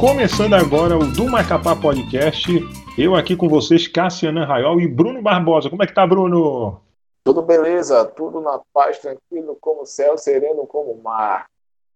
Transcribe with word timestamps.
Começando 0.00 0.54
agora 0.54 0.96
o 0.96 1.12
do 1.12 1.26
Macapá 1.26 1.76
Podcast. 1.76 2.48
Eu 2.96 3.14
aqui 3.14 3.36
com 3.36 3.50
vocês, 3.50 3.86
Cassiana 3.86 4.46
Raiol 4.46 4.80
e 4.80 4.88
Bruno 4.88 5.20
Barbosa. 5.20 5.68
Como 5.68 5.82
é 5.82 5.86
que 5.86 5.92
tá, 5.92 6.06
Bruno? 6.06 6.80
Tudo 7.22 7.42
beleza, 7.42 8.06
tudo 8.06 8.40
na 8.40 8.58
paz, 8.72 8.98
tranquilo 8.98 9.58
como 9.60 9.82
o 9.82 9.86
céu, 9.86 10.16
sereno 10.16 10.66
como 10.66 10.98
mar. 11.02 11.44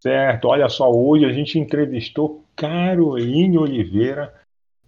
Certo, 0.00 0.48
olha 0.48 0.68
só, 0.68 0.92
hoje 0.92 1.24
a 1.24 1.32
gente 1.32 1.58
entrevistou 1.58 2.44
Caroline 2.54 3.56
Oliveira, 3.56 4.34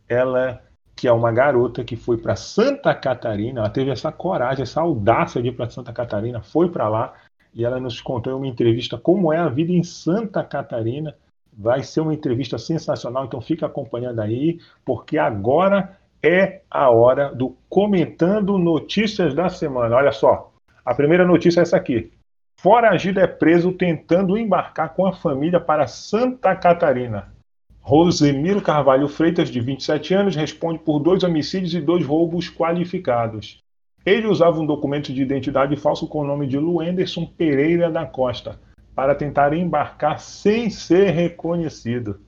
ela 0.07 0.62
que 0.95 1.09
é 1.09 1.12
uma 1.12 1.33
garota 1.33 1.83
que 1.83 1.96
foi 1.96 2.19
para 2.19 2.37
Santa 2.37 2.95
Catarina, 2.95 3.61
ela 3.61 3.71
teve 3.71 3.91
essa 3.91 4.12
coragem, 4.12 4.62
essa 4.62 4.83
audácia 4.83 5.41
de 5.41 5.48
ir 5.48 5.53
para 5.53 5.70
Santa 5.70 5.91
Catarina, 5.91 6.42
foi 6.42 6.69
para 6.69 6.87
lá 6.87 7.14
e 7.55 7.64
ela 7.64 7.80
nos 7.80 7.98
contou 7.98 8.34
em 8.34 8.37
uma 8.37 8.47
entrevista 8.47 8.98
como 8.98 9.33
é 9.33 9.39
a 9.39 9.48
vida 9.48 9.73
em 9.73 9.83
Santa 9.83 10.45
Catarina. 10.45 11.17
Vai 11.59 11.83
ser 11.83 12.01
uma 12.02 12.12
entrevista 12.12 12.59
sensacional, 12.59 13.24
então 13.24 13.41
fica 13.41 13.64
acompanhando 13.64 14.20
aí, 14.20 14.59
porque 14.84 15.16
agora 15.16 15.97
é 16.23 16.60
a 16.70 16.91
hora 16.91 17.34
do 17.34 17.56
Comentando 17.66 18.59
Notícias 18.59 19.33
da 19.33 19.48
Semana. 19.48 19.97
Olha 19.97 20.12
só, 20.12 20.52
a 20.84 20.95
primeira 20.95 21.24
notícia 21.24 21.61
é 21.61 21.62
essa 21.62 21.78
aqui. 21.78 22.12
Foragido 22.59 23.20
é 23.20 23.27
preso 23.27 23.73
tentando 23.73 24.37
embarcar 24.37 24.95
com 24.95 25.06
a 25.06 25.14
família 25.14 25.59
para 25.59 25.87
Santa 25.87 26.55
Catarina. 26.55 27.33
Rosemiro 27.80 28.61
Carvalho 28.61 29.09
Freitas, 29.09 29.48
de 29.48 29.61
27 29.61 30.12
anos, 30.12 30.36
responde 30.36 30.80
por 30.80 30.98
dois 30.98 31.23
homicídios 31.23 31.73
e 31.73 31.80
dois 31.80 32.05
roubos 32.05 32.50
qualificados. 32.50 33.62
Ele 34.05 34.27
usava 34.27 34.61
um 34.61 34.66
documento 34.66 35.12
de 35.12 35.23
identidade 35.23 35.77
falso 35.77 36.06
com 36.06 36.20
o 36.20 36.27
nome 36.27 36.47
de 36.47 36.59
Luenderson 36.59 37.25
Pereira 37.25 37.91
da 37.91 38.05
Costa 38.05 38.59
para 38.97 39.14
tentar 39.14 39.52
embarcar 39.52 40.19
sem 40.19 40.70
ser 40.70 41.11
reconhecido. 41.11 42.19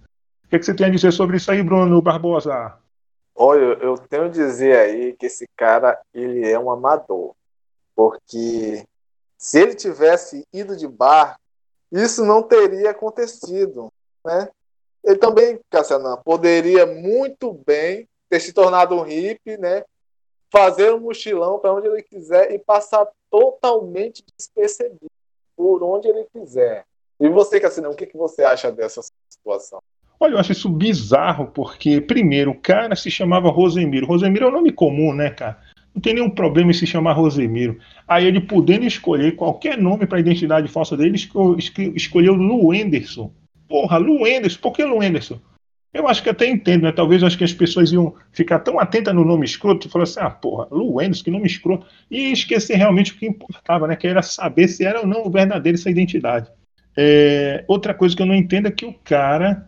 O 0.44 0.48
que, 0.50 0.58
que 0.58 0.64
você 0.66 0.74
tem 0.74 0.86
a 0.86 0.90
dizer 0.90 1.12
sobre 1.12 1.38
isso 1.38 1.50
aí, 1.50 1.62
Bruno 1.62 2.02
Barbosa? 2.02 2.76
Olha, 3.34 3.78
eu 3.80 3.96
tenho 3.96 4.24
a 4.24 4.28
dizer 4.28 4.78
aí 4.78 5.14
que 5.14 5.26
esse 5.26 5.48
cara 5.56 5.98
ele 6.12 6.46
é 6.46 6.58
um 6.58 6.70
amador, 6.70 7.34
porque 7.96 8.84
se 9.38 9.58
ele 9.58 9.74
tivesse 9.74 10.46
ido 10.52 10.76
de 10.76 10.86
bar, 10.86 11.40
isso 11.90 12.22
não 12.22 12.42
teria 12.42 12.90
acontecido, 12.90 13.90
né? 14.22 14.50
Ele 15.02 15.16
também, 15.16 15.58
Cassiano, 15.70 16.20
poderia 16.22 16.84
muito 16.84 17.54
bem 17.66 18.06
ter 18.28 18.40
se 18.40 18.52
tornado 18.52 18.94
um 18.94 19.02
hippie, 19.02 19.56
né? 19.56 19.84
Fazer 20.52 20.92
um 20.92 21.00
mochilão 21.00 21.58
para 21.58 21.72
onde 21.72 21.88
ele 21.88 22.02
quiser 22.02 22.52
e 22.52 22.58
passar 22.58 23.08
totalmente 23.30 24.22
despercebido 24.36 25.17
por 25.58 25.82
onde 25.82 26.06
ele 26.06 26.24
quiser. 26.32 26.84
E 27.18 27.28
você, 27.28 27.58
Cassinão, 27.58 27.90
o 27.90 27.96
que, 27.96 28.06
que 28.06 28.16
você 28.16 28.44
acha 28.44 28.70
dessa 28.70 29.02
situação? 29.28 29.82
Olha, 30.20 30.34
eu 30.34 30.38
acho 30.38 30.52
isso 30.52 30.68
bizarro, 30.68 31.48
porque, 31.48 32.00
primeiro, 32.00 32.52
o 32.52 32.60
cara 32.60 32.94
se 32.94 33.10
chamava 33.10 33.50
Rosemiro. 33.50 34.06
Rosemiro 34.06 34.46
é 34.46 34.48
um 34.48 34.52
nome 34.52 34.70
comum, 34.70 35.12
né, 35.12 35.30
cara? 35.30 35.58
Não 35.92 36.00
tem 36.00 36.14
nenhum 36.14 36.30
problema 36.30 36.70
em 36.70 36.74
se 36.74 36.86
chamar 36.86 37.14
Rosemiro. 37.14 37.78
Aí 38.06 38.24
ele 38.24 38.40
podendo 38.40 38.84
escolher 38.84 39.34
qualquer 39.34 39.76
nome 39.76 40.06
para 40.06 40.18
a 40.18 40.20
identidade 40.20 40.68
falsa 40.68 40.96
dele, 40.96 41.16
escolheu 41.94 42.34
Lu 42.34 42.70
Anderson. 42.70 43.32
Porra, 43.68 43.98
Lu 43.98 44.24
Anderson. 44.24 44.60
Por 44.60 44.72
que 44.72 44.84
Lu 44.84 45.02
Anderson? 45.02 45.40
Eu 45.92 46.06
acho 46.06 46.22
que 46.22 46.28
até 46.28 46.46
entendo, 46.46 46.82
né? 46.82 46.92
Talvez 46.92 47.22
acho 47.22 47.38
que 47.38 47.44
as 47.44 47.52
pessoas 47.52 47.90
iam 47.90 48.14
ficar 48.30 48.58
tão 48.58 48.78
atentas 48.78 49.14
no 49.14 49.24
nome 49.24 49.46
escroto 49.46 49.86
e 49.86 49.90
falar 49.90 50.04
assim, 50.04 50.20
ah, 50.20 50.30
porra, 50.30 50.68
Lu 50.70 51.00
Anderson, 51.00 51.24
que 51.24 51.30
nome 51.30 51.46
escroto, 51.46 51.86
e 52.10 52.30
esquecer 52.30 52.76
realmente 52.76 53.12
o 53.12 53.16
que 53.16 53.26
importava, 53.26 53.86
né? 53.86 53.96
Que 53.96 54.06
era 54.06 54.22
saber 54.22 54.68
se 54.68 54.84
era 54.84 55.00
ou 55.00 55.06
não 55.06 55.30
verdadeira 55.30 55.78
essa 55.78 55.90
identidade. 55.90 56.50
É, 56.96 57.64
outra 57.66 57.94
coisa 57.94 58.14
que 58.14 58.20
eu 58.20 58.26
não 58.26 58.34
entendo 58.34 58.68
é 58.68 58.70
que 58.70 58.84
o 58.84 58.92
cara, 58.92 59.66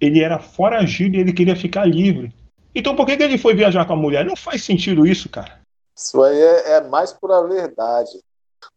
ele 0.00 0.20
era 0.20 0.38
foragido 0.38 1.16
e 1.16 1.20
ele 1.20 1.32
queria 1.32 1.56
ficar 1.56 1.84
livre. 1.84 2.32
Então 2.74 2.96
por 2.96 3.04
que, 3.04 3.16
que 3.16 3.22
ele 3.22 3.36
foi 3.36 3.54
viajar 3.54 3.84
com 3.84 3.92
a 3.92 3.96
mulher? 3.96 4.24
Não 4.24 4.36
faz 4.36 4.64
sentido 4.64 5.06
isso, 5.06 5.28
cara. 5.28 5.60
Isso 5.94 6.22
aí 6.22 6.40
é, 6.40 6.70
é 6.76 6.80
mais 6.80 7.12
pura 7.12 7.46
verdade. 7.46 8.18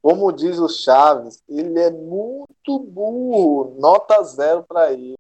Como 0.02 0.32
diz 0.32 0.60
o 0.60 0.68
Chaves, 0.68 1.42
ele 1.48 1.80
é 1.80 1.90
muito 1.90 2.80
burro, 2.80 3.78
nota 3.80 4.22
zero 4.24 4.66
para 4.68 4.92
ele 4.92 5.16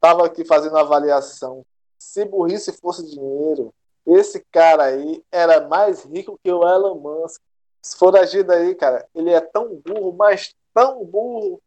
estava 0.00 0.24
aqui 0.24 0.44
fazendo 0.46 0.78
avaliação. 0.78 1.62
Se 1.98 2.24
burrice 2.24 2.72
fosse 2.72 3.04
dinheiro, 3.06 3.72
esse 4.06 4.42
cara 4.50 4.84
aí 4.84 5.22
era 5.30 5.68
mais 5.68 6.04
rico 6.04 6.40
que 6.42 6.50
o 6.50 6.66
Elon 6.66 6.94
Musk. 6.98 7.40
Se 7.82 7.96
for 7.98 8.16
agido 8.16 8.50
aí, 8.50 8.74
cara, 8.74 9.06
ele 9.14 9.30
é 9.30 9.40
tão 9.40 9.78
burro, 9.86 10.14
mas 10.18 10.54
tão 10.74 11.04
burro, 11.04 11.60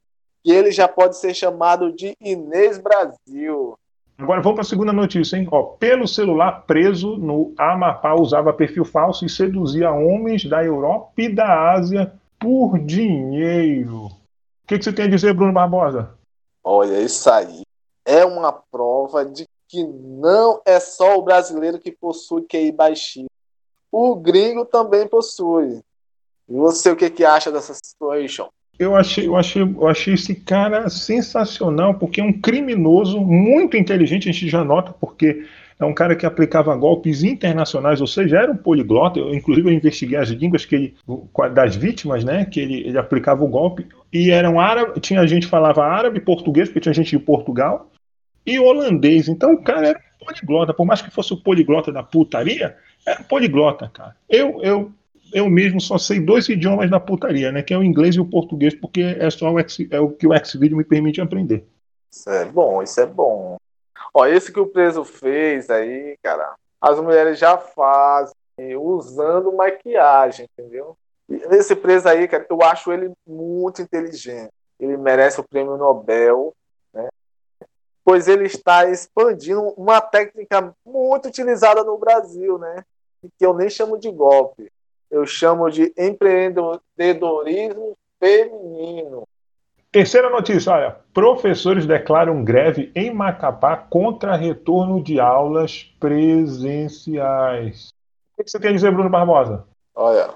que 0.43 0.51
ele 0.51 0.71
já 0.71 0.87
pode 0.87 1.17
ser 1.17 1.33
chamado 1.33 1.93
de 1.93 2.15
Inês 2.19 2.79
Brasil. 2.79 3.77
Agora 4.17 4.41
vamos 4.41 4.55
para 4.55 4.61
a 4.61 4.69
segunda 4.69 4.93
notícia, 4.93 5.37
hein? 5.37 5.47
Ó, 5.51 5.63
pelo 5.63 6.07
celular 6.07 6.63
preso 6.65 7.17
no 7.17 7.53
Amapá 7.57 8.13
usava 8.13 8.53
perfil 8.53 8.85
falso 8.85 9.25
e 9.25 9.29
seduzia 9.29 9.91
homens 9.91 10.45
da 10.45 10.63
Europa 10.63 11.13
e 11.17 11.29
da 11.29 11.71
Ásia 11.71 12.13
por 12.39 12.79
dinheiro. 12.79 14.05
O 14.05 14.67
que, 14.67 14.77
que 14.77 14.83
você 14.83 14.93
tem 14.93 15.05
a 15.05 15.09
dizer, 15.09 15.33
Bruno 15.33 15.53
Barbosa? 15.53 16.15
Olha, 16.63 16.99
isso 16.99 17.29
aí 17.29 17.63
é 18.05 18.25
uma 18.25 18.51
prova 18.51 19.25
de 19.25 19.47
que 19.67 19.83
não 19.83 20.61
é 20.65 20.79
só 20.79 21.17
o 21.17 21.23
brasileiro 21.23 21.79
que 21.79 21.91
possui 21.91 22.43
QI 22.43 22.71
baixinho. 22.71 23.27
O 23.91 24.15
gringo 24.15 24.65
também 24.65 25.07
possui. 25.07 25.81
E 26.47 26.53
você, 26.53 26.91
o 26.91 26.95
que, 26.95 27.09
que 27.09 27.25
acha 27.25 27.51
dessa 27.51 27.73
situação? 27.73 28.49
Eu 28.77 28.95
achei, 28.95 29.27
eu, 29.27 29.35
achei, 29.35 29.61
eu 29.61 29.87
achei 29.87 30.13
esse 30.15 30.35
cara 30.35 30.89
sensacional, 30.89 31.93
porque 31.95 32.19
é 32.19 32.23
um 32.23 32.33
criminoso 32.33 33.21
muito 33.21 33.77
inteligente, 33.77 34.27
a 34.27 34.31
gente 34.31 34.49
já 34.49 34.63
nota, 34.63 34.93
porque 34.93 35.45
é 35.79 35.85
um 35.85 35.93
cara 35.93 36.15
que 36.15 36.25
aplicava 36.25 36.75
golpes 36.75 37.23
internacionais, 37.23 38.01
ou 38.01 38.07
seja, 38.07 38.37
era 38.37 38.51
um 38.51 38.57
poliglota. 38.57 39.19
Eu, 39.19 39.33
inclusive, 39.33 39.69
eu 39.69 39.73
investiguei 39.73 40.17
as 40.17 40.29
línguas 40.29 40.65
que 40.65 40.75
ele, 40.75 40.95
das 41.53 41.75
vítimas, 41.75 42.23
né? 42.23 42.45
Que 42.45 42.59
ele, 42.59 42.87
ele 42.87 42.97
aplicava 42.97 43.43
o 43.43 43.47
golpe. 43.47 43.87
E 44.11 44.31
eram 44.31 44.59
árabe, 44.59 44.99
tinha 44.99 45.25
gente 45.27 45.43
que 45.43 45.51
falava 45.51 45.83
árabe, 45.83 46.19
português, 46.19 46.69
porque 46.69 46.79
tinha 46.79 46.93
gente 46.93 47.17
de 47.17 47.19
Portugal, 47.19 47.91
e 48.45 48.59
holandês. 48.59 49.27
Então 49.27 49.53
o 49.53 49.63
cara 49.63 49.89
era 49.89 50.01
poliglota, 50.19 50.73
por 50.73 50.85
mais 50.85 51.01
que 51.01 51.11
fosse 51.11 51.33
o 51.33 51.41
poliglota 51.41 51.91
da 51.91 52.03
putaria, 52.03 52.77
era 53.05 53.23
poliglota, 53.23 53.89
cara. 53.93 54.15
Eu, 54.29 54.61
eu, 54.61 54.91
eu 55.33 55.49
mesmo 55.49 55.81
só 55.81 55.97
sei 55.97 56.19
dois 56.19 56.47
idiomas 56.47 56.89
da 56.89 56.99
putaria, 56.99 57.51
né? 57.51 57.61
Que 57.61 57.73
é 57.73 57.77
o 57.77 57.83
inglês 57.83 58.15
e 58.15 58.19
o 58.19 58.25
português, 58.25 58.73
porque 58.73 59.01
é 59.01 59.29
só 59.29 59.51
o, 59.51 59.59
é 59.59 59.99
o 59.99 60.09
que 60.09 60.27
o 60.27 60.45
Xvideo 60.45 60.77
me 60.77 60.83
permite 60.83 61.19
aprender. 61.19 61.65
Isso 62.11 62.29
é 62.29 62.45
bom, 62.45 62.81
isso 62.81 62.99
é 62.99 63.05
bom. 63.05 63.57
Ó, 64.13 64.25
esse 64.25 64.51
que 64.51 64.59
o 64.59 64.67
preso 64.67 65.03
fez 65.03 65.69
aí, 65.69 66.15
cara, 66.21 66.53
as 66.79 66.99
mulheres 66.99 67.39
já 67.39 67.57
fazem 67.57 68.35
usando 68.77 69.51
maquiagem, 69.51 70.47
entendeu? 70.57 70.95
Esse 71.51 71.75
preso 71.75 72.07
aí, 72.07 72.27
cara, 72.27 72.45
eu 72.49 72.61
acho 72.61 72.91
ele 72.91 73.11
muito 73.27 73.81
inteligente. 73.81 74.51
Ele 74.79 74.97
merece 74.97 75.39
o 75.39 75.43
prêmio 75.43 75.77
Nobel 75.77 76.53
pois 78.03 78.27
ele 78.27 78.45
está 78.45 78.89
expandindo 78.89 79.61
uma 79.77 80.01
técnica 80.01 80.75
muito 80.85 81.27
utilizada 81.27 81.83
no 81.83 81.97
Brasil, 81.97 82.57
né? 82.57 82.83
Que 83.39 83.45
eu 83.45 83.53
nem 83.53 83.69
chamo 83.69 83.97
de 83.97 84.11
golpe, 84.11 84.69
eu 85.09 85.25
chamo 85.25 85.69
de 85.69 85.93
empreendedorismo 85.97 87.97
feminino. 88.19 89.23
Terceira 89.91 90.29
notícia, 90.29 90.73
olha, 90.73 90.97
professores 91.13 91.85
declaram 91.85 92.43
greve 92.43 92.91
em 92.95 93.13
Macapá 93.13 93.77
contra 93.77 94.35
retorno 94.35 95.03
de 95.03 95.19
aulas 95.19 95.83
presenciais. 95.99 97.93
O 98.35 98.43
que 98.43 98.49
você 98.49 98.59
tem 98.59 98.71
a 98.71 98.73
dizer, 98.73 98.91
Bruno 98.91 99.09
Barbosa? 99.09 99.65
Olha, 99.93 100.33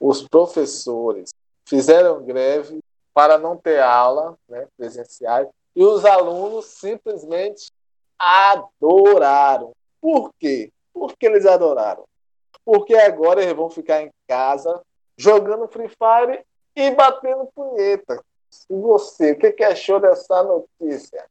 os 0.00 0.26
professores 0.26 1.34
fizeram 1.66 2.24
greve 2.24 2.78
para 3.12 3.36
não 3.36 3.56
ter 3.56 3.80
aula 3.80 4.36
né, 4.48 4.66
presenciais 4.76 5.46
e 5.74 5.82
os 5.82 6.04
alunos 6.04 6.66
simplesmente 6.66 7.70
adoraram. 8.18 9.72
Por 10.00 10.32
quê? 10.38 10.70
Porque 10.92 11.26
eles 11.26 11.46
adoraram. 11.46 12.04
Porque 12.64 12.94
agora 12.94 13.42
eles 13.42 13.54
vão 13.54 13.68
ficar 13.68 14.02
em 14.02 14.10
casa 14.28 14.80
jogando 15.16 15.68
Free 15.68 15.88
Fire 15.88 16.40
e 16.76 16.90
batendo 16.92 17.48
punheta. 17.54 18.22
E 18.70 18.74
você, 18.74 19.32
o 19.32 19.38
que 19.38 19.64
achou 19.64 20.00
dessa 20.00 20.42
notícia? 20.42 21.24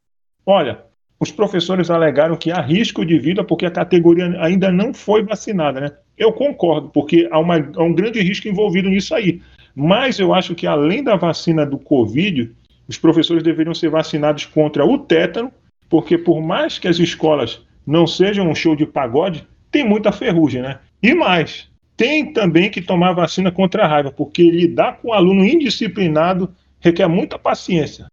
Olha, 0.45 0.85
os 1.19 1.31
professores 1.31 1.89
alegaram 1.89 2.35
que 2.35 2.51
há 2.51 2.59
risco 2.59 3.05
de 3.05 3.17
vida 3.17 3.43
porque 3.43 3.65
a 3.65 3.71
categoria 3.71 4.25
ainda 4.41 4.71
não 4.71 4.93
foi 4.93 5.23
vacinada, 5.23 5.79
né? 5.79 5.97
Eu 6.17 6.33
concordo, 6.33 6.89
porque 6.89 7.27
há, 7.31 7.39
uma, 7.39 7.55
há 7.55 7.83
um 7.83 7.93
grande 7.93 8.21
risco 8.21 8.47
envolvido 8.47 8.89
nisso 8.89 9.15
aí. 9.15 9.41
Mas 9.75 10.19
eu 10.19 10.33
acho 10.33 10.53
que 10.53 10.67
além 10.67 11.03
da 11.03 11.15
vacina 11.15 11.65
do 11.65 11.79
Covid, 11.79 12.53
os 12.87 12.97
professores 12.97 13.43
deveriam 13.43 13.73
ser 13.73 13.89
vacinados 13.89 14.45
contra 14.45 14.85
o 14.85 14.97
tétano, 14.97 15.51
porque 15.89 16.17
por 16.17 16.41
mais 16.41 16.79
que 16.79 16.87
as 16.87 16.99
escolas 16.99 17.61
não 17.85 18.07
sejam 18.07 18.49
um 18.49 18.55
show 18.55 18.75
de 18.75 18.85
pagode, 18.85 19.47
tem 19.71 19.87
muita 19.87 20.11
ferrugem, 20.11 20.61
né? 20.61 20.79
E 21.01 21.13
mais, 21.13 21.69
tem 21.97 22.31
também 22.33 22.69
que 22.69 22.81
tomar 22.81 23.13
vacina 23.13 23.51
contra 23.51 23.83
a 23.83 23.87
raiva, 23.87 24.11
porque 24.11 24.49
lidar 24.49 24.99
com 24.99 25.09
um 25.09 25.13
aluno 25.13 25.45
indisciplinado 25.45 26.53
requer 26.79 27.07
muita 27.07 27.39
paciência. 27.39 28.07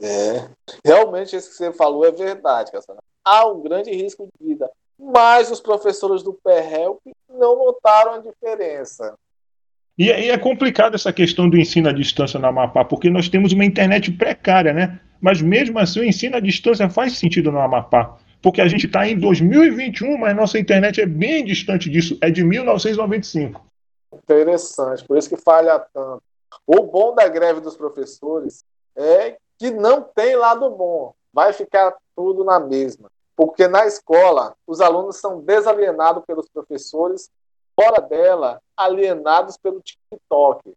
É, 0.00 0.48
realmente 0.84 1.36
isso 1.36 1.50
que 1.50 1.56
você 1.56 1.72
falou 1.72 2.04
é 2.04 2.10
verdade, 2.10 2.72
Cassandra. 2.72 3.02
há 3.24 3.46
um 3.46 3.60
grande 3.60 3.90
risco 3.90 4.26
de 4.26 4.48
vida. 4.48 4.70
Mas 4.98 5.50
os 5.50 5.60
professores 5.60 6.22
do 6.22 6.32
PERRELP 6.32 7.00
não 7.28 7.56
notaram 7.56 8.14
a 8.14 8.18
diferença. 8.18 9.14
E 9.98 10.10
aí 10.10 10.30
é 10.30 10.38
complicado 10.38 10.94
essa 10.94 11.12
questão 11.12 11.48
do 11.48 11.56
ensino 11.56 11.88
à 11.88 11.92
distância 11.92 12.40
no 12.40 12.46
Amapá, 12.46 12.84
porque 12.84 13.10
nós 13.10 13.28
temos 13.28 13.52
uma 13.52 13.64
internet 13.64 14.10
precária, 14.10 14.72
né? 14.72 15.00
Mas 15.20 15.42
mesmo 15.42 15.78
assim 15.78 16.00
o 16.00 16.04
ensino 16.04 16.36
à 16.36 16.40
distância 16.40 16.88
faz 16.88 17.18
sentido 17.18 17.52
no 17.52 17.60
Amapá. 17.60 18.16
Porque 18.40 18.60
a 18.60 18.66
gente 18.66 18.86
está 18.86 19.06
em 19.06 19.16
2021, 19.16 20.18
mas 20.18 20.34
nossa 20.34 20.58
internet 20.58 21.00
é 21.00 21.06
bem 21.06 21.44
distante 21.44 21.88
disso, 21.88 22.18
é 22.20 22.30
de 22.30 22.42
1995. 22.42 23.64
Interessante, 24.12 25.04
por 25.04 25.16
isso 25.16 25.28
que 25.28 25.36
falha 25.36 25.78
tanto. 25.94 26.22
O 26.66 26.82
bom 26.82 27.14
da 27.14 27.28
greve 27.28 27.60
dos 27.60 27.76
professores 27.76 28.64
é 28.96 29.36
que 29.58 29.70
não 29.70 30.02
tem 30.02 30.34
lado 30.34 30.68
bom, 30.70 31.14
vai 31.32 31.52
ficar 31.52 31.94
tudo 32.16 32.44
na 32.44 32.58
mesma. 32.58 33.08
Porque 33.36 33.68
na 33.68 33.86
escola, 33.86 34.54
os 34.66 34.80
alunos 34.80 35.16
são 35.16 35.40
desalienados 35.40 36.24
pelos 36.26 36.48
professores 36.48 37.30
fora 37.82 38.00
dela, 38.00 38.60
alienados 38.76 39.56
pelo 39.56 39.80
TikTok. 39.80 40.72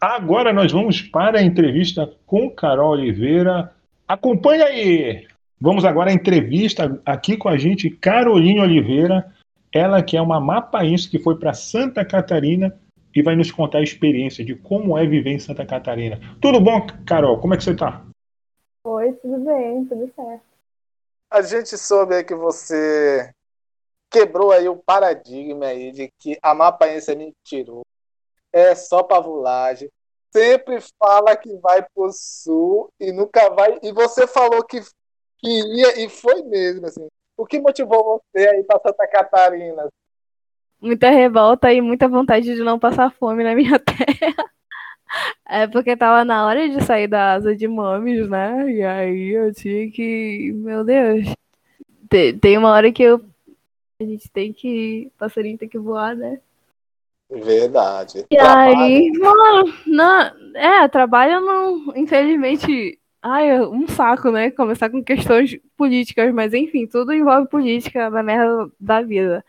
Agora 0.00 0.52
nós 0.52 0.72
vamos 0.72 1.02
para 1.02 1.38
a 1.38 1.42
entrevista 1.42 2.10
com 2.26 2.50
Carol 2.50 2.92
Oliveira. 2.92 3.74
Acompanha 4.08 4.64
aí! 4.64 5.26
Vamos 5.60 5.84
agora 5.84 6.10
à 6.10 6.12
entrevista 6.12 7.00
aqui 7.06 7.36
com 7.36 7.48
a 7.48 7.56
gente, 7.56 7.88
Caroline 7.88 8.60
Oliveira, 8.60 9.32
ela 9.72 10.02
que 10.02 10.16
é 10.16 10.20
uma 10.20 10.40
mapaense 10.40 11.08
que 11.08 11.20
foi 11.20 11.38
para 11.38 11.54
Santa 11.54 12.04
Catarina 12.04 12.76
e 13.14 13.22
vai 13.22 13.36
nos 13.36 13.52
contar 13.52 13.78
a 13.78 13.82
experiência 13.82 14.44
de 14.44 14.56
como 14.56 14.98
é 14.98 15.06
viver 15.06 15.30
em 15.30 15.38
Santa 15.38 15.64
Catarina. 15.64 16.18
Tudo 16.40 16.60
bom, 16.60 16.84
Carol? 17.06 17.38
Como 17.38 17.54
é 17.54 17.56
que 17.56 17.62
você 17.62 17.72
está? 17.72 18.02
Oi, 18.84 19.12
tudo 19.12 19.38
bem, 19.44 19.84
tudo 19.84 20.10
certo. 20.16 20.42
A 21.30 21.42
gente 21.42 21.78
soube 21.78 22.24
que 22.24 22.34
você 22.34 23.32
quebrou 24.12 24.52
aí 24.52 24.68
o 24.68 24.76
paradigma 24.76 25.66
aí 25.66 25.90
de 25.90 26.12
que 26.18 26.38
a 26.42 26.54
mapaense 26.54 27.10
é 27.10 27.14
mentiroso, 27.14 27.86
é 28.52 28.74
só 28.74 29.02
pavulagem, 29.02 29.90
sempre 30.30 30.78
fala 30.98 31.34
que 31.36 31.56
vai 31.56 31.84
pro 31.94 32.10
sul 32.12 32.90
e 33.00 33.10
nunca 33.10 33.48
vai. 33.50 33.78
E 33.82 33.92
você 33.92 34.26
falou 34.26 34.62
que 34.64 34.80
queria 35.38 36.04
e 36.04 36.08
foi 36.08 36.42
mesmo, 36.42 36.86
assim. 36.86 37.08
O 37.36 37.46
que 37.46 37.60
motivou 37.60 38.22
você 38.34 38.48
aí 38.48 38.62
para 38.62 38.80
Santa 38.80 39.08
Catarina? 39.08 39.88
Muita 40.80 41.10
revolta 41.10 41.72
e 41.72 41.80
muita 41.80 42.08
vontade 42.08 42.54
de 42.54 42.62
não 42.62 42.78
passar 42.78 43.12
fome 43.12 43.42
na 43.42 43.54
minha 43.54 43.78
terra. 43.80 44.50
É 45.48 45.66
porque 45.66 45.96
tava 45.96 46.24
na 46.24 46.46
hora 46.46 46.68
de 46.68 46.82
sair 46.82 47.06
da 47.06 47.34
asa 47.34 47.54
de 47.54 47.68
mames, 47.68 48.28
né? 48.28 48.70
E 48.70 48.82
aí 48.82 49.30
eu 49.30 49.52
tinha 49.52 49.90
que. 49.90 50.52
Meu 50.54 50.84
Deus. 50.84 51.26
Tem 52.40 52.58
uma 52.58 52.70
hora 52.70 52.92
que 52.92 53.02
eu 53.02 53.31
a 54.02 54.06
gente 54.06 54.30
tem 54.30 54.52
que. 54.52 55.10
Passarinho 55.18 55.58
tem 55.58 55.68
que 55.68 55.78
voar, 55.78 56.14
né? 56.14 56.38
Verdade. 57.30 58.26
E 58.30 58.36
trabalho. 58.36 58.78
aí, 58.78 59.10
mano, 59.12 59.74
não, 59.86 60.20
é, 60.54 60.86
trabalho 60.88 61.40
não, 61.40 61.96
infelizmente, 61.96 62.98
ai, 63.22 63.58
um 63.62 63.86
saco, 63.88 64.30
né? 64.30 64.50
Começar 64.50 64.90
com 64.90 65.02
questões 65.02 65.58
políticas, 65.76 66.32
mas 66.34 66.52
enfim, 66.52 66.86
tudo 66.86 67.12
envolve 67.12 67.48
política 67.48 68.10
na 68.10 68.22
merda 68.22 68.70
da 68.78 69.00
vida. 69.00 69.44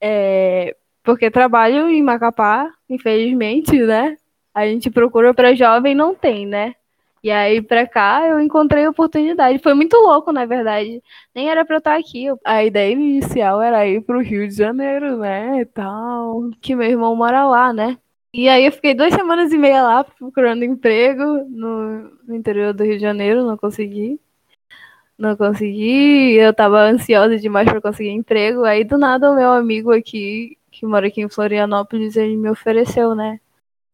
É, 0.00 0.74
porque 1.02 1.30
trabalho 1.30 1.88
em 1.90 2.02
Macapá, 2.02 2.72
infelizmente, 2.88 3.78
né? 3.78 4.16
A 4.54 4.66
gente 4.66 4.90
procura 4.90 5.34
para 5.34 5.54
jovem 5.54 5.94
não 5.94 6.14
tem, 6.14 6.46
né? 6.46 6.74
E 7.22 7.30
aí, 7.30 7.60
pra 7.62 7.86
cá, 7.86 8.26
eu 8.26 8.40
encontrei 8.40 8.86
oportunidade. 8.86 9.58
Foi 9.58 9.74
muito 9.74 9.96
louco, 9.96 10.32
na 10.32 10.46
verdade. 10.46 11.02
Nem 11.34 11.50
era 11.50 11.64
pra 11.64 11.76
eu 11.76 11.78
estar 11.78 11.96
aqui. 11.98 12.26
A 12.44 12.64
ideia 12.64 12.92
inicial 12.92 13.60
era 13.60 13.86
ir 13.86 14.02
pro 14.02 14.20
Rio 14.20 14.46
de 14.48 14.54
Janeiro, 14.54 15.18
né? 15.18 15.60
E 15.60 15.66
tal. 15.66 16.50
Que 16.60 16.74
meu 16.76 16.88
irmão 16.88 17.14
mora 17.16 17.44
lá, 17.46 17.72
né? 17.72 17.98
E 18.32 18.48
aí 18.48 18.66
eu 18.66 18.72
fiquei 18.72 18.94
duas 18.94 19.12
semanas 19.14 19.52
e 19.52 19.58
meia 19.58 19.82
lá 19.82 20.04
procurando 20.04 20.62
emprego 20.64 21.22
no, 21.48 22.10
no 22.26 22.34
interior 22.34 22.74
do 22.74 22.84
Rio 22.84 22.96
de 22.96 23.00
Janeiro, 23.02 23.44
não 23.46 23.56
consegui. 23.56 24.20
Não 25.18 25.36
consegui, 25.36 26.34
eu 26.36 26.54
tava 26.54 26.80
ansiosa 26.82 27.36
demais 27.38 27.68
para 27.68 27.80
conseguir 27.80 28.10
emprego. 28.10 28.64
Aí 28.64 28.84
do 28.84 28.96
nada 28.96 29.30
o 29.30 29.34
meu 29.34 29.50
amigo 29.52 29.92
aqui, 29.92 30.56
que 30.70 30.86
mora 30.86 31.08
aqui 31.08 31.20
em 31.20 31.28
Florianópolis, 31.28 32.16
ele 32.16 32.36
me 32.36 32.48
ofereceu, 32.50 33.14
né? 33.14 33.40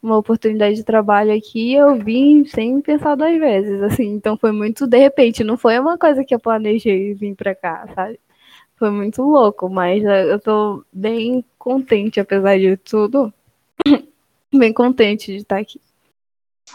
Uma 0.04 0.18
oportunidade 0.18 0.76
de 0.76 0.84
trabalho 0.84 1.34
aqui, 1.34 1.72
eu 1.72 1.94
vim 1.96 2.44
sem 2.44 2.78
pensar 2.82 3.14
duas 3.14 3.38
vezes, 3.38 3.82
assim, 3.82 4.04
então 4.08 4.36
foi 4.36 4.52
muito 4.52 4.86
de 4.86 4.98
repente, 4.98 5.42
não 5.42 5.56
foi 5.56 5.78
uma 5.78 5.96
coisa 5.96 6.22
que 6.22 6.34
eu 6.34 6.38
planejei 6.38 7.14
vir 7.14 7.34
para 7.34 7.54
cá, 7.54 7.88
sabe? 7.94 8.20
Foi 8.76 8.90
muito 8.90 9.22
louco, 9.22 9.66
mas 9.70 10.04
eh, 10.04 10.30
eu 10.30 10.38
tô 10.38 10.84
bem 10.92 11.42
contente, 11.58 12.20
apesar 12.20 12.58
de 12.58 12.76
tudo, 12.76 13.32
bem 14.52 14.74
contente 14.74 15.32
de 15.32 15.38
estar 15.38 15.58
aqui. 15.58 15.80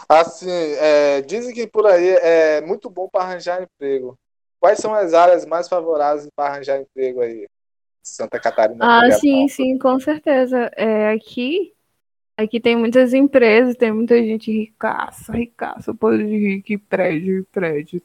Assim, 0.08 0.50
é, 0.50 1.20
dizem 1.22 1.54
que 1.54 1.68
por 1.68 1.86
aí 1.86 2.08
é 2.08 2.60
muito 2.62 2.90
bom 2.90 3.08
para 3.08 3.22
arranjar 3.22 3.62
emprego. 3.62 4.18
Quais 4.58 4.78
são 4.80 4.92
as 4.92 5.14
áreas 5.14 5.46
mais 5.46 5.68
favoráveis 5.68 6.28
para 6.34 6.52
arranjar 6.52 6.80
emprego 6.80 7.20
aí? 7.20 7.46
Santa 8.02 8.40
Catarina. 8.40 8.78
Ah, 8.80 9.12
sim, 9.12 9.46
sim, 9.46 9.78
com 9.78 10.00
certeza. 10.00 10.70
É, 10.74 11.12
aqui 11.12 11.72
Aqui 12.40 12.58
tem 12.58 12.74
muitas 12.74 13.12
empresas, 13.12 13.76
tem 13.76 13.92
muita 13.92 14.16
gente 14.16 14.50
ricaça, 14.50 15.30
ricaça, 15.32 15.94
poder 15.94 16.26
de 16.26 16.36
rico, 16.38 16.72
e 16.72 16.78
prédio, 16.78 17.46
prédio. 17.52 18.02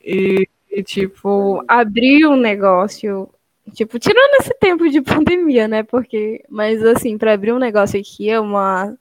E, 0.00 0.48
e, 0.70 0.82
tipo, 0.84 1.64
abrir 1.66 2.26
um 2.26 2.36
negócio, 2.36 3.28
tipo, 3.72 3.98
tirando 3.98 4.40
esse 4.40 4.54
tempo 4.60 4.88
de 4.88 5.00
pandemia, 5.02 5.66
né? 5.66 5.82
Porque, 5.82 6.44
mas 6.48 6.80
assim, 6.84 7.18
para 7.18 7.32
abrir 7.32 7.52
um 7.52 7.58
negócio 7.58 7.98
aqui 7.98 8.30
é 8.30 8.38
uma 8.38 8.96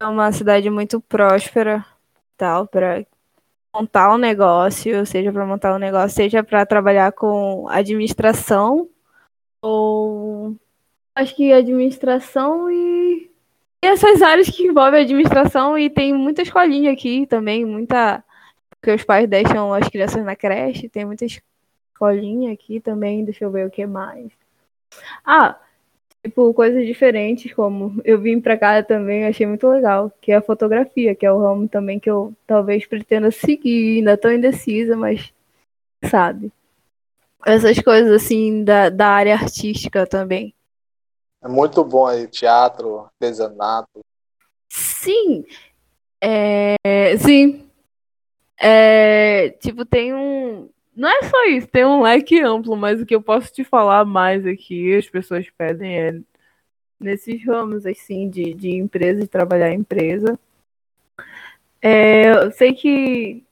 é 0.00 0.06
uma 0.06 0.32
cidade 0.32 0.70
muito 0.70 1.00
próspera, 1.00 1.84
tal, 2.38 2.66
para 2.66 3.06
montar 3.74 4.14
um 4.14 4.18
negócio, 4.18 5.04
seja 5.06 5.30
para 5.32 5.46
montar 5.46 5.74
um 5.74 5.78
negócio, 5.78 6.16
seja 6.16 6.42
para 6.42 6.66
trabalhar 6.66 7.12
com 7.12 7.68
administração 7.68 8.88
ou 9.62 10.56
acho 11.14 11.34
que 11.36 11.52
administração 11.52 12.70
e... 12.70 13.30
e 13.82 13.86
essas 13.86 14.22
áreas 14.22 14.48
que 14.48 14.64
envolvem 14.64 15.02
administração 15.02 15.78
e 15.78 15.90
tem 15.90 16.12
muita 16.14 16.42
escolinha 16.42 16.92
aqui 16.92 17.26
também, 17.26 17.64
muita 17.64 18.24
porque 18.82 18.90
os 18.96 19.04
pais 19.04 19.28
deixam 19.28 19.72
as 19.72 19.88
crianças 19.88 20.24
na 20.24 20.34
creche, 20.34 20.88
tem 20.88 21.04
muita 21.04 21.24
escolinha 21.24 22.52
aqui 22.52 22.80
também, 22.80 23.24
deixa 23.24 23.44
eu 23.44 23.50
ver 23.50 23.64
o 23.64 23.70
que 23.70 23.86
mais. 23.86 24.32
Ah, 25.24 25.56
tipo, 26.20 26.52
coisas 26.52 26.84
diferentes, 26.84 27.52
como 27.54 28.00
eu 28.04 28.20
vim 28.20 28.40
pra 28.40 28.58
cá 28.58 28.82
também, 28.82 29.24
achei 29.24 29.46
muito 29.46 29.68
legal, 29.68 30.12
que 30.20 30.32
é 30.32 30.36
a 30.36 30.42
fotografia, 30.42 31.14
que 31.14 31.24
é 31.24 31.32
o 31.32 31.38
ramo 31.38 31.68
também 31.68 32.00
que 32.00 32.10
eu 32.10 32.34
talvez 32.44 32.84
pretenda 32.84 33.30
seguir, 33.30 33.98
ainda 33.98 34.16
tô 34.16 34.28
indecisa, 34.30 34.96
mas 34.96 35.32
sabe. 36.04 36.52
Essas 37.46 37.78
coisas 37.80 38.10
assim 38.10 38.64
da, 38.64 38.88
da 38.88 39.08
área 39.08 39.34
artística 39.34 40.04
também. 40.06 40.52
É 41.42 41.48
muito 41.48 41.82
bom 41.84 42.06
aí, 42.06 42.28
teatro, 42.28 43.00
artesanato. 43.00 44.00
Sim. 44.70 45.44
É, 46.20 47.16
sim. 47.18 47.68
É, 48.56 49.50
tipo, 49.60 49.84
tem 49.84 50.14
um. 50.14 50.70
Não 50.94 51.08
é 51.08 51.22
só 51.24 51.44
isso, 51.46 51.66
tem 51.66 51.84
um 51.84 52.02
leque 52.02 52.40
amplo, 52.40 52.76
mas 52.76 53.00
o 53.00 53.06
que 53.06 53.14
eu 53.14 53.22
posso 53.22 53.52
te 53.52 53.64
falar 53.64 54.04
mais 54.04 54.46
aqui, 54.46 54.94
as 54.94 55.08
pessoas 55.08 55.48
pedem 55.50 55.98
é 55.98 56.20
nesses 57.00 57.44
ramos 57.44 57.84
assim 57.84 58.30
de, 58.30 58.54
de 58.54 58.70
empresa, 58.76 59.20
de 59.20 59.26
trabalhar 59.26 59.72
em 59.72 59.80
empresa. 59.80 60.38
É, 61.80 62.30
eu 62.30 62.52
sei 62.52 62.74
que 62.74 63.42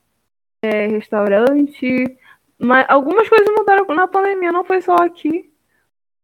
é 0.62 0.86
restaurante, 0.86 2.16
mas 2.58 2.86
algumas 2.88 3.28
coisas 3.28 3.48
mudaram 3.56 3.84
na 3.94 4.06
pandemia, 4.06 4.52
não 4.52 4.64
foi 4.64 4.80
só 4.80 4.94
aqui. 4.96 5.50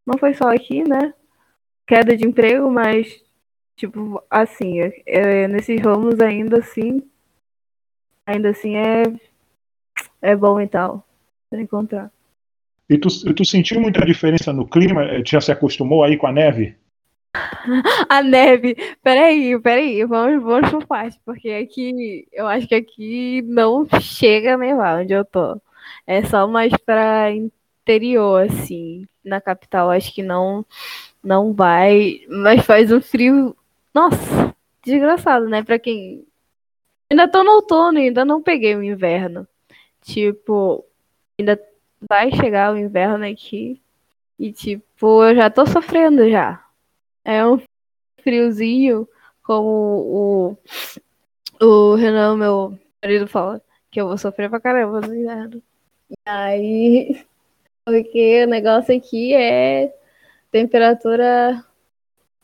Não 0.06 0.16
foi 0.18 0.34
só 0.34 0.48
aqui, 0.48 0.88
né? 0.88 1.12
Queda 1.86 2.16
de 2.16 2.26
emprego, 2.26 2.70
mas, 2.70 3.22
tipo, 3.76 4.22
assim, 4.28 4.80
é, 4.80 5.02
é, 5.06 5.48
nesses 5.48 5.80
ramos 5.80 6.20
ainda 6.20 6.58
assim, 6.58 7.02
ainda 8.26 8.50
assim 8.50 8.76
é, 8.76 9.04
é 10.20 10.34
bom 10.34 10.60
e 10.60 10.66
tal, 10.66 11.06
pra 11.48 11.60
encontrar. 11.60 12.10
E 12.88 12.98
tu, 12.98 13.08
tu 13.34 13.44
sentiu 13.44 13.80
muita 13.80 14.04
diferença 14.04 14.52
no 14.52 14.66
clima? 14.66 15.04
Eh, 15.04 15.22
já 15.26 15.40
se 15.40 15.50
acostumou 15.50 16.04
aí 16.04 16.16
com 16.16 16.26
a 16.26 16.32
neve? 16.32 16.76
a 18.08 18.22
neve. 18.22 18.76
Peraí, 19.02 19.58
peraí, 19.60 20.04
vamos, 20.04 20.42
vamos 20.42 20.70
por 20.70 20.86
parte, 20.86 21.18
porque 21.24 21.50
aqui, 21.50 22.28
eu 22.32 22.46
acho 22.46 22.68
que 22.68 22.74
aqui 22.74 23.42
não 23.42 23.86
chega 24.00 24.54
a 24.54 24.58
nevar 24.58 25.00
onde 25.00 25.12
eu 25.12 25.24
tô. 25.24 25.60
É 26.06 26.24
só 26.24 26.46
mais 26.46 26.72
pra 26.84 27.32
interior, 27.32 28.48
assim. 28.48 29.06
Na 29.24 29.40
capital, 29.40 29.90
acho 29.90 30.14
que 30.14 30.22
não 30.22 30.64
não 31.26 31.52
vai, 31.52 32.20
mas 32.28 32.64
faz 32.64 32.92
um 32.92 33.00
frio, 33.00 33.54
nossa, 33.92 34.54
desgraçado, 34.84 35.48
né? 35.48 35.62
Pra 35.64 35.76
quem 35.76 36.24
ainda 37.10 37.26
tô 37.26 37.42
no 37.42 37.50
outono, 37.50 37.98
ainda 37.98 38.24
não 38.24 38.40
peguei 38.40 38.76
o 38.76 38.82
inverno. 38.82 39.46
Tipo, 40.02 40.84
ainda 41.38 41.60
vai 42.08 42.30
chegar 42.30 42.72
o 42.72 42.78
inverno 42.78 43.26
aqui. 43.26 43.82
E, 44.38 44.52
tipo, 44.52 45.24
eu 45.24 45.34
já 45.34 45.50
tô 45.50 45.66
sofrendo 45.66 46.30
já. 46.30 46.64
É 47.24 47.44
um 47.44 47.60
friozinho, 48.22 49.08
como 49.42 50.56
o, 51.60 51.66
o 51.66 51.94
Renan, 51.96 52.36
meu 52.36 52.78
marido, 53.02 53.26
fala, 53.26 53.60
que 53.90 54.00
eu 54.00 54.06
vou 54.06 54.16
sofrer 54.16 54.48
pra 54.48 54.60
caramba 54.60 55.00
no 55.00 55.12
inverno. 55.12 55.60
E 56.08 56.14
aí, 56.24 57.24
porque 57.84 58.44
o 58.44 58.48
negócio 58.48 58.96
aqui 58.96 59.34
é 59.34 59.92
temperatura 60.56 61.62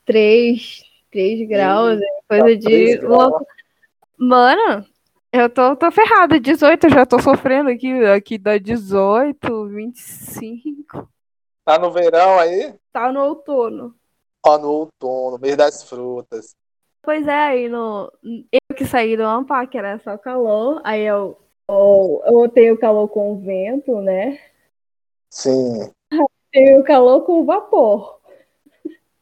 3, 0.04 0.83
3 1.11 1.49
graus, 1.49 1.99
é 1.99 2.07
coisa 2.28 2.57
de 2.59 2.99
louco. 2.99 3.47
Mano, 4.19 4.85
eu 5.33 5.49
tô, 5.49 5.75
tô 5.76 5.90
ferrada. 5.90 6.38
18, 6.38 6.85
eu 6.85 6.90
já 6.90 7.07
tô 7.07 7.19
sofrendo 7.19 7.71
aqui. 7.71 8.04
Aqui 8.04 8.37
dá 8.37 8.59
18, 8.59 9.66
25. 9.69 11.09
Tá 11.64 11.78
no 11.78 11.90
verão 11.90 12.38
aí? 12.38 12.75
Tá 12.92 13.11
no 13.11 13.23
outono. 13.23 13.95
Ó, 14.45 14.59
no 14.59 14.69
outono, 14.69 15.38
mês 15.40 15.57
das 15.57 15.83
frutas. 15.83 16.54
Pois 17.00 17.26
é, 17.26 17.40
aí 17.40 17.69
no. 17.69 18.12
Eu 18.23 18.76
que 18.76 18.85
saí 18.85 19.16
do 19.16 19.23
Ampá, 19.23 19.66
que 19.66 19.78
era 19.78 19.99
só 20.00 20.19
calor. 20.19 20.83
Aí 20.85 21.02
eu, 21.02 21.38
eu, 21.66 22.23
eu 22.26 22.49
tenho 22.50 22.78
calor 22.78 23.09
com 23.09 23.40
vento, 23.40 24.02
né? 24.02 24.38
Sim. 25.31 25.90
Tenho 26.52 26.85
calor 26.85 27.23
com 27.23 27.44
vapor. 27.44 28.21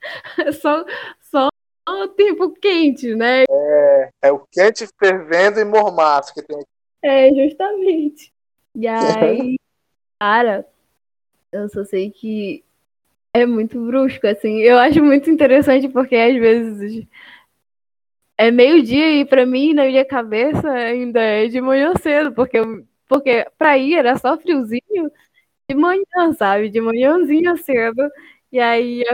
só, 0.60 0.84
só 1.20 1.49
o 1.88 2.08
tempo 2.08 2.50
quente, 2.50 3.14
né? 3.14 3.44
É, 3.49 4.10
é 4.22 4.32
o 4.32 4.40
quente 4.50 4.87
fervendo 4.99 5.60
e 5.60 5.64
mormaço 5.64 6.34
que 6.34 6.42
tem 6.42 6.56
aqui. 6.56 6.66
É, 7.02 7.28
justamente. 7.32 8.32
E 8.75 8.87
aí, 8.87 9.56
cara, 10.20 10.66
eu 11.52 11.68
só 11.68 11.84
sei 11.84 12.10
que 12.10 12.64
é 13.32 13.46
muito 13.46 13.80
brusco, 13.80 14.26
assim. 14.26 14.58
Eu 14.58 14.78
acho 14.78 15.02
muito 15.02 15.30
interessante 15.30 15.88
porque 15.88 16.16
às 16.16 16.34
vezes 16.34 17.06
é 18.37 18.50
meio-dia 18.50 19.20
e 19.20 19.25
pra 19.25 19.46
mim, 19.46 19.72
na 19.72 19.84
minha 19.84 20.04
cabeça, 20.04 20.68
ainda 20.70 21.20
é 21.20 21.46
de 21.46 21.60
manhã 21.60 21.92
cedo, 22.00 22.32
porque, 22.32 22.58
porque 23.06 23.46
pra 23.58 23.76
ir 23.78 23.94
era 23.94 24.16
só 24.16 24.37
friozinho 24.38 25.12
de 25.70 25.74
manhã, 25.74 26.32
sabe? 26.36 26.68
De 26.68 26.80
manhãzinha 26.80 27.56
cedo. 27.56 28.02
E 28.52 28.58
aí, 28.58 29.04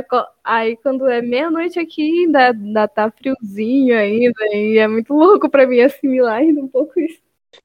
aí 0.42 0.76
quando 0.78 1.06
é 1.06 1.20
meia-noite 1.20 1.78
aqui, 1.78 2.24
ainda, 2.24 2.52
ainda 2.52 2.88
tá 2.88 3.10
friozinho 3.10 3.96
ainda, 3.96 4.46
e 4.52 4.78
é 4.78 4.88
muito 4.88 5.12
louco 5.12 5.50
pra 5.50 5.66
mim 5.66 5.80
assimilar 5.80 6.38
ainda 6.38 6.62
um 6.62 6.68
pouco 6.68 6.98
isso. 6.98 7.20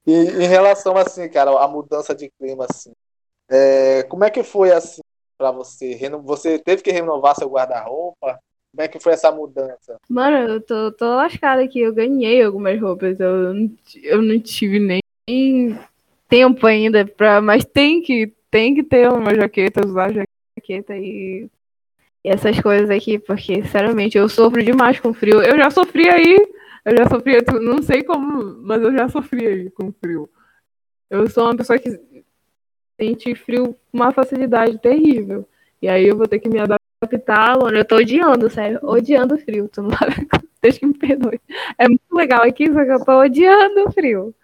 E 0.06 0.12
em 0.12 0.46
relação, 0.46 0.96
assim, 0.96 1.26
cara, 1.30 1.50
a 1.50 1.66
mudança 1.66 2.14
de 2.14 2.30
clima, 2.38 2.66
assim, 2.70 2.92
é, 3.50 4.02
como 4.02 4.22
é 4.24 4.30
que 4.30 4.42
foi, 4.42 4.70
assim, 4.70 5.00
para 5.38 5.50
você? 5.50 5.98
Você 6.24 6.58
teve 6.58 6.82
que 6.82 6.90
renovar 6.90 7.34
seu 7.34 7.48
guarda-roupa? 7.48 8.38
Como 8.70 8.82
é 8.82 8.88
que 8.88 9.00
foi 9.00 9.14
essa 9.14 9.32
mudança? 9.32 9.96
Mano, 10.08 10.36
eu 10.36 10.60
tô, 10.60 10.92
tô 10.92 11.06
lascada 11.06 11.62
aqui, 11.62 11.80
eu 11.80 11.94
ganhei 11.94 12.42
algumas 12.42 12.78
roupas, 12.78 13.18
eu, 13.18 13.54
eu 14.02 14.22
não 14.22 14.38
tive 14.40 14.78
nem 14.78 15.00
tempo 16.28 16.66
ainda, 16.66 17.06
pra, 17.06 17.40
mas 17.40 17.64
tem 17.64 18.02
que, 18.02 18.32
tem 18.52 18.74
que 18.74 18.84
ter 18.84 19.10
uma 19.10 19.34
jaqueta, 19.34 19.84
usar 19.84 20.12
jaqueta 20.12 20.96
e 20.96 21.50
e 22.24 22.28
essas 22.30 22.60
coisas 22.60 22.88
aqui, 22.88 23.18
porque, 23.18 23.62
sinceramente, 23.62 24.16
eu 24.16 24.28
sofro 24.28 24.62
demais 24.62 25.00
com 25.00 25.12
frio. 25.12 25.42
Eu 25.42 25.56
já 25.56 25.70
sofri 25.70 26.08
aí, 26.08 26.36
eu 26.84 26.96
já 26.96 27.08
sofri, 27.08 27.38
não 27.60 27.82
sei 27.82 28.04
como, 28.04 28.58
mas 28.62 28.80
eu 28.80 28.92
já 28.92 29.08
sofri 29.08 29.46
aí 29.46 29.70
com 29.70 29.92
frio. 29.92 30.30
Eu 31.10 31.28
sou 31.28 31.44
uma 31.44 31.56
pessoa 31.56 31.78
que 31.78 32.00
sente 33.00 33.34
frio 33.34 33.74
com 33.74 33.98
uma 33.98 34.12
facilidade 34.12 34.78
terrível. 34.78 35.48
E 35.80 35.88
aí 35.88 36.06
eu 36.06 36.16
vou 36.16 36.28
ter 36.28 36.38
que 36.38 36.48
me 36.48 36.60
adaptar, 36.60 37.58
mano. 37.58 37.76
Eu 37.76 37.84
tô 37.84 37.96
odiando, 37.96 38.48
sério, 38.48 38.78
odiando 38.84 39.34
o 39.34 39.38
frio. 39.38 39.68
Tu 39.68 39.82
não 39.82 39.90
sabe, 39.98 40.28
deixa 40.62 40.78
que 40.78 40.86
me 40.86 40.94
perdoe. 40.94 41.40
É 41.76 41.88
muito 41.88 42.02
legal 42.12 42.42
aqui, 42.44 42.72
só 42.72 42.84
que 42.84 42.92
eu 42.92 43.04
tô 43.04 43.20
odiando 43.20 43.84
o 43.88 43.92
frio. 43.92 44.34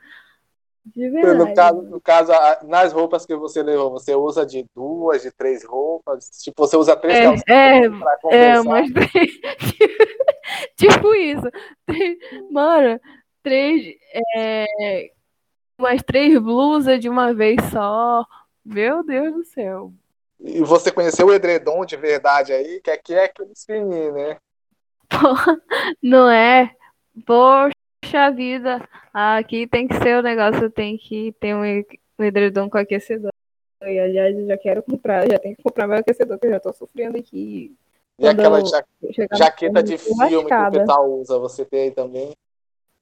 De 0.94 1.10
verdade. 1.10 1.38
No 1.38 1.54
caso, 1.54 1.82
no 1.82 2.00
caso, 2.00 2.32
nas 2.66 2.92
roupas 2.92 3.26
que 3.26 3.36
você 3.36 3.62
levou, 3.62 3.90
você 3.90 4.14
usa 4.14 4.46
de 4.46 4.64
duas, 4.74 5.22
de 5.22 5.30
três 5.30 5.64
roupas? 5.64 6.30
Tipo, 6.42 6.66
você 6.66 6.76
usa 6.76 6.96
três 6.96 7.18
é, 7.18 7.24
calcinhas 7.24 7.92
é, 8.24 8.46
É, 8.48 8.60
umas 8.60 8.90
três. 8.90 9.32
tipo 10.76 11.14
isso. 11.14 11.48
Mano, 12.50 13.00
três. 13.42 13.94
É, 14.36 15.10
umas 15.78 16.02
três 16.02 16.38
blusas 16.38 17.00
de 17.00 17.08
uma 17.08 17.34
vez 17.34 17.62
só. 17.70 18.24
Meu 18.64 19.04
Deus 19.04 19.34
do 19.34 19.44
céu. 19.44 19.92
E 20.40 20.60
você 20.62 20.92
conheceu 20.92 21.26
o 21.26 21.32
edredom 21.32 21.84
de 21.84 21.96
verdade 21.96 22.52
aí, 22.52 22.80
que 22.80 22.90
aqui 22.90 23.14
é 23.14 23.24
aquele 23.24 23.52
fininho, 23.66 24.12
né? 24.12 24.36
Porra, 25.08 25.60
não 26.02 26.30
é? 26.30 26.70
Poxa 27.26 28.30
vida, 28.34 28.86
aqui 29.18 29.66
tem 29.66 29.88
que 29.88 29.94
ser 29.96 30.18
o 30.18 30.22
negócio, 30.22 30.70
tem 30.70 30.96
que 30.96 31.32
ter 31.40 31.54
um 31.54 31.64
edredom 32.24 32.68
com 32.68 32.78
aquecedor. 32.78 33.32
E 33.82 33.98
aliás, 33.98 34.36
eu 34.36 34.46
já 34.46 34.58
quero 34.58 34.82
comprar, 34.82 35.28
já 35.30 35.38
tenho 35.38 35.56
que 35.56 35.62
comprar 35.62 35.86
meu 35.86 35.98
aquecedor, 35.98 36.38
que 36.38 36.46
eu 36.46 36.50
já 36.50 36.60
tô 36.60 36.72
sofrendo 36.72 37.16
aqui. 37.16 37.74
E 38.18 38.26
aquela 38.26 38.60
ja 38.64 38.84
jaqueta 39.32 39.82
de 39.82 39.96
filme 39.96 40.18
mascada. 40.18 40.70
que 40.70 40.76
o 40.76 40.80
pessoal 40.80 41.12
usa, 41.12 41.38
você 41.38 41.64
tem 41.64 41.82
aí 41.82 41.90
também? 41.92 42.32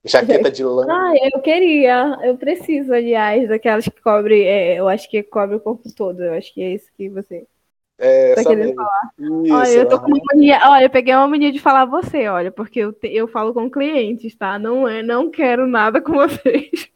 Jaqueta 0.04 0.50
de 0.50 0.62
lã. 0.62 0.86
Ah, 0.88 1.14
eu 1.32 1.40
queria, 1.40 2.18
eu 2.22 2.36
preciso, 2.36 2.92
aliás, 2.92 3.48
daquelas 3.48 3.84
que 3.86 4.00
cobre, 4.02 4.44
é, 4.44 4.78
eu 4.78 4.88
acho 4.88 5.10
que 5.10 5.22
cobre 5.22 5.56
o 5.56 5.60
corpo 5.60 5.92
todo, 5.94 6.22
eu 6.22 6.34
acho 6.34 6.52
que 6.52 6.62
é 6.62 6.74
isso 6.74 6.90
que 6.96 7.08
você 7.08 7.46
é, 7.98 8.34
tá 8.34 8.44
querendo 8.44 8.74
falar. 8.74 9.10
Isso, 9.18 9.54
olha, 9.54 9.68
eu 9.70 9.88
tô 9.88 10.00
com 10.00 10.06
uma 10.08 10.20
mania. 10.32 10.60
Olha, 10.64 10.84
eu 10.84 10.90
peguei 10.90 11.14
uma 11.14 11.28
mania 11.28 11.50
de 11.50 11.58
falar 11.58 11.86
você, 11.86 12.28
olha, 12.28 12.50
porque 12.50 12.80
eu, 12.80 12.92
te, 12.92 13.08
eu 13.08 13.26
falo 13.26 13.54
com 13.54 13.70
clientes, 13.70 14.34
tá? 14.36 14.58
Não 14.58 14.86
é, 14.86 15.02
não 15.02 15.30
quero 15.30 15.66
nada 15.66 16.00
com 16.00 16.12
vocês. 16.28 16.90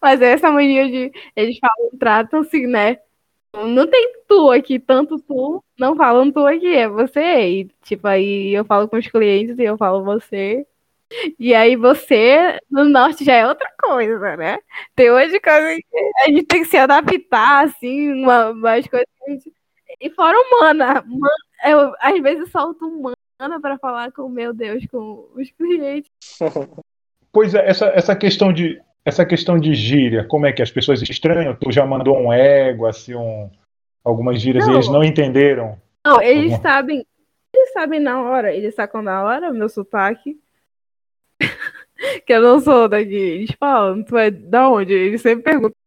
Mas 0.00 0.20
é 0.22 0.32
essa 0.32 0.50
mania 0.50 0.88
de 0.88 1.12
eles 1.34 1.58
falam, 1.58 1.90
tratam-se, 1.98 2.66
né? 2.66 2.98
Não 3.52 3.86
tem 3.86 4.12
tu 4.28 4.50
aqui, 4.50 4.78
tanto 4.78 5.18
tu, 5.18 5.62
não 5.78 5.96
falam 5.96 6.30
tu 6.30 6.46
aqui, 6.46 6.68
é 6.76 6.88
você. 6.88 7.48
E, 7.48 7.64
tipo, 7.82 8.06
aí 8.06 8.54
eu 8.54 8.64
falo 8.64 8.88
com 8.88 8.96
os 8.96 9.06
clientes 9.08 9.58
e 9.58 9.64
eu 9.64 9.76
falo 9.76 10.04
você. 10.04 10.66
E 11.38 11.54
aí 11.54 11.74
você, 11.76 12.60
no 12.70 12.84
norte, 12.84 13.24
já 13.24 13.34
é 13.34 13.46
outra 13.46 13.68
coisa, 13.82 14.36
né? 14.36 14.58
Tem 14.94 15.10
hoje 15.10 15.40
coisa 15.40 15.76
que 15.76 16.12
a 16.24 16.26
gente 16.28 16.44
tem 16.44 16.62
que 16.62 16.68
se 16.68 16.76
adaptar, 16.76 17.64
assim, 17.64 18.12
uma, 18.12 18.50
umas 18.50 18.86
coisas 18.86 19.08
que 19.18 19.30
a 19.30 19.34
gente 19.34 19.52
e 20.00 20.10
fora 20.10 20.36
humana. 20.38 21.04
Eu, 21.64 21.92
às 22.00 22.20
vezes 22.22 22.50
solto 22.50 22.86
humana 22.86 23.60
para 23.60 23.78
falar 23.78 24.12
com, 24.12 24.28
meu 24.28 24.52
Deus, 24.52 24.84
com 24.86 25.28
os 25.34 25.50
clientes. 25.52 26.10
Pois 27.32 27.54
é, 27.54 27.64
essa, 27.64 27.86
essa 27.94 28.16
questão 28.16 28.52
de 28.52 28.82
essa 29.04 29.24
questão 29.24 29.56
de 29.56 29.72
gíria, 29.72 30.24
como 30.24 30.46
é 30.46 30.52
que 30.52 30.62
as 30.62 30.70
pessoas 30.72 31.00
estranham? 31.00 31.54
Tu 31.54 31.70
já 31.70 31.86
mandou 31.86 32.18
um 32.18 32.32
ego, 32.32 32.86
assim, 32.86 33.14
um, 33.14 33.48
algumas 34.04 34.40
gírias 34.40 34.66
não, 34.66 34.72
e 34.72 34.76
eles 34.76 34.88
não 34.88 35.04
entenderam? 35.04 35.80
Não, 36.04 36.20
eles 36.20 36.58
sabem, 36.60 37.06
eles 37.54 37.72
sabem 37.72 38.00
na 38.00 38.20
hora, 38.20 38.52
eles 38.52 38.74
sacam 38.74 39.00
na 39.00 39.22
hora 39.22 39.52
meu 39.52 39.68
sotaque. 39.68 40.40
que 42.26 42.32
eu 42.32 42.42
não 42.42 42.60
sou 42.60 42.88
daqui. 42.88 43.14
Eles 43.14 43.52
falam, 43.58 44.02
tu 44.02 44.18
é 44.18 44.30
da 44.30 44.68
onde? 44.68 44.92
Eles 44.92 45.22
sempre 45.22 45.44
perguntam 45.44 45.79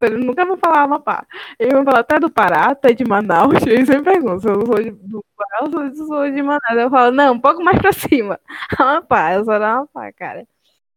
eles 0.00 0.24
nunca 0.24 0.44
vão 0.44 0.56
falar 0.56 0.82
Amapá. 0.82 1.26
Eles 1.58 1.72
vão 1.72 1.84
falar 1.84 2.00
até 2.00 2.18
do 2.18 2.30
Pará, 2.30 2.66
até 2.70 2.92
de 2.92 3.04
Manaus. 3.04 3.54
Eles 3.66 3.86
sempre 3.86 4.12
perguntam 4.12 4.40
se 4.40 4.48
eu 4.48 4.66
sou 4.66 4.82
de, 4.82 4.90
do 4.90 5.24
Pará 5.36 5.64
ou 5.64 5.94
se 5.94 6.00
eu 6.00 6.06
sou 6.06 6.30
de 6.30 6.42
Manaus. 6.42 6.76
Eu 6.76 6.90
falo, 6.90 7.10
não, 7.12 7.34
um 7.34 7.40
pouco 7.40 7.62
mais 7.62 7.78
pra 7.78 7.92
cima. 7.94 8.40
Amapá, 8.78 9.34
eu 9.34 9.44
sou 9.44 9.58
da 9.58 9.72
Amapá, 9.72 10.12
cara. 10.12 10.46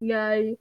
E 0.02 0.12
aí, 0.12 0.58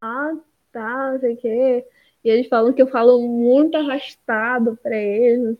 ah, 0.00 0.32
tá, 0.72 1.12
não 1.12 1.20
sei 1.20 1.34
o 1.34 1.36
quê. 1.36 1.86
E 2.24 2.30
eles 2.30 2.48
falam 2.48 2.72
que 2.72 2.80
eu 2.80 2.86
falo 2.86 3.20
muito 3.26 3.76
arrastado 3.76 4.78
pra 4.82 4.96
eles, 4.96 5.58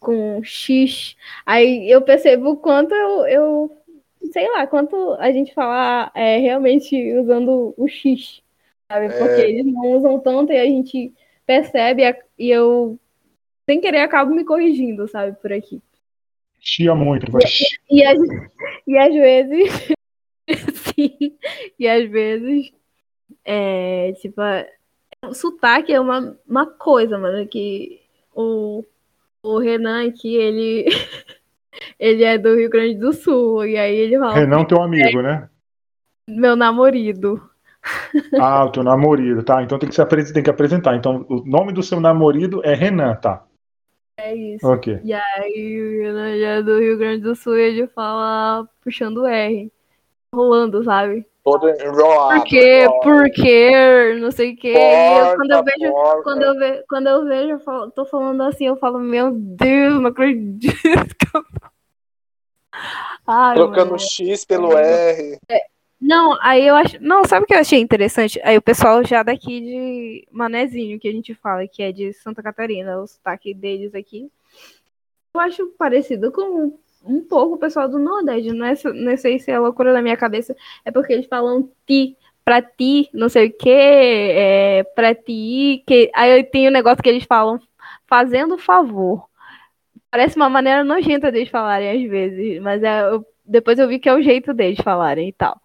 com 0.00 0.42
X. 0.42 1.16
Aí 1.44 1.90
eu 1.90 2.02
percebo 2.02 2.52
o 2.52 2.56
quanto 2.56 2.94
eu, 2.94 3.26
eu 3.26 3.82
sei 4.30 4.50
lá, 4.50 4.66
quanto 4.66 5.14
a 5.14 5.30
gente 5.30 5.52
fala 5.54 6.10
é, 6.14 6.38
realmente 6.38 7.14
usando 7.18 7.74
o 7.76 7.88
X, 7.88 8.42
sabe? 8.90 9.08
Porque 9.10 9.40
é... 9.42 9.50
eles 9.50 9.66
não 9.66 9.92
usam 9.92 10.18
tanto 10.20 10.52
e 10.52 10.58
a 10.58 10.64
gente 10.64 11.12
percebe 11.46 12.02
e 12.38 12.50
eu, 12.50 12.98
sem 13.66 13.80
querer, 13.80 14.00
acabo 14.00 14.34
me 14.34 14.44
corrigindo, 14.44 15.06
sabe, 15.08 15.36
por 15.40 15.52
aqui. 15.52 15.80
Chia 16.60 16.94
muito, 16.94 17.30
vai. 17.30 17.42
E, 17.90 18.00
e, 18.00 18.04
às, 18.04 18.18
e 18.86 18.98
às 18.98 19.12
vezes, 19.12 19.92
sim, 20.74 21.36
e 21.78 21.88
às 21.88 22.08
vezes, 22.08 22.72
é, 23.44 24.12
tipo, 24.20 24.40
sotaque 25.32 25.92
é 25.92 26.00
uma, 26.00 26.38
uma 26.48 26.66
coisa, 26.66 27.18
mano, 27.18 27.46
que 27.48 28.00
o, 28.34 28.84
o 29.42 29.58
Renan 29.58 30.08
aqui, 30.08 30.36
ele, 30.36 30.86
ele 31.98 32.22
é 32.22 32.38
do 32.38 32.54
Rio 32.54 32.70
Grande 32.70 32.94
do 32.94 33.12
Sul, 33.12 33.66
e 33.66 33.76
aí 33.76 33.96
ele 33.96 34.18
fala... 34.18 34.34
Renan, 34.34 34.64
teu 34.64 34.80
amigo, 34.80 35.20
né? 35.20 35.48
Meu 36.28 36.54
namorado. 36.54 37.51
Ah, 38.40 38.64
o 38.64 38.70
teu 38.70 38.82
namorado, 38.82 39.42
tá? 39.42 39.62
Então 39.62 39.78
tem 39.78 39.88
que, 39.88 39.94
se 39.94 40.00
apres- 40.02 40.32
tem 40.32 40.42
que 40.42 40.50
apresentar. 40.50 40.94
Então, 40.96 41.26
o 41.28 41.42
nome 41.44 41.72
do 41.72 41.82
seu 41.82 42.00
namorado 42.00 42.60
é 42.64 42.74
Renan, 42.74 43.14
tá? 43.16 43.44
É 44.16 44.34
isso. 44.34 44.66
Ok. 44.66 45.00
E 45.02 45.12
aí, 45.12 45.80
o 45.80 46.02
Renan 46.04 46.38
já 46.38 46.48
é 46.48 46.62
do 46.62 46.78
Rio 46.78 46.96
Grande 46.98 47.22
do 47.22 47.34
Sul, 47.34 47.56
ele 47.56 47.86
fala 47.88 48.68
puxando 48.82 49.18
o 49.22 49.26
R. 49.26 49.72
Rolando, 50.34 50.82
sabe? 50.84 51.26
Todo 51.44 51.68
enrolado. 51.68 52.40
Por 52.40 52.44
quê? 52.48 52.86
Por 53.02 53.30
quê? 53.30 54.16
Não 54.20 54.30
sei 54.30 54.52
o 54.52 54.56
quê. 54.56 54.72
Porta, 54.74 55.36
quando 55.36 55.50
eu 55.50 55.64
vejo, 55.64 55.92
porta. 55.92 56.22
quando 56.22 56.42
eu, 56.42 56.54
ve, 56.58 56.84
quando 56.88 57.06
eu 57.08 57.24
vejo, 57.24 57.50
eu 57.50 57.60
falo, 57.60 57.90
tô 57.90 58.04
falando 58.06 58.42
assim, 58.44 58.66
eu 58.66 58.76
falo, 58.76 58.98
meu 59.00 59.32
Deus, 59.32 60.00
não 60.00 60.06
acredito. 60.08 60.70
que 61.16 61.36
eu- 61.36 61.44
Ai, 63.26 63.54
Trocando 63.56 63.90
mano. 63.90 63.94
o 63.94 63.98
X 63.98 64.44
pelo 64.44 64.76
R. 64.78 65.38
Não, 66.04 66.36
aí 66.42 66.66
eu 66.66 66.74
acho. 66.74 67.00
Não, 67.00 67.24
sabe 67.24 67.44
o 67.44 67.46
que 67.46 67.54
eu 67.54 67.60
achei 67.60 67.78
interessante? 67.78 68.40
Aí 68.42 68.58
o 68.58 68.62
pessoal 68.62 69.04
já 69.04 69.22
daqui 69.22 69.60
de 69.60 70.26
Manezinho, 70.32 70.98
que 70.98 71.06
a 71.06 71.12
gente 71.12 71.32
fala, 71.32 71.66
que 71.68 71.80
é 71.80 71.92
de 71.92 72.12
Santa 72.12 72.42
Catarina, 72.42 72.98
o 73.00 73.06
sotaque 73.06 73.54
deles 73.54 73.94
aqui. 73.94 74.28
Eu 75.34 75.40
acho 75.40 75.66
parecido 75.78 76.32
com 76.32 76.76
um 77.04 77.20
pouco 77.22 77.54
o 77.54 77.58
pessoal 77.58 77.88
do 77.88 77.98
Nordeste. 77.98 78.52
Não, 78.52 78.66
é, 78.66 78.74
não 78.94 79.16
sei 79.16 79.38
se 79.38 79.50
é 79.50 79.58
loucura 79.58 79.92
da 79.92 80.02
minha 80.02 80.16
cabeça, 80.16 80.56
é 80.84 80.90
porque 80.90 81.12
eles 81.12 81.26
falam 81.26 81.70
ti, 81.86 82.16
pra 82.44 82.60
ti, 82.60 83.08
não 83.14 83.28
sei 83.28 83.46
o 83.48 83.52
que, 83.56 83.70
é, 83.70 84.82
pra 84.96 85.14
ti, 85.14 85.84
que. 85.86 86.10
Aí 86.14 86.42
tem 86.44 86.66
o 86.68 86.72
negócio 86.72 87.02
que 87.02 87.08
eles 87.08 87.24
falam 87.24 87.60
fazendo 88.06 88.58
favor. 88.58 89.28
Parece 90.10 90.36
uma 90.36 90.48
maneira 90.50 90.84
nojenta 90.84 91.32
deles 91.32 91.48
falarem 91.48 92.04
às 92.04 92.10
vezes, 92.10 92.60
mas 92.62 92.82
é, 92.82 93.02
eu- 93.02 93.24
depois 93.44 93.78
eu 93.78 93.88
vi 93.88 93.98
que 93.98 94.08
é 94.08 94.14
o 94.14 94.22
jeito 94.22 94.52
deles 94.54 94.78
falarem 94.82 95.28
e 95.28 95.32
tal 95.32 95.60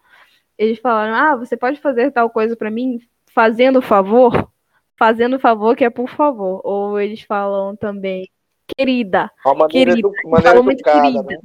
eles 0.58 0.78
falaram: 0.80 1.14
Ah, 1.14 1.36
você 1.36 1.56
pode 1.56 1.80
fazer 1.80 2.10
tal 2.10 2.28
coisa 2.28 2.56
pra 2.56 2.70
mim 2.70 2.98
fazendo 3.32 3.80
favor? 3.80 4.50
Fazendo 4.98 5.38
favor 5.38 5.76
que 5.76 5.84
é 5.84 5.90
por 5.90 6.08
favor. 6.08 6.60
Ou 6.64 6.98
eles 7.00 7.22
falam 7.22 7.76
também, 7.76 8.28
querida. 8.76 9.30
Uma 9.46 9.68
Querida. 9.68 9.98
edu 9.98 10.12
falam 10.42 10.62
muito 10.62 10.80
educada, 10.80 11.00
querida. 11.02 11.22
né? 11.22 11.38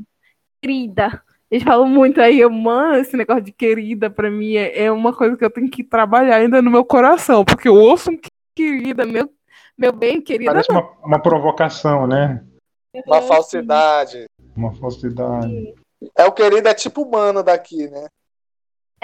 Querida. 0.62 1.22
Eles 1.52 1.64
falam 1.64 1.88
muito 1.88 2.20
aí, 2.20 2.40
eu, 2.40 2.50
mano, 2.50 2.96
esse 2.96 3.16
negócio 3.16 3.44
de 3.44 3.52
querida 3.52 4.10
pra 4.10 4.32
mim 4.32 4.56
é, 4.56 4.86
é 4.86 4.92
uma 4.92 5.14
coisa 5.16 5.38
que 5.38 5.46
eu 5.46 5.52
tenho 5.52 5.70
que 5.70 5.84
trabalhar 5.84 6.38
ainda 6.38 6.64
no 6.64 6.72
meu 6.72 6.84
coração, 6.84 7.46
porque 7.46 7.68
eu 7.68 7.76
ouço 7.76 8.10
um 8.10 8.18
querida, 8.56 9.06
meu, 9.06 9.30
meu 9.78 9.94
bem, 9.94 10.20
querida. 10.20 10.50
Parece 10.52 10.72
uma, 10.72 10.90
uma 11.04 11.22
provocação, 11.22 12.08
né? 12.08 12.44
Uma 13.06 13.22
não. 13.22 13.28
falsidade. 13.28 14.26
Uma 14.56 14.74
falsidade. 14.74 15.76
É 16.18 16.26
o 16.26 16.32
querido, 16.32 16.68
é 16.68 16.74
tipo 16.74 17.04
humano 17.04 17.44
daqui, 17.44 17.88
né? 17.88 18.08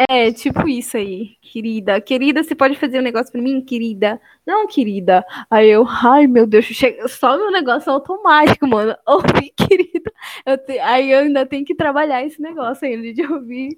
É, 0.07 0.31
tipo 0.31 0.65
isso 0.67 0.95
aí, 0.95 1.35
querida. 1.41 1.99
Querida, 1.99 2.41
você 2.41 2.55
pode 2.55 2.77
fazer 2.77 2.99
um 2.99 3.03
negócio 3.03 3.31
pra 3.31 3.41
mim, 3.41 3.59
querida? 3.61 4.19
Não, 4.45 4.65
querida. 4.65 5.25
Aí 5.49 5.69
eu, 5.69 5.85
ai 5.87 6.25
meu 6.25 6.47
Deus, 6.47 6.63
chega, 6.65 7.05
só 7.09 7.35
meu 7.35 7.51
negócio 7.51 7.91
automático, 7.91 8.65
mano. 8.65 8.95
Ouvir, 9.05 9.51
querida. 9.57 10.11
Eu 10.45 10.57
te- 10.57 10.79
aí 10.79 11.11
eu 11.11 11.19
ainda 11.19 11.45
tenho 11.45 11.65
que 11.65 11.75
trabalhar 11.75 12.23
esse 12.25 12.41
negócio 12.41 12.87
ainda 12.87 13.13
de 13.13 13.25
ouvir. 13.25 13.77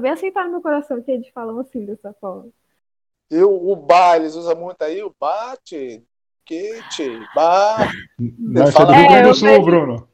Bem 0.00 0.10
aceitar 0.10 0.44
no 0.46 0.52
meu 0.52 0.60
coração 0.62 1.00
que 1.02 1.10
eles 1.10 1.28
falam 1.28 1.60
assim, 1.60 1.84
dessa 1.84 2.12
forma. 2.20 2.48
E 3.30 3.36
o, 3.42 3.70
o 3.70 3.76
bar, 3.76 4.16
eles 4.16 4.34
usam 4.34 4.56
muito 4.56 4.82
aí 4.82 5.02
o 5.04 5.14
bate, 5.20 6.02
bar. 7.32 7.92
Isso 8.18 8.58
é 8.60 8.64
do 8.64 8.72
fala- 8.72 8.92
Rio 8.96 9.06
Grande 9.08 9.18
É, 9.20 9.28
do 9.28 9.34
Sul, 9.34 9.48
vejo- 9.48 9.62
Bruno. 9.62 10.08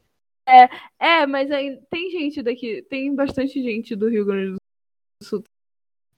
É, 0.99 1.25
mas 1.25 1.49
aí 1.51 1.79
tem 1.89 2.11
gente 2.11 2.43
daqui, 2.43 2.81
tem 2.89 3.15
bastante 3.15 3.61
gente 3.63 3.95
do 3.95 4.07
Rio 4.07 4.23
Grande 4.25 4.51
do 4.51 4.66
Sul 5.21 5.43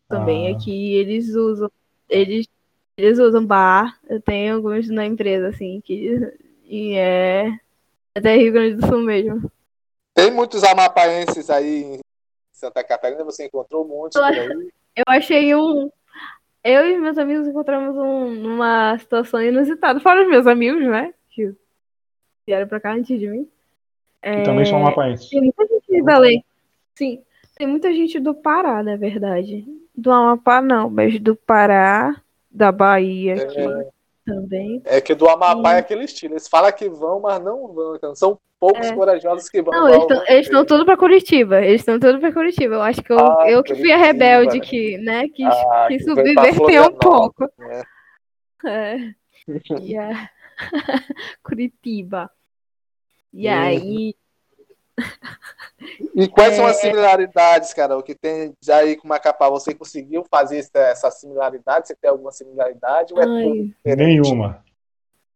também 0.08 0.48
Ah. 0.48 0.56
aqui. 0.56 0.96
Eles 0.96 1.30
usam, 1.36 1.72
eles, 2.10 2.48
eles 2.98 3.20
usam 3.20 3.46
bar. 3.46 4.00
Eu 4.08 4.22
tenho 4.22 4.56
alguns 4.56 4.90
na 4.90 5.06
empresa, 5.06 5.48
assim, 5.50 5.82
que 5.82 6.34
e 6.66 6.94
é 6.96 7.58
até 8.14 8.36
Rio 8.36 8.54
Grande 8.54 8.76
do 8.76 8.88
Sul 8.88 9.02
mesmo. 9.02 9.52
Tem 10.14 10.32
muitos 10.32 10.64
amapaenses 10.64 11.50
aí 11.50 11.84
em 11.84 12.00
Santa 12.52 12.84
Catarina, 12.84 13.24
você 13.24 13.46
encontrou 13.46 13.88
muitos 13.88 14.22
aí. 14.22 14.48
Eu 14.96 15.04
achei 15.08 15.56
um. 15.56 15.90
Eu 16.62 16.90
e 16.90 17.00
meus 17.00 17.18
amigos 17.18 17.48
encontramos 17.48 17.96
um, 17.96 18.36
numa 18.36 18.98
situação 19.00 19.42
inusitada. 19.42 20.00
Fora 20.02 20.24
os 20.24 20.28
meus 20.28 20.46
amigos, 20.46 20.86
né? 20.86 21.14
Que 21.30 21.56
vieram 22.46 22.68
pra 22.68 22.82
cá 22.82 22.94
antes 22.94 23.18
de 23.18 23.28
mim. 23.28 23.50
Que 24.22 24.44
também 24.44 24.66
são 24.66 24.80
mapaenses. 24.82 25.30
Tem 25.30 25.42
muita 25.42 25.66
gente 25.66 25.88
de 25.88 26.02
Belém. 26.02 26.44
Sim. 26.96 27.24
Tem 27.60 27.68
muita 27.68 27.94
gente 27.94 28.18
do 28.22 28.34
Pará, 28.34 28.82
na 28.82 28.96
verdade. 28.96 29.66
Do 29.94 30.10
Amapá, 30.10 30.62
não, 30.62 30.90
mas 30.90 31.20
do 31.20 31.36
Pará, 31.36 32.16
da 32.50 32.72
Bahia 32.72 33.36
aqui 33.36 33.60
É, 33.60 33.90
também. 34.26 34.82
é 34.86 35.02
que 35.02 35.14
do 35.14 35.28
Amapá 35.28 35.74
é 35.74 35.80
aquele 35.80 36.06
estilo. 36.06 36.36
Eles 36.36 36.48
falam 36.48 36.72
que 36.72 36.88
vão, 36.88 37.20
mas 37.20 37.44
não 37.44 37.68
vão. 37.74 37.98
Então, 37.98 38.16
são 38.16 38.40
poucos 38.58 38.88
É. 38.88 38.96
corajosos 38.96 39.50
que 39.50 39.62
vão. 39.62 39.74
Não, 39.74 39.90
eles 39.90 40.02
estão 40.04 40.24
eles 40.30 40.46
estão 40.46 40.66
tudo 40.66 40.86
pra 40.86 40.96
Curitiba. 40.96 41.62
Eles 41.62 41.82
estão 41.82 42.00
tudo 42.00 42.18
pra 42.22 42.32
Curitiba. 42.32 42.76
Eu 42.76 42.82
acho 42.82 43.04
que 43.04 43.12
eu, 43.12 43.20
Ah, 43.20 43.44
eu 43.50 43.62
que 43.62 43.76
fui 43.76 43.92
a 43.92 43.98
rebelde 43.98 44.60
né? 44.60 44.66
que, 44.66 44.98
né, 45.00 45.28
que, 45.28 45.44
Ah, 45.44 45.86
que 45.90 45.98
que 45.98 46.04
subverteu 46.06 46.84
um 46.86 46.96
pouco. 46.96 47.44
né? 47.58 47.84
É. 48.66 48.96
E 49.50 49.98
Curitiba. 51.44 52.32
E 53.34 53.48
Uhum. 53.50 53.54
aí. 53.54 54.16
E 56.16 56.28
quais 56.28 56.56
são 56.56 56.68
É. 56.68 56.72
as 56.72 56.78
similaridades, 56.78 57.74
Carol, 57.74 58.04
que 58.04 58.16
tem 58.16 58.54
já 58.62 58.78
aí 58.78 58.96
com 58.96 59.06
o 59.06 59.10
Macapá? 59.10 59.50
Você 59.50 59.74
conseguiu 59.74 60.24
fazer 60.30 60.58
essa, 60.60 60.80
essa 60.80 61.12
similaridade? 61.12 61.88
Você 61.88 61.96
tem 61.96 62.10
alguma 62.10 62.32
similaridade? 62.32 63.14
Ou 63.14 63.22
é 63.22 63.26
tudo 63.26 63.52
Ai, 63.52 63.64
diferente? 63.64 64.22
Nenhuma. 64.22 64.64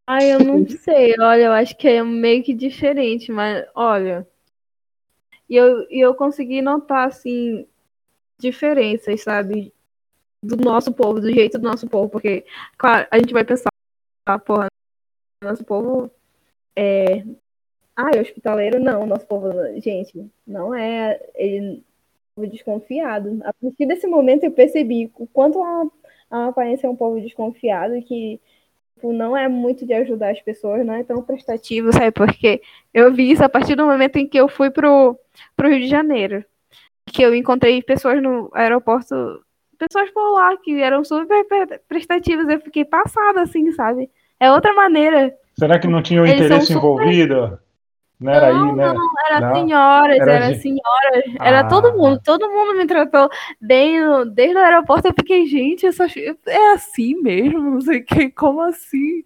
ai, 0.07 0.33
eu 0.33 0.39
não 0.39 0.67
sei. 0.69 1.13
Olha, 1.19 1.43
eu 1.43 1.51
acho 1.53 1.75
que 1.77 1.87
é 1.87 2.03
meio 2.03 2.43
que 2.43 2.53
diferente, 2.53 3.31
mas 3.31 3.65
olha. 3.75 4.27
E 5.49 5.55
eu, 5.55 5.87
e 5.89 5.99
eu 5.99 6.15
consegui 6.15 6.61
notar, 6.61 7.07
assim, 7.07 7.67
diferenças, 8.39 9.21
sabe? 9.21 9.73
Do 10.41 10.57
nosso 10.57 10.91
povo, 10.93 11.19
do 11.21 11.31
jeito 11.31 11.57
do 11.57 11.63
nosso 11.67 11.87
povo. 11.87 12.09
Porque, 12.09 12.45
claro, 12.77 13.07
a 13.11 13.17
gente 13.17 13.33
vai 13.33 13.43
pensar, 13.43 13.69
ah, 14.25 14.39
porra, 14.39 14.67
nosso 15.43 15.63
povo 15.63 16.11
é. 16.75 17.23
Ah, 17.95 18.11
é 18.13 18.19
hospitaleiro? 18.21 18.79
Não, 18.79 19.05
nosso 19.05 19.25
povo, 19.27 19.49
gente, 19.79 20.25
não 20.47 20.73
é. 20.73 21.19
Ele 21.35 21.83
povo 22.35 22.47
desconfiado. 22.47 23.39
A 23.43 23.53
partir 23.53 23.85
desse 23.85 24.07
momento 24.07 24.43
eu 24.43 24.51
percebi 24.51 25.11
o 25.15 25.27
quanto 25.27 25.61
a, 25.61 25.85
a 26.31 26.47
aparência 26.47 26.87
é 26.87 26.89
um 26.89 26.95
povo 26.95 27.21
desconfiado 27.21 27.95
e 27.95 28.01
que 28.01 28.41
tipo, 28.95 29.13
não 29.13 29.37
é 29.37 29.47
muito 29.47 29.85
de 29.85 29.93
ajudar 29.93 30.31
as 30.31 30.41
pessoas, 30.41 30.83
não 30.85 30.95
é 30.95 31.03
tão 31.03 31.21
prestativo, 31.21 31.93
sabe? 31.93 32.11
Porque 32.11 32.61
eu 32.93 33.13
vi 33.13 33.29
isso 33.31 33.43
a 33.43 33.49
partir 33.49 33.75
do 33.75 33.85
momento 33.85 34.15
em 34.17 34.27
que 34.27 34.39
eu 34.39 34.47
fui 34.47 34.71
pro, 34.71 35.15
pro 35.55 35.69
Rio 35.69 35.81
de 35.81 35.87
Janeiro. 35.87 36.43
Que 37.05 37.21
eu 37.21 37.35
encontrei 37.35 37.83
pessoas 37.83 38.19
no 38.23 38.49
aeroporto, 38.53 39.13
pessoas 39.77 40.09
por 40.11 40.31
lá 40.31 40.57
que 40.57 40.81
eram 40.81 41.03
super 41.03 41.43
pre- 41.45 41.79
prestativas. 41.87 42.47
Eu 42.47 42.61
fiquei 42.61 42.85
passada, 42.85 43.41
assim, 43.41 43.71
sabe? 43.73 44.09
É 44.39 44.51
outra 44.51 44.73
maneira. 44.73 45.37
Será 45.59 45.77
que 45.77 45.87
não 45.87 46.01
tinha 46.01 46.21
o 46.21 46.25
Eles 46.25 46.45
interesse 46.45 46.67
super- 46.67 46.77
envolvido? 46.79 47.59
Não 48.19 48.31
era 48.31 48.47
aí, 48.47 48.53
Não, 48.53 48.75
né? 48.75 48.93
Era 49.27 49.39
Não, 49.41 49.55
senhoras, 49.55 50.17
era 50.19 50.33
era, 50.33 50.53
de- 50.53 50.61
senhoras, 50.61 51.23
era 51.41 51.59
Ah. 51.61 51.67
todo 51.67 51.93
mundo, 51.97 52.21
todo 52.23 52.49
mundo 52.49 52.77
me 52.77 52.85
tratou 52.85 53.29
bem 53.59 53.99
desde 54.33 54.55
o 54.55 54.59
aeroporto. 54.59 55.07
Eu 55.07 55.13
fiquei, 55.13 55.45
gente, 55.45 55.85
é 55.85 56.71
assim 56.73 57.15
mesmo, 57.21 57.59
não 57.59 57.81
sei 57.81 58.05
como 58.35 58.61
assim? 58.61 59.23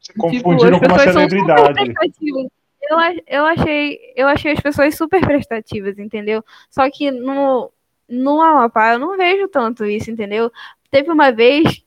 Se 0.00 0.12
confundiram 0.14 0.80
com 0.80 0.86
uma 0.86 0.96
pessoas 0.96 1.14
são 1.14 1.22
super 1.22 1.30
celebridade. 1.30 1.74
prestativas. 1.74 2.46
Eu, 2.82 2.98
eu, 3.28 3.46
achei, 3.46 3.98
eu 4.16 4.26
achei 4.26 4.52
as 4.52 4.60
pessoas 4.60 4.96
super 4.96 5.20
prestativas, 5.24 5.96
entendeu? 5.98 6.44
Só 6.68 6.90
que 6.90 7.12
no, 7.12 7.70
no 8.08 8.40
Amapá 8.40 8.94
eu 8.94 8.98
não 8.98 9.16
vejo 9.16 9.46
tanto 9.46 9.84
isso, 9.84 10.10
entendeu? 10.10 10.50
Teve 10.90 11.10
uma 11.12 11.30
vez, 11.30 11.80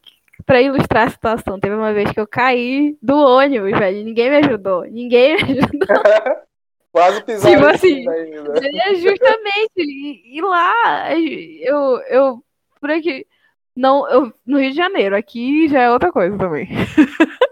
pra 0.45 0.61
ilustrar 0.61 1.07
a 1.07 1.09
situação, 1.09 1.59
teve 1.59 1.75
uma 1.75 1.93
vez 1.93 2.11
que 2.11 2.19
eu 2.19 2.27
caí 2.27 2.97
do 3.01 3.15
ônibus, 3.15 3.71
velho. 3.71 4.03
Ninguém 4.03 4.29
me 4.29 4.37
ajudou. 4.37 4.83
Ninguém 4.83 5.35
me 5.35 5.41
ajudou. 5.41 5.87
Quase 6.91 7.23
pisaram 7.23 7.55
Tipo 7.55 7.65
assim. 7.65 8.05
É 8.07 8.95
justamente. 8.95 9.73
E, 9.77 10.37
e 10.37 10.41
lá, 10.41 11.13
eu, 11.13 11.99
eu, 12.07 12.43
por 12.79 12.89
aqui, 12.89 13.27
não, 13.75 14.09
eu, 14.09 14.33
no 14.45 14.59
Rio 14.59 14.71
de 14.71 14.77
Janeiro, 14.77 15.15
aqui 15.15 15.67
já 15.67 15.81
é 15.81 15.91
outra 15.91 16.11
coisa 16.11 16.37
também. 16.37 16.69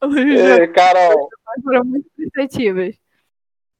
Ei, 0.00 0.68
Carol, 0.68 1.28
foram 1.64 1.84
muito 1.84 2.08
prestativas. 2.16 2.94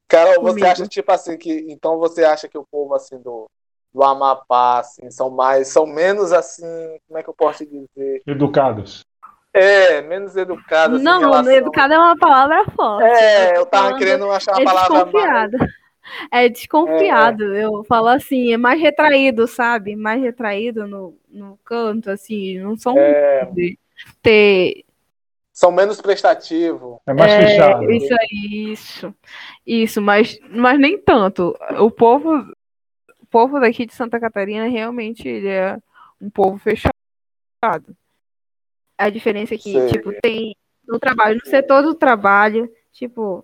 Carol, 0.07 0.41
você 0.41 0.59
Comigo. 0.59 0.67
acha 0.67 0.87
tipo 0.87 1.11
assim 1.11 1.37
que 1.37 1.65
então 1.69 1.97
você 1.97 2.23
acha 2.23 2.47
que 2.47 2.57
o 2.57 2.67
povo 2.69 2.93
assim 2.93 3.19
do, 3.19 3.49
do 3.93 4.03
Amapá 4.03 4.79
assim 4.79 5.11
são 5.11 5.29
mais 5.29 5.67
são 5.67 5.85
menos 5.85 6.33
assim, 6.33 6.65
como 7.07 7.19
é 7.19 7.23
que 7.23 7.29
eu 7.29 7.33
posso 7.33 7.65
te 7.65 7.71
dizer? 7.71 8.21
Educados. 8.25 9.05
É, 9.53 10.01
menos 10.01 10.35
educados 10.35 10.95
assim, 10.95 11.05
Não, 11.05 11.19
relação- 11.19 11.51
educado 11.51 11.93
é 11.93 11.99
uma 11.99 12.17
palavra 12.17 12.65
forte. 12.75 13.05
É, 13.05 13.55
eu 13.55 13.65
tava 13.67 13.95
querendo 13.97 14.29
achar 14.31 14.53
uma 14.53 14.61
é 14.61 14.65
palavra 14.65 14.89
mais 14.91 15.05
desconfiada. 15.05 15.57
é 16.31 16.49
desconfiado. 16.49 17.53
É. 17.53 17.65
Eu 17.65 17.83
falo 17.83 18.07
assim, 18.07 18.51
é 18.51 18.57
mais 18.57 18.81
retraído, 18.81 19.47
sabe? 19.47 19.95
Mais 19.95 20.21
retraído 20.21 20.87
no, 20.87 21.15
no 21.29 21.59
canto, 21.63 22.09
assim. 22.09 22.59
Não 22.59 22.75
são 22.75 22.97
é... 22.97 23.47
ter. 24.23 24.85
São 25.51 25.71
menos 25.71 26.01
prestativos. 26.01 26.97
É 27.05 27.13
mais 27.13 27.31
é, 27.31 27.41
fechado. 27.47 27.91
Isso 27.91 28.13
aí, 28.13 28.71
isso. 28.71 29.15
Isso, 29.67 30.01
mas, 30.01 30.39
mas 30.49 30.79
nem 30.79 30.97
tanto. 30.97 31.55
O 31.77 31.91
povo, 31.91 32.43
povo 33.33 33.59
daqui 33.59 33.87
de 33.87 33.95
Santa 33.95 34.19
Catarina 34.19 34.67
realmente 34.67 35.27
ele 35.27 35.47
é 35.47 35.79
um 36.21 36.29
povo 36.29 36.59
fechado. 36.59 36.93
A 38.95 39.09
diferença 39.09 39.55
é 39.55 39.57
que, 39.57 39.71
Sei. 39.71 39.87
tipo, 39.87 40.13
tem 40.21 40.55
no 40.87 40.99
trabalho, 40.99 41.39
no 41.43 41.49
setor 41.49 41.81
do 41.81 41.95
trabalho, 41.95 42.71
tipo, 42.91 43.43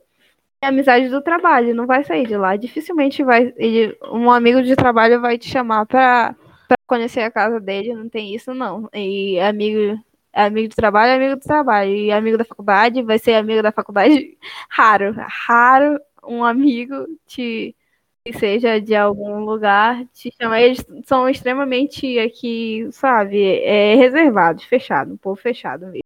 amizade 0.62 1.10
do 1.10 1.24
trabalho, 1.24 1.74
não 1.74 1.88
vai 1.88 2.04
sair 2.04 2.28
de 2.28 2.38
lá. 2.38 2.56
Dificilmente 2.56 3.24
vai. 3.24 3.52
Ele, 3.58 3.98
um 4.12 4.30
amigo 4.30 4.62
de 4.62 4.76
trabalho 4.76 5.20
vai 5.20 5.40
te 5.40 5.50
chamar 5.50 5.88
pra, 5.88 6.36
pra 6.68 6.78
conhecer 6.86 7.22
a 7.22 7.32
casa 7.32 7.60
dele, 7.60 7.96
não 7.96 8.08
tem 8.08 8.36
isso, 8.36 8.54
não. 8.54 8.88
E 8.94 9.40
amigo. 9.40 10.00
Amigo 10.32 10.70
do 10.70 10.76
trabalho 10.76 11.12
é 11.12 11.16
amigo 11.16 11.36
do 11.38 11.42
trabalho. 11.42 11.90
E 11.90 12.12
amigo 12.12 12.38
da 12.38 12.46
faculdade 12.46 13.02
vai 13.02 13.18
ser 13.18 13.34
amigo 13.34 13.64
da 13.64 13.72
faculdade. 13.72 14.38
Raro. 14.70 15.16
Raro 15.18 16.00
um 16.24 16.44
amigo 16.44 17.08
te 17.26 17.76
seja 18.38 18.80
de 18.80 18.96
algum 18.96 19.40
lugar 19.40 20.06
te 20.14 20.32
chama. 20.40 20.60
Eles 20.60 20.86
são 21.06 21.28
extremamente 21.28 22.20
aqui, 22.20 22.88
sabe, 22.92 23.62
é, 23.64 23.96
reservados, 23.96 24.64
fechados, 24.66 25.14
um 25.14 25.18
povo 25.18 25.40
fechado 25.40 25.86
mesmo. 25.88 26.04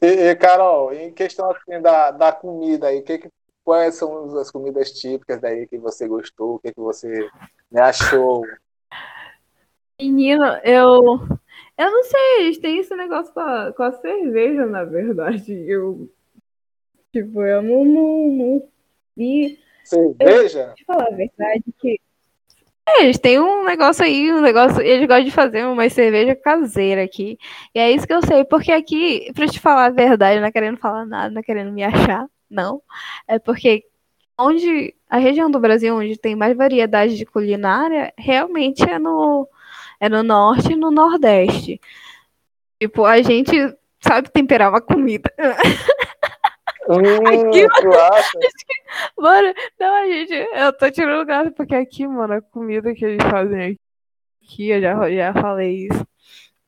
E, 0.00 0.06
e, 0.06 0.36
Carol, 0.36 0.92
em 0.92 1.12
questão 1.12 1.50
assim, 1.50 1.80
da, 1.80 2.10
da 2.10 2.32
comida 2.32 2.88
aí, 2.88 3.02
que, 3.02 3.18
que, 3.18 3.28
quais 3.64 3.94
são 3.94 4.38
as 4.38 4.50
comidas 4.50 4.92
típicas 4.92 5.40
daí 5.40 5.66
que 5.66 5.78
você 5.78 6.06
gostou, 6.06 6.54
o 6.54 6.58
que, 6.58 6.72
que 6.72 6.80
você 6.80 7.28
né, 7.70 7.80
achou? 7.80 8.44
Menino, 10.00 10.44
eu. 10.62 11.02
Eu 11.78 11.90
não 11.90 12.04
sei, 12.04 12.40
eles 12.40 12.58
têm 12.58 12.78
esse 12.78 12.94
negócio 12.96 13.32
com 13.34 13.40
a, 13.40 13.72
com 13.72 13.82
a 13.82 13.92
cerveja, 13.92 14.66
na 14.66 14.84
verdade. 14.84 15.52
Eu. 15.52 16.08
Tipo, 17.12 17.42
eu 17.42 17.62
não, 17.62 17.84
não, 17.84 18.26
não 18.28 18.68
vi. 19.16 19.58
Cerveja? 19.86 20.18
Eu, 20.20 20.66
deixa 20.66 20.74
eu 20.80 20.86
falar 20.86 21.06
a 21.06 21.16
verdade 21.16 21.64
que. 21.78 22.00
É, 22.88 23.02
eles 23.02 23.18
têm 23.18 23.40
um 23.40 23.64
negócio 23.64 24.04
aí, 24.04 24.32
um 24.32 24.40
negócio. 24.40 24.80
Eles 24.80 25.06
gostam 25.06 25.24
de 25.24 25.30
fazer 25.30 25.64
uma 25.66 25.88
cerveja 25.88 26.36
caseira 26.36 27.02
aqui. 27.02 27.38
E 27.74 27.78
é 27.78 27.90
isso 27.90 28.06
que 28.06 28.12
eu 28.12 28.22
sei, 28.22 28.44
porque 28.44 28.72
aqui, 28.72 29.30
pra 29.34 29.46
te 29.46 29.58
falar 29.58 29.86
a 29.86 29.90
verdade, 29.90 30.40
não 30.40 30.46
é 30.46 30.52
querendo 30.52 30.76
falar 30.76 31.04
nada, 31.04 31.30
não 31.30 31.40
é 31.40 31.42
querendo 31.42 31.72
me 31.72 31.82
achar, 31.82 32.26
não. 32.50 32.80
É 33.26 33.38
porque 33.38 33.84
onde 34.38 34.94
a 35.08 35.18
região 35.18 35.50
do 35.50 35.58
Brasil 35.58 35.96
onde 35.96 36.18
tem 36.18 36.36
mais 36.36 36.56
variedade 36.56 37.16
de 37.16 37.24
culinária 37.24 38.12
realmente 38.18 38.82
é 38.82 38.98
no, 38.98 39.48
é 40.00 40.08
no 40.08 40.22
norte 40.22 40.72
e 40.72 40.76
no 40.76 40.90
nordeste. 40.90 41.80
Tipo, 42.80 43.04
a 43.04 43.22
gente 43.22 43.56
sabe 44.00 44.30
temperar 44.30 44.70
uma 44.70 44.80
comida. 44.80 45.32
Hum, 46.88 47.26
aqui, 47.26 47.66
mano, 47.66 47.92
mano, 49.18 49.54
não, 49.78 49.94
a 49.94 50.06
gente, 50.06 50.32
eu 50.32 50.72
tô 50.72 50.90
tirando 50.90 51.26
graça, 51.26 51.50
porque 51.50 51.74
aqui, 51.74 52.06
mano, 52.06 52.34
a 52.34 52.40
comida 52.40 52.94
que 52.94 53.04
eles 53.04 53.22
fazem 53.28 53.76
aqui, 54.42 54.68
eu 54.68 54.80
já, 54.80 55.10
já 55.10 55.32
falei 55.32 55.86
isso. 55.86 56.06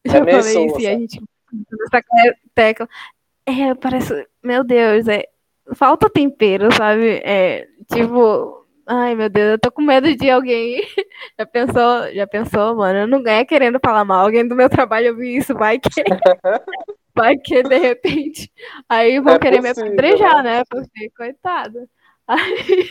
É 0.04 0.10
já 0.10 0.18
falei 0.18 0.38
isso 0.40 0.70
sabe? 0.70 0.82
e 0.82 0.86
a 0.86 0.90
gente 0.98 1.20
nessa 1.50 2.04
tecla. 2.54 2.88
É, 3.46 3.74
parece, 3.74 4.26
meu 4.42 4.64
Deus, 4.64 5.06
é, 5.08 5.24
falta 5.74 6.10
tempero, 6.10 6.72
sabe? 6.74 7.20
É, 7.24 7.66
tipo, 7.92 8.66
ai 8.86 9.14
meu 9.14 9.28
Deus, 9.28 9.52
eu 9.52 9.58
tô 9.58 9.70
com 9.70 9.82
medo 9.82 10.14
de 10.16 10.30
alguém. 10.30 10.82
Já 11.38 11.46
pensou, 11.46 12.12
já 12.14 12.26
pensou, 12.26 12.76
mano? 12.76 13.00
Eu 13.00 13.06
não 13.06 13.22
ganho 13.22 13.46
querendo 13.46 13.78
falar 13.84 14.04
mal. 14.04 14.24
Alguém 14.24 14.46
do 14.46 14.54
meu 14.54 14.68
trabalho 14.68 15.10
ouvir 15.10 15.36
isso, 15.36 15.54
vai 15.54 15.78
que. 15.78 15.88
Vai 17.18 17.36
que 17.36 17.62
de 17.62 17.78
repente 17.78 18.50
aí 18.88 19.20
vão 19.20 19.34
é 19.34 19.38
querer 19.38 19.60
possível, 19.60 19.84
me 19.84 19.90
apedrejar, 19.90 20.42
né? 20.42 20.58
né? 20.58 20.64
Porque, 20.70 21.10
coitado. 21.10 21.86
Aí... 22.28 22.90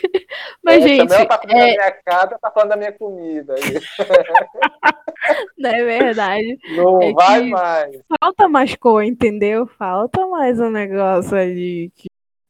Mas, 0.63 0.83
é, 0.83 0.87
gente. 0.87 1.09
Tá 1.09 1.37
falando 1.37 1.51
é... 1.51 1.59
da 1.59 1.65
minha 1.65 1.91
casa, 2.03 2.39
tá 2.41 2.49
falando 2.51 2.69
da 2.69 2.75
minha 2.75 2.91
comida. 2.91 3.53
Não 5.55 5.69
é 5.69 5.83
verdade. 5.83 6.57
Não 6.75 6.99
é 7.01 7.13
vai 7.13 7.45
mais. 7.45 8.01
Falta 8.19 8.49
mais 8.49 8.75
cor, 8.75 9.03
entendeu? 9.03 9.67
Falta 9.67 10.25
mais 10.25 10.59
um 10.59 10.71
negócio 10.71 11.37
ali. 11.37 11.91
Que... 11.95 12.07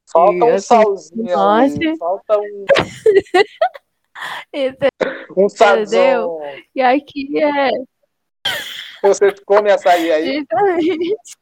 Falta 0.10 0.46
um 0.46 0.54
assim, 0.54 0.60
salzinho 0.60 1.38
ali. 1.38 1.98
Falta 1.98 2.40
um. 2.40 2.66
um 5.44 5.50
salzão. 5.50 6.40
E 6.74 6.82
aqui 6.82 7.38
é. 7.38 7.70
Você 9.02 9.36
come 9.46 9.70
açaí 9.72 10.10
aí? 10.10 10.38
Exatamente. 10.38 11.36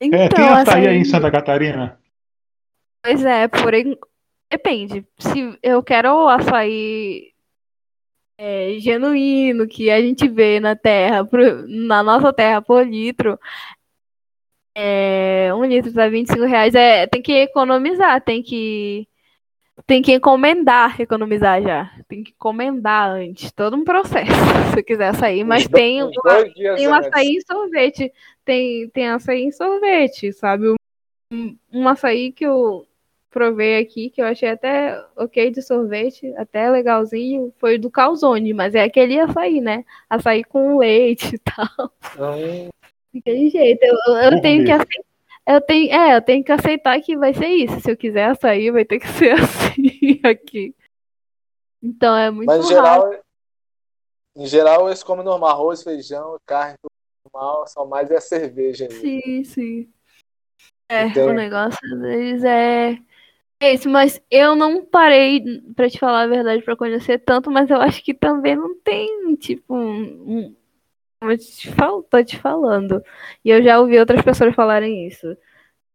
Então, 0.00 0.20
é, 0.20 0.28
tem 0.28 0.44
então, 0.44 0.54
açaí 0.56 0.86
aí 0.86 0.96
em 0.96 1.04
Santa 1.04 1.30
Catarina? 1.30 1.98
Pois 3.02 3.24
é, 3.24 3.48
porém, 3.48 3.98
depende. 4.50 5.04
Se 5.18 5.58
eu 5.62 5.82
quero 5.82 6.28
açaí 6.28 7.32
é, 8.36 8.76
genuíno, 8.78 9.66
que 9.66 9.90
a 9.90 10.00
gente 10.00 10.28
vê 10.28 10.60
na 10.60 10.76
terra, 10.76 11.24
pro, 11.24 11.66
na 11.66 12.02
nossa 12.02 12.32
terra 12.32 12.62
por 12.62 12.86
litro, 12.86 13.38
é, 14.74 15.50
um 15.54 15.64
litro 15.64 15.92
tá 15.92 16.08
25 16.08 16.44
reais, 16.44 16.74
é, 16.74 17.06
tem 17.06 17.20
que 17.20 17.32
economizar, 17.32 18.20
tem 18.22 18.42
que 18.42 19.08
tem 19.86 20.02
que 20.02 20.12
encomendar, 20.12 21.00
economizar 21.00 21.62
já. 21.62 21.90
Tem 22.08 22.22
que 22.22 22.32
encomendar 22.32 23.10
antes. 23.10 23.52
Todo 23.52 23.76
um 23.76 23.84
processo, 23.84 24.30
se 24.74 24.82
quiser 24.82 25.14
sair. 25.14 25.44
Mas 25.44 25.66
tem, 25.66 26.02
uma, 26.02 26.12
tem 26.76 26.88
um 26.88 26.94
açaí 26.94 27.36
em 27.36 27.40
sorvete. 27.40 28.12
Tem, 28.48 28.88
tem 28.88 29.06
açaí 29.10 29.42
em 29.42 29.52
sorvete, 29.52 30.32
sabe? 30.32 30.74
Um, 31.30 31.58
um 31.70 31.86
açaí 31.86 32.32
que 32.32 32.46
eu 32.46 32.88
provei 33.28 33.76
aqui, 33.78 34.08
que 34.08 34.22
eu 34.22 34.24
achei 34.24 34.48
até 34.48 34.98
ok 35.14 35.50
de 35.50 35.60
sorvete, 35.60 36.32
até 36.34 36.70
legalzinho, 36.70 37.52
foi 37.58 37.76
do 37.76 37.90
Calzone, 37.90 38.54
mas 38.54 38.74
é 38.74 38.84
aquele 38.84 39.20
açaí, 39.20 39.60
né? 39.60 39.84
Açaí 40.08 40.42
com 40.44 40.78
leite 40.78 41.34
e 41.34 41.38
tal. 41.44 41.92
Ah. 42.18 42.70
Daquele 43.12 43.50
jeito. 43.50 43.84
Eu, 43.84 44.16
eu 44.16 44.40
tenho 44.40 44.64
que 44.64 44.72
aceitar 44.72 45.08
eu 45.46 45.60
tenho, 45.60 45.92
é, 45.92 46.16
eu 46.16 46.22
tenho 46.22 46.42
que 46.42 46.52
aceitar 46.52 46.98
que 47.02 47.18
vai 47.18 47.34
ser 47.34 47.48
isso. 47.48 47.80
Se 47.80 47.90
eu 47.90 47.96
quiser 47.98 48.34
sair, 48.36 48.70
vai 48.70 48.86
ter 48.86 48.98
que 48.98 49.08
ser 49.12 49.32
assim 49.32 50.20
aqui. 50.24 50.74
Então 51.82 52.16
é 52.16 52.30
muito 52.30 52.46
Mas 52.46 52.64
em 52.64 52.68
geral, 52.68 53.14
em 54.36 54.46
geral 54.46 54.88
eles 54.88 55.02
comem 55.02 55.24
normal, 55.24 55.50
arroz, 55.50 55.82
feijão, 55.82 56.38
carne, 56.46 56.76
tudo 56.80 56.97
normal, 57.32 57.66
só 57.66 57.86
mais 57.86 58.10
é 58.10 58.16
a 58.16 58.20
cerveja. 58.20 58.86
Aí. 58.90 58.90
Sim, 58.90 59.44
sim. 59.44 59.92
É, 60.88 61.06
Entendi. 61.06 61.20
o 61.20 61.32
negócio 61.32 62.00
deles 62.00 62.42
é 62.44 62.98
é 63.60 63.74
isso, 63.74 63.88
mas 63.88 64.22
eu 64.30 64.54
não 64.54 64.84
parei, 64.84 65.42
para 65.74 65.90
te 65.90 65.98
falar 65.98 66.22
a 66.22 66.26
verdade, 66.28 66.62
para 66.62 66.76
conhecer 66.76 67.18
tanto, 67.18 67.50
mas 67.50 67.68
eu 67.68 67.80
acho 67.80 68.04
que 68.04 68.14
também 68.14 68.54
não 68.54 68.78
tem, 68.78 69.34
tipo, 69.34 69.74
um, 69.74 70.54
como 71.18 71.32
eu 71.32 71.38
te 71.38 71.68
falo, 71.72 72.02
tô 72.04 72.22
te 72.22 72.38
falando. 72.38 73.02
E 73.44 73.50
eu 73.50 73.62
já 73.62 73.80
ouvi 73.80 73.98
outras 73.98 74.22
pessoas 74.22 74.54
falarem 74.54 75.06
isso. 75.08 75.36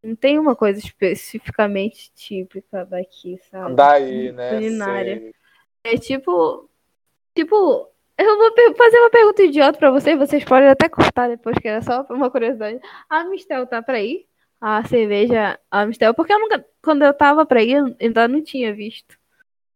Não 0.04 0.15
tem 0.15 0.38
uma 0.38 0.56
coisa 0.56 0.78
especificamente 0.80 2.12
típica 2.13 2.86
daqui, 2.86 3.39
sabe? 3.50 3.76
Daí, 3.76 4.34
né? 4.34 4.50
Culinária. 4.50 5.19
Sei. 5.19 5.34
É 5.86 5.98
tipo. 5.98 6.69
Tipo, 7.34 7.89
eu 8.17 8.38
vou 8.38 8.76
fazer 8.76 8.99
uma 8.99 9.10
pergunta 9.10 9.43
idiota 9.43 9.78
pra 9.78 9.91
vocês, 9.91 10.17
vocês 10.17 10.43
podem 10.43 10.69
até 10.69 10.88
cortar 10.88 11.28
depois, 11.28 11.58
que 11.58 11.67
é 11.67 11.82
só 11.82 12.06
uma 12.10 12.30
curiosidade. 12.30 12.80
A 13.10 13.23
Mistel 13.26 13.65
tá 13.67 13.82
pra 13.82 14.02
ir? 14.02 14.26
A 14.62 14.84
cerveja, 14.86 15.60
a 15.69 15.86
Mistel, 15.86 16.13
porque 16.13 16.32
eu 16.32 16.39
nunca, 16.39 16.65
quando 16.82 17.04
eu 17.04 17.13
tava 17.13 17.45
pra 17.45 17.62
ir, 17.62 17.73
eu 17.73 17.95
ainda 17.99 18.28
não 18.28 18.41
tinha 18.41 18.73
visto 18.73 19.17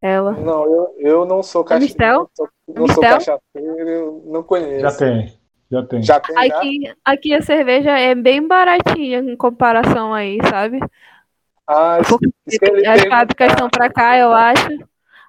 ela. 0.01 0.31
Não, 0.31 0.63
eu, 0.63 0.95
eu 0.97 1.25
não 1.25 1.43
sou 1.43 1.63
cachaceiro. 1.63 2.29
Não, 2.67 2.75
não 2.75 2.87
sou 2.87 3.01
cachaceiro, 3.01 3.89
eu 3.89 4.23
não 4.27 4.43
conheço. 4.43 4.81
Já 4.81 4.95
tem. 4.95 5.37
Já 5.69 5.83
tem. 5.83 6.01
Já 6.01 6.19
tem 6.19 6.37
aqui, 6.37 6.81
já? 6.85 6.95
aqui 7.03 7.33
a 7.33 7.41
cerveja 7.41 7.99
é 7.99 8.15
bem 8.15 8.47
baratinha 8.47 9.19
em 9.19 9.35
comparação 9.35 10.13
aí, 10.13 10.37
sabe? 10.49 10.79
Ah, 11.67 11.97
as 11.97 12.07
fábricas 13.09 13.51
estão 13.51 13.69
para 13.69 13.89
cá, 13.89 14.17
eu 14.17 14.31
acho. 14.31 14.69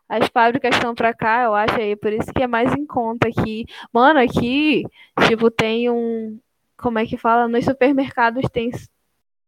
As 0.09 0.27
fábricas 0.29 0.75
estão 0.75 0.95
para 0.95 1.13
cá, 1.13 1.45
eu 1.45 1.55
acho 1.55 1.77
aí, 1.77 1.95
por 1.95 2.13
isso 2.13 2.33
que 2.33 2.43
é 2.43 2.47
mais 2.47 2.73
em 2.75 2.87
conta 2.87 3.29
aqui. 3.29 3.67
Mano, 3.93 4.19
aqui, 4.19 4.85
tipo, 5.27 5.51
tem 5.51 5.91
um. 5.91 6.39
Como 6.77 6.99
é 6.99 7.05
que 7.05 7.19
fala? 7.19 7.47
Nos 7.47 7.65
supermercados 7.65 8.49
tem 8.51 8.71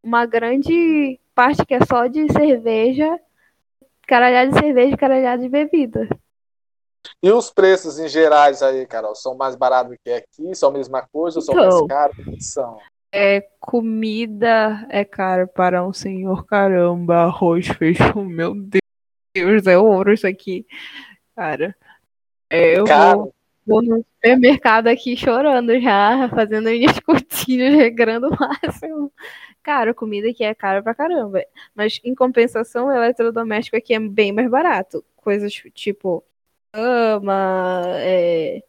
uma 0.03 0.27
grande 0.27 1.19
parte 1.35 1.65
que 1.65 1.75
é 1.75 1.81
só 1.87 2.07
de 2.07 2.31
cerveja, 2.33 3.19
caralhada 4.07 4.51
de 4.51 4.59
cerveja 4.59 4.95
e 4.95 4.99
caralhada 4.99 5.43
de 5.43 5.49
bebida. 5.49 6.09
E 7.23 7.31
os 7.31 7.51
preços 7.51 7.99
em 7.99 8.09
gerais 8.09 8.63
aí, 8.63 8.87
Carol, 8.87 9.15
são 9.15 9.35
mais 9.35 9.57
baratos 9.57 9.97
que 10.05 10.11
aqui? 10.11 10.55
São 10.55 10.69
a 10.69 10.73
mesma 10.73 11.07
coisa 11.11 11.39
ou 11.39 11.43
são 11.43 11.55
mais 11.55 11.75
então, 11.75 11.87
caros? 11.87 12.17
São? 12.41 12.79
É, 13.13 13.41
comida 13.59 14.87
é 14.89 15.05
caro 15.05 15.49
para 15.49 15.85
um 15.87 15.93
senhor 15.93 16.45
caramba. 16.45 17.25
Arroz, 17.25 17.69
feijão, 17.69 18.25
meu 18.25 18.55
Deus. 18.55 18.81
Deus, 19.35 19.67
é 19.67 19.79
ouro 19.79 20.13
isso 20.13 20.27
aqui. 20.27 20.67
Cara, 21.37 21.75
é, 22.49 22.79
eu 22.79 22.85
Cara. 22.85 23.17
vou, 23.17 23.35
vou 23.67 23.83
no 23.83 24.05
supermercado 24.15 24.89
aqui 24.89 25.17
chorando 25.17 25.79
já, 25.81 26.29
fazendo 26.31 26.69
minhas 26.71 26.99
cortinas, 27.01 27.75
regrando 27.75 28.29
o 28.29 28.37
máximo. 28.39 29.13
Cara, 29.63 29.95
comida 29.95 30.29
aqui 30.29 30.43
é 30.43 30.55
cara 30.55 30.83
pra 30.83 30.95
caramba. 30.95 31.45
Mas 31.75 32.01
em 32.03 32.15
compensação, 32.15 32.87
o 32.87 32.93
eletrodoméstico 32.93 33.77
aqui 33.77 33.95
é 33.95 34.01
bem 34.01 34.33
mais 34.33 34.51
barato. 34.51 35.05
Coisas 35.17 35.53
tipo 35.75 36.25
cama, 36.73 37.83
é, 37.99 38.63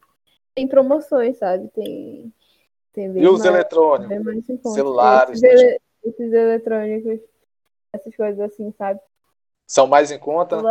tem 0.54 0.68
promoções, 0.68 1.38
sabe? 1.38 1.68
Tem, 1.70 2.32
tem 2.94 3.06
E 3.18 3.28
os 3.28 3.40
mais- 3.40 3.46
eletrônicos? 3.46 4.74
Celulares, 4.74 5.42
Esses, 5.42 5.62
ele- 5.62 5.80
esses 6.04 6.34
eletrônicos, 6.34 7.20
essas 7.94 8.16
coisas 8.16 8.40
assim, 8.40 8.72
sabe? 8.78 9.00
São 9.72 9.88
mais 9.88 10.12
em 10.12 10.20
conta? 10.20 10.62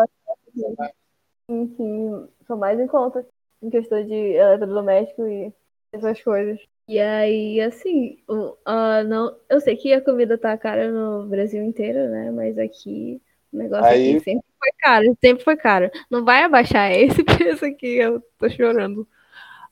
Sim, 1.48 1.74
sim, 1.74 2.28
são 2.46 2.58
mais 2.58 2.78
em 2.78 2.86
conta 2.86 3.26
em 3.62 3.70
questão 3.70 4.04
de 4.04 4.12
eletrodoméstico 4.12 5.26
e 5.26 5.50
essas 5.90 6.22
coisas. 6.22 6.60
E 6.86 6.98
aí, 7.00 7.62
assim, 7.62 8.18
ah, 8.66 9.02
não, 9.02 9.34
eu 9.48 9.58
sei 9.58 9.74
que 9.74 9.94
a 9.94 10.04
comida 10.04 10.36
tá 10.36 10.54
cara 10.58 10.92
no 10.92 11.26
Brasil 11.26 11.62
inteiro, 11.64 12.10
né? 12.10 12.30
Mas 12.30 12.58
aqui 12.58 13.22
o 13.50 13.56
negócio 13.56 13.86
Aí- 13.86 14.16
aqui 14.16 14.24
sempre 14.24 14.46
foi 14.58 14.70
caro, 14.78 15.16
sempre 15.24 15.44
foi 15.44 15.56
caro. 15.56 15.90
Não 16.10 16.22
vai 16.22 16.42
abaixar 16.44 16.92
esse 16.92 17.24
preço 17.24 17.64
aqui, 17.64 17.96
eu 17.96 18.20
tô 18.38 18.50
chorando. 18.50 19.08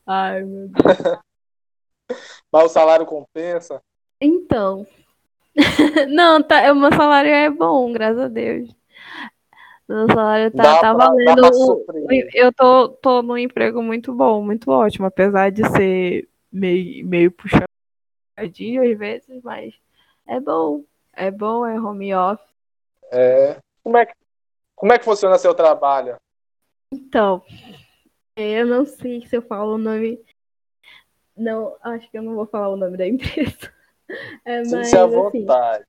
Ai, 0.07 0.43
meu 0.43 0.69
Deus. 0.69 0.73
Mas 2.51 2.65
o 2.65 2.69
salário 2.71 3.05
compensa? 3.05 3.83
Então. 4.23 4.87
Não, 6.09 6.43
tá, 6.43 6.73
o 6.73 6.75
meu 6.77 6.91
salário 6.95 7.31
é 7.31 7.51
bom, 7.51 7.93
graças 7.93 8.21
a 8.23 8.29
Deus. 8.29 8.78
Meu 9.89 10.07
salário 10.07 10.51
tá, 10.51 10.63
Dá 10.63 10.81
tá 10.81 10.95
pra- 10.95 11.07
valendo. 11.07 11.51
o- 11.51 11.87
eu 12.35 12.53
tô, 12.53 12.89
tô 12.91 13.23
num 13.23 13.39
emprego 13.39 13.83
muito 13.83 14.13
bom, 14.15 14.43
muito 14.43 14.71
ótimo, 14.71 15.07
apesar 15.07 15.51
de 15.51 15.67
ser 15.71 16.29
meio, 16.53 17.07
meio 17.07 17.33
puxadinho 17.33 18.83
às 18.91 18.99
vezes, 18.99 19.43
mas 19.43 19.75
é 20.27 20.39
bom. 20.39 20.85
É 21.15 21.31
bom, 21.31 21.65
é 21.67 21.81
home 21.81 22.15
office. 22.15 22.47
É. 23.11 23.57
Como 23.83 23.97
é 23.97 24.05
que, 24.07 24.13
como 24.77 24.93
é 24.93 24.99
que 24.99 25.05
funciona 25.07 25.39
seu 25.39 25.55
trabalho? 25.55 26.17
Então, 26.93 27.43
eu 28.37 28.67
não 28.67 28.85
sei 28.85 29.27
se 29.27 29.35
eu 29.37 29.43
falo 29.43 29.75
o 29.75 29.79
nome. 29.79 30.21
Não, 31.37 31.77
acho 31.83 32.11
que 32.11 32.19
eu 32.19 32.23
não 32.23 32.35
vou 32.35 32.47
falar 32.47 32.69
o 32.69 32.77
nome 32.77 32.97
da 32.97 33.07
empresa. 33.07 33.73
É, 34.43 34.61
mas, 34.61 34.69
Sinta-se 34.89 34.97
à 34.97 35.05
assim, 35.05 35.15
vontade. 35.45 35.85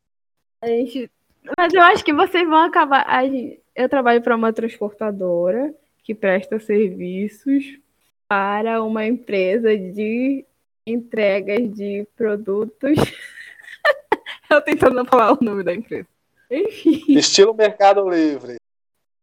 A 0.62 0.68
gente... 0.68 1.10
Mas 1.58 1.74
eu 1.74 1.82
acho 1.82 2.04
que 2.04 2.12
vocês 2.12 2.46
vão 2.46 2.58
acabar. 2.66 3.06
a 3.08 3.24
gente- 3.26 3.59
Eu 3.76 3.88
trabalho 3.88 4.22
para 4.22 4.36
uma 4.36 4.52
transportadora 4.52 5.74
que 6.04 6.14
presta 6.16 6.60
serviços 6.60 7.80
para 8.28 8.84
uma 8.84 9.06
empresa 9.06 9.78
de 9.78 10.46
entregas 10.86 11.74
de 11.74 12.08
produtos. 12.16 12.98
eu 14.50 14.62
tentando 14.62 14.96
não 14.96 15.06
falar 15.06 15.34
o 15.34 15.44
nome 15.44 15.64
da 15.64 15.74
empresa. 15.74 16.08
Enfim, 16.50 17.04
Estilo 17.10 17.54
Mercado 17.54 18.10
Livre. 18.10 18.58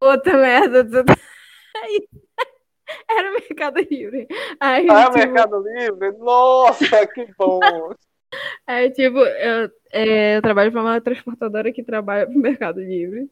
outra 0.00 0.36
merda. 0.36 0.86
Era 3.10 3.30
o 3.30 3.34
Mercado 3.34 3.80
Livre. 3.80 4.28
Aí, 4.60 4.86
Ah, 4.88 5.02
é 5.02 5.04
tipo, 5.06 5.18
Mercado 5.18 5.58
Livre? 5.60 6.12
Nossa, 6.18 7.06
que 7.08 7.26
bom! 7.36 7.60
Aí, 8.66 8.90
tipo, 8.90 9.18
eu, 9.18 9.70
é, 9.92 10.36
eu 10.36 10.42
trabalho 10.42 10.70
para 10.70 10.80
uma 10.80 11.00
transportadora 11.00 11.72
que 11.72 11.82
trabalha 11.82 12.26
para 12.26 12.36
o 12.36 12.40
Mercado 12.40 12.80
Livre. 12.80 13.30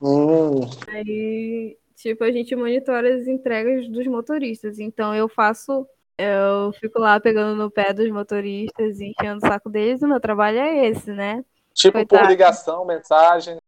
Hum, 0.00 0.68
Aí, 0.88 1.76
tipo, 1.96 2.24
a 2.24 2.30
gente 2.30 2.54
monitora 2.56 3.16
as 3.16 3.26
entregas 3.26 3.88
dos 3.88 4.06
motoristas. 4.06 4.78
Então, 4.78 5.14
eu 5.14 5.28
faço, 5.28 5.86
eu 6.18 6.72
fico 6.74 6.98
lá 6.98 7.18
pegando 7.20 7.56
no 7.56 7.70
pé 7.70 7.92
dos 7.92 8.10
motoristas 8.10 9.00
e 9.00 9.06
enchendo 9.18 9.38
o 9.38 9.48
saco 9.48 9.70
deles. 9.70 10.02
O 10.02 10.08
meu 10.08 10.20
trabalho 10.20 10.58
é 10.58 10.86
esse, 10.88 11.12
né? 11.12 11.44
tipo 11.74 12.06
por 12.06 12.18
Coitado. 12.18 12.28
ligação, 12.28 12.84
mensagem. 12.84 13.58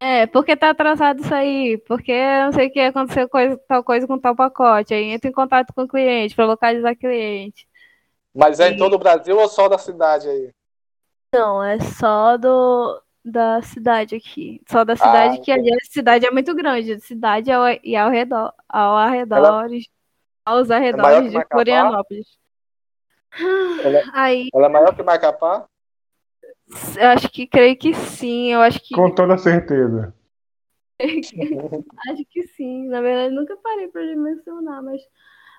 É, 0.00 0.26
porque 0.26 0.56
tá 0.56 0.70
atrasado 0.70 1.20
isso 1.22 1.32
aí? 1.32 1.78
Porque 1.86 2.12
não 2.44 2.52
sei 2.52 2.66
o 2.66 2.72
que 2.72 2.80
aconteceu 2.80 3.28
coisa, 3.28 3.56
tal 3.68 3.84
coisa 3.84 4.06
com 4.06 4.18
tal 4.18 4.34
pacote. 4.34 4.92
Aí 4.92 5.04
entra 5.04 5.30
em 5.30 5.32
contato 5.32 5.72
com 5.72 5.82
o 5.82 5.88
cliente 5.88 6.34
para 6.34 6.46
localizar 6.46 6.96
cliente. 6.96 7.66
Mas 8.34 8.60
é 8.60 8.68
em 8.70 8.74
E- 8.74 8.78
todo 8.78 8.94
o 8.94 8.98
Brasil 8.98 9.38
ou 9.38 9.48
só 9.48 9.68
da 9.68 9.78
cidade 9.78 10.28
aí? 10.28 10.50
Não, 11.34 11.62
é 11.62 11.78
só 11.80 12.36
do 12.36 13.00
da 13.24 13.62
cidade 13.62 14.16
aqui. 14.16 14.60
Só 14.68 14.84
da 14.84 14.96
cidade, 14.96 15.38
Ah, 15.38 15.44
que 15.44 15.50
aliás, 15.52 15.88
a 15.88 15.92
cidade 15.92 16.26
é 16.26 16.30
muito 16.30 16.54
grande. 16.54 17.00
Cidade 17.00 17.50
ao, 17.50 17.64
e 17.82 17.94
ao 17.96 18.10
redor, 18.10 18.52
ao 18.68 18.96
arredores, 18.96 19.88
aos 20.44 20.68
maior 20.68 20.76
arredores 20.76 21.22
que 21.24 21.28
de 21.30 21.34
Macapá? 21.36 21.54
Florianópolis. 21.54 22.38
Ela, 23.84 24.02
Aí, 24.12 24.48
ela 24.54 24.66
é 24.66 24.68
maior 24.68 24.94
que 24.94 25.02
Macapá? 25.02 25.66
eu 26.98 27.08
acho 27.08 27.30
que 27.30 27.46
creio 27.46 27.76
que 27.76 27.94
sim. 27.94 28.52
Eu 28.52 28.60
acho 28.60 28.80
que 28.80 28.94
Com 28.94 29.14
toda 29.14 29.38
certeza. 29.38 30.14
acho 31.02 32.24
que 32.30 32.42
sim. 32.48 32.88
Na 32.88 33.00
verdade, 33.00 33.34
nunca 33.34 33.56
parei 33.56 33.88
para 33.88 34.06
dimensionar, 34.06 34.82
mas 34.82 35.00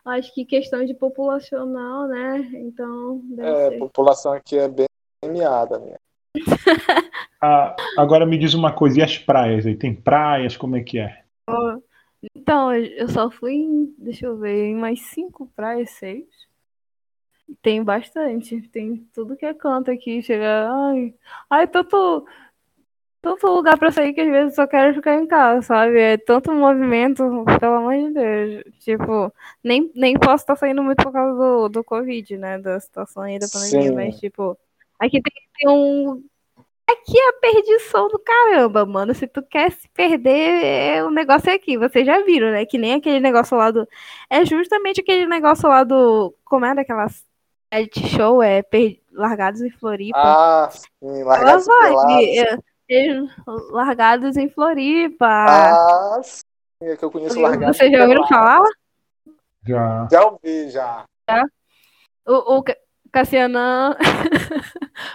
acho 0.06 0.34
que 0.34 0.46
questão 0.46 0.86
de 0.86 0.94
populacional, 0.94 2.08
né? 2.08 2.40
Então, 2.54 3.20
deve 3.30 3.50
É, 3.50 3.68
a 3.68 3.70
ser. 3.72 3.80
população 3.80 4.34
aqui 4.34 4.58
é 4.58 4.68
bem 4.68 4.88
miada, 5.26 5.80
né? 5.80 5.96
Ah, 7.42 7.76
agora 7.98 8.26
me 8.26 8.38
diz 8.38 8.54
uma 8.54 8.72
coisa, 8.72 9.00
e 9.00 9.04
as 9.04 9.18
praias 9.18 9.66
aí? 9.66 9.76
Tem 9.76 9.94
praias, 9.94 10.56
como 10.56 10.78
é 10.78 10.82
que 10.82 10.98
é? 10.98 11.24
Então, 12.34 12.74
eu 12.74 13.10
só 13.10 13.30
fui 13.30 13.54
em, 13.56 13.94
deixa 13.98 14.28
eu 14.28 14.38
ver, 14.38 14.68
em 14.68 14.76
mais 14.76 15.02
cinco 15.08 15.46
praias, 15.54 15.90
seis. 15.90 16.26
Tem 17.62 17.84
bastante, 17.84 18.62
tem 18.70 19.06
tudo 19.14 19.36
que 19.36 19.46
é 19.46 19.54
canto 19.54 19.92
aqui, 19.92 20.22
chega, 20.22 20.70
ai, 20.72 21.14
ai, 21.50 21.68
tanto, 21.68 22.26
tanto 23.22 23.48
lugar 23.48 23.78
pra 23.78 23.92
sair 23.92 24.14
que 24.14 24.22
às 24.22 24.30
vezes 24.30 24.52
eu 24.52 24.64
só 24.64 24.68
quero 24.68 24.94
ficar 24.96 25.16
em 25.16 25.28
casa, 25.28 25.62
sabe? 25.62 26.00
É 26.00 26.18
tanto 26.18 26.54
movimento, 26.54 27.24
pelo 27.60 27.76
amor 27.76 27.94
de 27.94 28.14
Deus. 28.14 28.64
Tipo, 28.80 29.34
nem, 29.62 29.92
nem 29.94 30.18
posso 30.18 30.44
estar 30.44 30.56
saindo 30.56 30.82
muito 30.82 31.04
por 31.04 31.12
causa 31.12 31.38
do, 31.38 31.70
do 31.70 31.84
Covid, 31.84 32.38
né? 32.38 32.58
Da 32.58 32.80
situação 32.80 33.24
aí 33.24 33.38
da 33.38 33.48
pandemia, 33.52 33.90
Sim. 33.90 33.96
mas 33.96 34.18
tipo, 34.18 34.58
aqui 35.00 35.22
tem, 35.22 35.34
tem 35.58 35.70
um. 35.70 36.24
Aqui 36.90 37.18
é 37.18 37.30
a 37.30 37.34
perdição 37.34 38.10
do 38.10 38.20
caramba, 38.20 38.86
mano. 38.86 39.14
Se 39.16 39.26
tu 39.26 39.42
quer 39.42 39.72
se 39.72 39.88
perder, 39.90 40.64
é, 40.64 41.04
o 41.04 41.10
negócio 41.10 41.50
é 41.50 41.54
aqui. 41.54 41.78
Vocês 41.78 42.06
já 42.06 42.22
viram, 42.24 42.52
né? 42.52 42.66
Que 42.66 42.78
nem 42.78 42.94
aquele 42.94 43.20
negócio 43.20 43.58
lá 43.58 43.72
do. 43.72 43.88
É 44.30 44.46
justamente 44.46 45.02
aquele 45.02 45.26
negócio 45.26 45.68
lá 45.70 45.84
do. 45.84 46.36
Como 46.44 46.66
é 46.66 46.76
daquelas 46.76 47.26
reality 47.72 48.08
show? 48.08 48.44
É 48.44 48.62
per... 48.62 49.00
Largados 49.12 49.62
em 49.62 49.70
Floripa. 49.70 50.18
Ah, 50.18 50.70
sim, 50.72 51.24
largados 51.24 51.66
e 51.66 51.68
vai. 51.68 51.90
pelados. 51.90 52.64
é, 52.90 53.14
é, 53.14 53.24
largados 53.72 54.38
em 54.38 54.50
Floripa. 54.50 55.28
Ah, 55.28 56.22
sim, 56.24 56.44
é 56.82 56.98
que 56.98 57.06
eu 57.06 57.12
conheço 57.12 57.40
largados 57.40 57.78
Vocês 57.78 57.92
já 57.92 58.02
ouviram 58.02 58.28
falar? 58.28 58.64
Já. 59.66 60.08
Já 60.12 60.26
ouvi, 60.26 60.70
já. 60.70 61.06
O, 62.26 62.58
o 62.58 62.64
Ca- 63.14 63.22
Cassianã. 63.24 63.96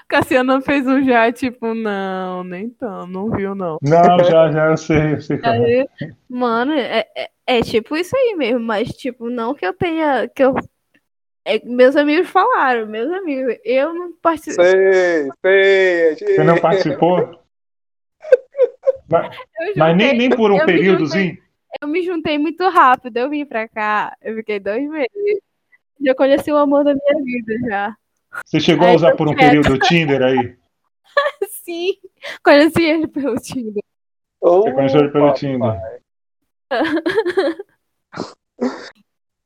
Cassianã 0.09 0.61
fez 0.61 0.87
um 0.87 1.05
já, 1.05 1.31
tipo, 1.33 1.75
não, 1.75 2.45
nem 2.45 2.71
tão, 2.71 3.07
não 3.07 3.31
viu, 3.31 3.55
não. 3.55 3.79
Não, 3.83 4.25
já, 4.25 4.51
já, 4.51 4.67
eu 4.67 4.77
sei, 4.77 5.15
eu 5.15 5.21
sei. 5.21 5.37
é. 5.43 5.49
Aí, 5.49 5.89
mano, 6.29 6.73
é, 6.73 7.07
é, 7.17 7.31
é 7.47 7.61
tipo 7.61 7.97
isso 7.97 8.17
aí 8.17 8.35
mesmo, 8.37 8.61
mas 8.61 8.89
tipo, 8.91 9.29
não 9.29 9.55
que 9.55 9.67
eu 9.67 9.73
tenha. 9.73 10.29
Que 10.29 10.45
eu, 10.45 10.55
é, 11.45 11.61
meus 11.65 11.97
amigos 11.97 12.31
falaram, 12.31 12.87
meus 12.87 13.11
amigos. 13.13 13.57
Eu 13.65 13.93
não 13.93 14.13
participo. 14.23 14.63
Sei, 14.63 15.31
sei. 15.43 16.15
Você 16.17 16.45
não 16.45 16.59
participou? 16.59 17.39
Mas, 19.11 19.37
mas 19.77 19.97
nem, 19.97 20.17
nem 20.17 20.31
por 20.31 20.53
um 20.53 20.65
períodozinho? 20.65 21.37
Eu 21.81 21.89
me 21.89 22.03
juntei 22.03 22.39
muito 22.39 22.67
rápido, 22.69 23.17
eu 23.17 23.31
vim 23.31 23.45
pra 23.45 23.69
cá, 23.69 24.17
eu 24.23 24.35
fiquei 24.37 24.59
dois 24.59 24.89
meses. 24.89 25.43
Já 26.05 26.15
conheci 26.15 26.53
o 26.53 26.57
amor 26.57 26.85
da 26.85 26.95
minha 26.95 27.25
vida 27.25 27.55
já. 27.69 27.97
Você 28.45 28.61
chegou 28.61 28.87
a 28.87 28.91
Ai, 28.91 28.97
usar 28.97 29.17
por 29.17 29.27
um 29.29 29.35
quieta. 29.35 29.47
período 29.49 29.75
o 29.75 29.79
Tinder 29.79 30.23
aí? 30.23 30.57
Sim, 31.65 31.95
conheci 32.45 32.83
ele 32.83 33.07
pelo 33.09 33.35
Tinder. 33.37 33.83
Você 34.41 34.73
conheceu 34.73 35.01
ele 35.01 35.11
pelo 35.11 35.33
Tinder. 35.35 35.81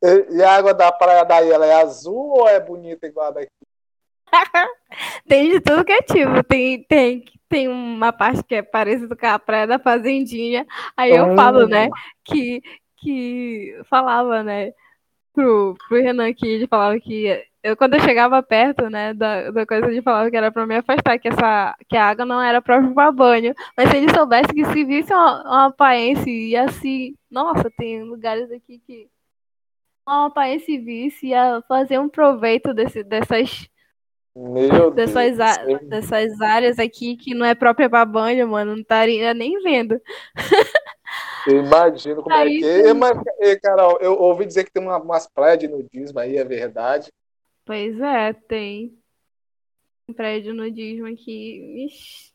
E 0.04 0.36
e 0.36 0.42
a 0.42 0.56
água 0.56 0.74
da 0.74 0.90
praia 0.90 1.24
daí, 1.24 1.48
ela 1.50 1.64
é 1.66 1.74
azul 1.80 2.40
ou 2.40 2.48
é 2.48 2.58
bonita 2.58 3.06
igual 3.06 3.28
a 3.28 3.30
daqui? 3.30 3.50
Tem 5.28 5.50
de 5.50 5.60
tudo 5.60 5.84
que 5.84 5.92
é 5.92 6.02
tipo. 6.02 6.42
Tem, 6.42 6.82
tem, 6.84 7.24
tem 7.48 7.68
uma 7.68 8.12
parte 8.12 8.42
que 8.42 8.56
é 8.56 8.62
parecida 8.62 9.14
com 9.14 9.26
a 9.26 9.38
praia 9.38 9.66
da 9.66 9.78
Fazendinha. 9.78 10.66
Aí 10.96 11.12
eu 11.12 11.32
Ah. 11.32 11.36
falo, 11.36 11.68
né, 11.68 11.88
que, 12.24 12.60
que 12.96 13.78
falava, 13.88 14.42
né, 14.42 14.72
pro, 15.32 15.74
pro 15.88 16.02
Renan 16.02 16.32
que 16.34 16.46
ele 16.46 16.66
falava 16.66 16.98
que 17.00 17.26
eu 17.62 17.76
quando 17.76 17.94
eu 17.94 18.00
chegava 18.00 18.42
perto, 18.42 18.90
né, 18.90 19.14
da, 19.14 19.50
da 19.50 19.64
coisa 19.66 19.88
de 19.90 20.02
falar 20.02 20.30
que 20.30 20.36
era 20.36 20.50
pra 20.50 20.66
me 20.66 20.76
afastar, 20.76 21.18
que 21.18 21.28
essa 21.28 21.76
que 21.88 21.96
a 21.96 22.06
água 22.08 22.24
não 22.26 22.40
era 22.42 22.60
própria 22.60 22.92
para 22.92 23.12
banho. 23.12 23.54
Mas 23.76 23.88
se 23.90 23.96
ele 23.96 24.12
soubesse 24.12 24.52
que 24.52 24.64
se 24.64 24.84
visse 24.84 25.12
uma, 25.12 25.42
uma 25.42 25.72
paense 25.72 26.28
e 26.30 26.56
assim, 26.56 27.14
nossa, 27.30 27.70
tem 27.76 28.02
lugares 28.02 28.50
aqui 28.50 28.80
que 28.86 29.08
uma 30.06 30.30
paense 30.30 30.78
visse 30.78 31.28
ia 31.28 31.62
fazer 31.68 31.98
um 31.98 32.08
proveito 32.08 32.74
desse, 32.74 33.04
dessas 33.04 33.68
Meu 34.34 34.90
dessas, 34.90 35.38
á- 35.38 35.64
dessas 35.88 36.40
áreas 36.40 36.78
aqui 36.78 37.16
que 37.16 37.34
não 37.34 37.46
é 37.46 37.54
própria 37.54 37.88
para 37.88 38.04
banho, 38.04 38.48
mano, 38.48 38.72
não 38.72 38.80
estaria 38.80 39.32
nem 39.34 39.62
vendo. 39.62 40.00
Eu 41.46 41.64
imagino 41.64 42.22
como 42.22 42.34
Aí, 42.34 42.56
é 42.56 42.60
que 42.60 42.64
é. 42.88 42.94
Mas, 42.94 43.18
Carol, 43.62 43.98
eu 44.00 44.12
ouvi 44.18 44.46
dizer 44.46 44.64
que 44.64 44.72
tem 44.72 44.82
uma- 44.82 44.98
umas 44.98 45.26
praias 45.28 45.58
de 45.58 45.68
nudismo 45.68 46.18
aí, 46.18 46.36
é 46.36 46.44
verdade. 46.44 47.10
Pois 47.64 47.98
é, 48.00 48.32
tem 48.32 48.96
um 50.08 50.12
prédio 50.12 50.54
nudismo 50.54 51.06
aqui. 51.06 51.86
Ixi. 51.86 52.32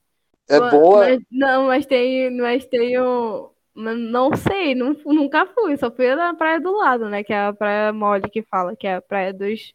É 0.50 0.60
boa. 0.60 1.08
mas- 1.08 1.20
não, 1.30 1.68
mas 1.68 1.86
tem, 1.86 2.32
mas 2.38 2.66
tem 2.66 3.00
um. 3.02 3.50
Não 3.76 4.36
sei, 4.36 4.74
não, 4.74 4.94
nunca 5.06 5.46
fui, 5.48 5.78
só 5.78 5.92
fui 5.92 6.16
na 6.16 6.34
praia 6.34 6.60
do 6.60 6.72
lado, 6.72 7.10
né? 7.10 7.24
Que 7.24 7.32
é 7.32 7.46
a 7.46 7.54
praia 7.54 7.94
mole 7.94 8.28
que 8.30 8.42
fala, 8.42 8.76
que 8.76 8.88
é 8.88 8.96
a 8.96 9.02
praia 9.02 9.32
dos. 9.34 9.74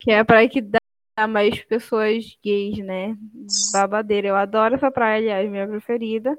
Que 0.00 0.12
é 0.12 0.20
a 0.20 0.24
praia 0.24 0.48
que 0.48 0.60
dá 0.60 1.26
mais 1.28 1.60
pessoas 1.64 2.38
gays, 2.44 2.78
né? 2.78 3.16
Babadeira. 3.72 4.28
Eu 4.28 4.36
adoro 4.36 4.74
essa 4.76 4.90
praia, 4.90 5.16
aliás, 5.16 5.50
minha 5.50 5.66
preferida. 5.66 6.38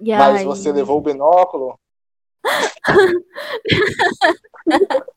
E 0.00 0.16
Mas 0.16 0.38
aí- 0.40 0.44
você 0.44 0.72
levou 0.72 0.98
o 0.98 1.02
binóculo? 1.02 1.78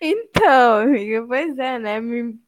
Então, 0.00 0.80
amiga, 0.82 1.24
pois 1.26 1.58
é, 1.58 1.78
né? 1.78 2.00
Me... 2.00 2.38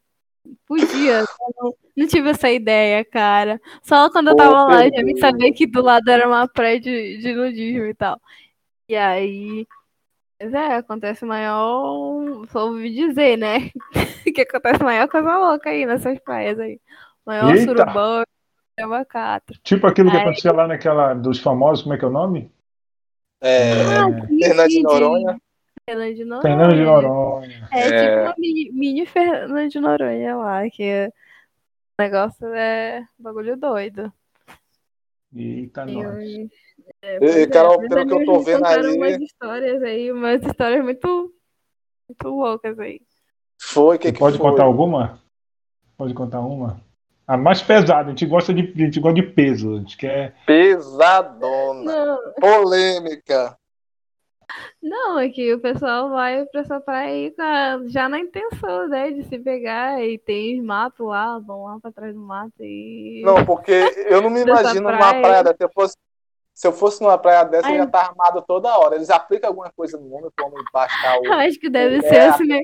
Podia, 0.65 1.23
não, 1.61 1.73
não 1.95 2.07
tive 2.07 2.29
essa 2.29 2.49
ideia, 2.49 3.03
cara. 3.05 3.59
Só 3.83 4.09
quando 4.09 4.29
eu 4.29 4.35
Pô, 4.35 4.43
tava 4.43 4.63
lá, 4.63 4.85
eu 4.85 4.89
já 4.89 4.95
perdeu. 4.95 5.17
saber 5.17 5.51
que 5.51 5.67
do 5.67 5.81
lado 5.81 6.09
era 6.09 6.27
uma 6.27 6.47
praia 6.47 6.79
de, 6.79 7.17
de 7.17 7.33
nudismo 7.33 7.85
e 7.85 7.93
tal. 7.93 8.19
E 8.87 8.95
aí, 8.95 9.67
pois 10.39 10.53
é, 10.53 10.75
acontece 10.77 11.25
maior. 11.25 12.45
Só 12.47 12.67
ouvi 12.67 12.89
dizer, 12.89 13.37
né? 13.37 13.69
que 14.33 14.41
acontece 14.41 14.83
maior 14.83 15.07
coisa 15.07 15.37
louca 15.37 15.69
aí 15.69 15.85
nessas 15.85 16.17
praias 16.19 16.59
aí. 16.59 16.79
Maior 17.25 17.53
Eita! 17.55 17.65
surubão, 17.65 18.23
Tipo 19.63 19.87
aquilo 19.87 20.09
que 20.09 20.17
Aí- 20.17 20.23
acontecia 20.23 20.51
lá 20.51 20.67
naquela 20.67 21.13
dos 21.13 21.39
famosos, 21.39 21.83
como 21.83 21.95
é 21.95 21.97
que 21.97 22.05
é 22.05 22.07
o 22.07 22.11
nome? 22.11 22.51
É, 23.41 23.73
Fernando 24.39 24.67
de 24.69 24.81
Noronha. 24.83 25.41
Fernando 25.85 26.13
de 26.15 26.25
Noronha. 26.25 26.41
Fernando 26.41 26.75
de 26.75 26.83
Noronha. 26.83 27.67
É, 27.71 27.79
É. 27.79 28.09
tipo 28.09 28.21
uma 28.23 28.35
mini, 28.37 28.71
mini 28.71 29.05
Fernando 29.05 29.69
de 29.69 29.79
Noronha 29.79 30.35
lá, 30.35 30.69
que 30.69 31.07
o 31.07 32.01
negócio 32.01 32.47
é 32.53 33.03
bagulho 33.17 33.55
doido. 33.57 34.11
Eita, 35.35 35.85
E 35.89 35.93
nós. 36.03 36.05
eu- 36.05 36.49
é, 37.01 37.19
E, 37.21 37.43
é, 37.43 37.47
Carol, 37.47 37.77
pelo 37.87 38.07
que 38.07 38.13
eu 38.13 38.25
tô 38.25 38.39
vendo 38.41 38.65
aí- 38.65 38.97
umas 38.97 39.21
histórias 39.21 39.83
aí, 39.83 40.11
umas 40.11 40.43
histórias 40.43 40.83
muito, 40.83 41.33
muito 42.07 42.27
loucas 42.29 42.77
aí. 42.79 42.99
Foi, 43.61 43.95
o 43.95 43.99
que, 43.99 44.11
que 44.11 44.19
pode 44.19 44.37
foi? 44.37 44.49
contar 44.49 44.63
alguma? 44.63 45.19
Pode 45.97 46.13
contar 46.13 46.39
uma? 46.39 46.81
A 47.29 47.37
mais 47.37 47.61
pesada, 47.61 48.07
a 48.07 48.09
gente 48.09 48.25
gosta 48.25 48.51
de, 48.51 48.61
a 48.75 48.85
gente 48.85 48.99
gosta 48.99 49.21
de 49.21 49.21
peso. 49.21 49.75
A 49.75 49.77
gente 49.77 49.95
quer. 49.95 50.33
Pesadona. 50.47 51.83
Não, 52.05 52.17
Polêmica. 52.39 53.55
não, 54.81 55.19
é 55.19 55.29
que 55.29 55.53
o 55.53 55.59
pessoal 55.59 56.09
vai 56.09 56.43
pra 56.47 56.61
essa 56.61 56.79
praia 56.81 57.09
aí 57.13 57.31
com 57.31 57.41
a- 57.43 57.81
já 57.85 58.09
na 58.09 58.17
intenção, 58.19 58.87
né, 58.87 59.11
de 59.11 59.23
se 59.25 59.37
pegar 59.37 60.03
e 60.03 60.17
tem 60.17 60.59
os 60.59 60.65
matos 60.65 61.05
lá, 61.05 61.37
vão 61.37 61.65
lá 61.65 61.77
pra 61.79 61.91
trás 61.91 62.15
do 62.15 62.19
mato 62.19 62.51
e... 62.61 63.21
Não, 63.23 63.45
porque 63.45 63.73
eu 64.07 64.21
não 64.21 64.31
me 64.31 64.41
imagino 64.41 64.89
numa 64.89 64.97
praia. 64.97 65.21
praia 65.21 65.43
dessa. 65.43 65.57
Se 65.57 65.63
eu 65.65 65.69
fosse, 65.71 65.97
se 66.51 66.67
eu 66.67 66.71
fosse 66.73 67.01
numa 67.03 67.17
praia 67.19 67.43
dessa, 67.43 67.67
eu 67.67 67.73
Ai. 67.73 67.77
ia 67.77 67.83
estar 67.83 68.07
armado 68.07 68.41
toda 68.47 68.75
hora. 68.75 68.95
Eles 68.95 69.11
aplicam 69.11 69.49
alguma 69.51 69.71
coisa 69.77 69.99
no 69.99 70.11
homem 70.15 70.31
para 70.35 70.45
o 70.45 70.49
homem 70.51 70.63
bastar 70.73 71.19
o. 71.19 71.31
Acho 71.33 71.59
que 71.59 71.69
deve 71.69 71.97
É, 71.97 72.01
ser 72.01 72.19
assim, 72.21 72.47
né? 72.47 72.59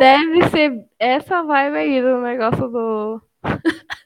Deve 0.00 0.48
ser 0.50 0.84
essa 0.98 1.42
vibe 1.44 1.76
aí 1.76 2.02
do 2.02 2.20
negócio 2.20 2.68
do. 2.68 3.22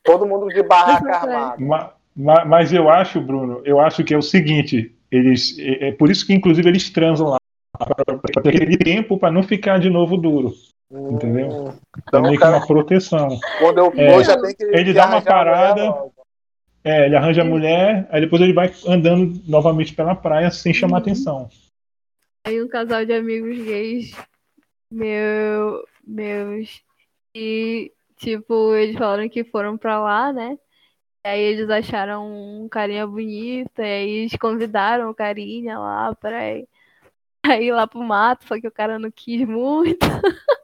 Todo 0.05 0.27
mundo 0.27 0.49
de 0.49 0.63
barraca 0.63 1.05
Dessa 1.05 1.21
praia. 1.21 1.39
armado. 1.39 1.63
Ma- 1.65 1.93
ma- 2.17 2.45
Mas 2.45 2.73
eu 2.73 2.91
acho, 2.91 3.21
Bruno, 3.21 3.63
eu 3.65 3.81
acho 3.81 4.03
que 4.05 4.13
é 4.15 4.19
o 4.19 4.23
seguinte: 4.23 4.95
eles, 5.11 5.57
é 5.59 5.89
é 5.89 5.93
por 5.93 6.11
isso 6.11 6.27
que, 6.27 6.33
inclusive, 6.35 6.69
eles 6.69 6.91
transam 6.91 7.29
lá. 7.29 7.39
Pra 7.79 8.43
ter 8.43 8.51
aquele 8.51 8.77
tempo 8.77 9.19
para 9.19 9.33
não 9.33 9.43
ficar 9.43 9.79
de 9.79 9.89
novo 9.91 10.17
duro. 10.17 10.53
Entendeu? 10.91 11.49
Hum, 11.49 11.69
É 11.69 12.01
Então, 12.07 12.23
meio 12.23 12.39
que 12.39 12.45
uma 12.47 12.67
proteção. 12.67 13.39
quando 13.59 13.79
eu 13.79 13.93
É. 13.97 14.25
já 14.25 14.41
tem 14.41 14.55
que. 14.55 14.63
Ele 14.65 14.93
dá 14.93 15.07
uma 15.07 15.23
parada. 15.23 16.11
É, 16.85 17.07
ele 17.07 17.15
arranja 17.17 17.43
a 17.43 17.45
mulher, 17.45 18.09
aí 18.11 18.21
depois 18.21 18.43
ele 18.43 18.53
vai 18.53 18.73
andando 18.89 19.41
novamente 19.47 19.95
pela 19.95 20.17
praia 20.17 20.51
sem 20.51 20.75
chamar 20.75 20.97
Uhum. 20.97 21.03
atenção. 21.03 21.49
Aí 22.45 22.61
um 22.61 22.67
casal 22.69 23.07
de 23.07 23.13
amigos 23.13 23.57
gays, 23.57 24.17
meu, 24.91 25.85
meus, 26.05 26.83
e 27.37 27.93
tipo, 28.23 28.75
eles 28.75 28.97
falaram 28.97 29.29
que 29.29 29.45
foram 29.45 29.77
pra 29.77 30.01
lá, 30.01 30.33
né? 30.33 30.57
Aí 31.25 31.41
eles 31.41 31.69
acharam 31.71 32.27
um 32.27 32.69
carinha 32.69 33.07
bonito, 33.07 33.81
e 33.81 33.83
aí 33.83 34.11
eles 34.11 34.37
convidaram 34.37 35.11
o 35.11 35.15
carinha 35.15 35.79
lá 35.79 36.15
pra 36.15 36.51
ir, 36.57 36.69
pra 37.43 37.61
ir 37.61 37.73
lá 37.73 37.87
pro 37.87 38.03
mato, 38.03 38.47
só 38.47 38.61
que 38.61 38.67
o 38.69 38.73
cara 38.73 38.99
não 38.99 39.11
quis 39.11 39.47
muito. 39.47 40.07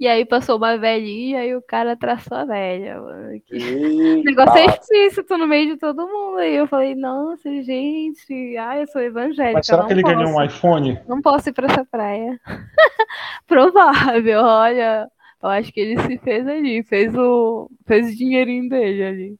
E 0.00 0.06
aí 0.08 0.24
passou 0.24 0.56
uma 0.56 0.76
velhinha 0.76 1.44
e 1.44 1.54
o 1.54 1.62
cara 1.62 1.96
traçou 1.96 2.36
a 2.36 2.44
velha, 2.44 3.00
mano. 3.00 3.40
Que- 3.46 4.20
O 4.20 4.24
negócio 4.24 4.58
é 4.58 4.66
explícito 4.66 5.38
no 5.38 5.46
meio 5.46 5.72
de 5.74 5.78
todo 5.78 6.06
mundo. 6.06 6.38
Aí 6.38 6.54
eu 6.56 6.66
falei, 6.66 6.94
nossa, 6.94 7.48
gente, 7.62 8.56
ai, 8.56 8.82
eu 8.82 8.86
sou 8.88 9.00
evangélica. 9.00 9.52
Mas 9.54 9.66
será 9.66 9.82
não 9.82 9.86
que 9.86 9.92
ele 9.94 10.02
posso, 10.02 10.14
ganhou 10.16 10.36
um 10.36 10.42
iPhone? 10.44 11.00
Não 11.08 11.22
posso 11.22 11.48
ir 11.48 11.52
pra 11.52 11.66
essa 11.66 11.84
praia. 11.84 12.38
Provável, 13.46 14.40
olha. 14.42 15.08
Eu 15.42 15.48
acho 15.48 15.72
que 15.72 15.80
ele 15.80 16.00
se 16.02 16.18
fez 16.18 16.46
ali, 16.46 16.82
fez 16.82 17.14
o, 17.14 17.70
fez 17.86 18.06
o 18.08 18.16
dinheirinho 18.16 18.68
dele 18.68 19.04
ali. 19.04 19.36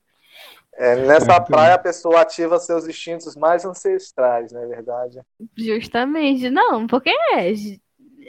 É, 0.79 0.95
nessa 1.07 1.41
praia 1.41 1.75
a 1.75 1.79
pessoa 1.79 2.21
ativa 2.21 2.59
seus 2.59 2.87
instintos 2.87 3.35
mais 3.35 3.65
ancestrais, 3.65 4.53
não 4.53 4.63
é 4.63 4.67
verdade? 4.67 5.21
Justamente, 5.57 6.51
não, 6.51 6.87
porque 6.87 7.09
é, 7.09 7.51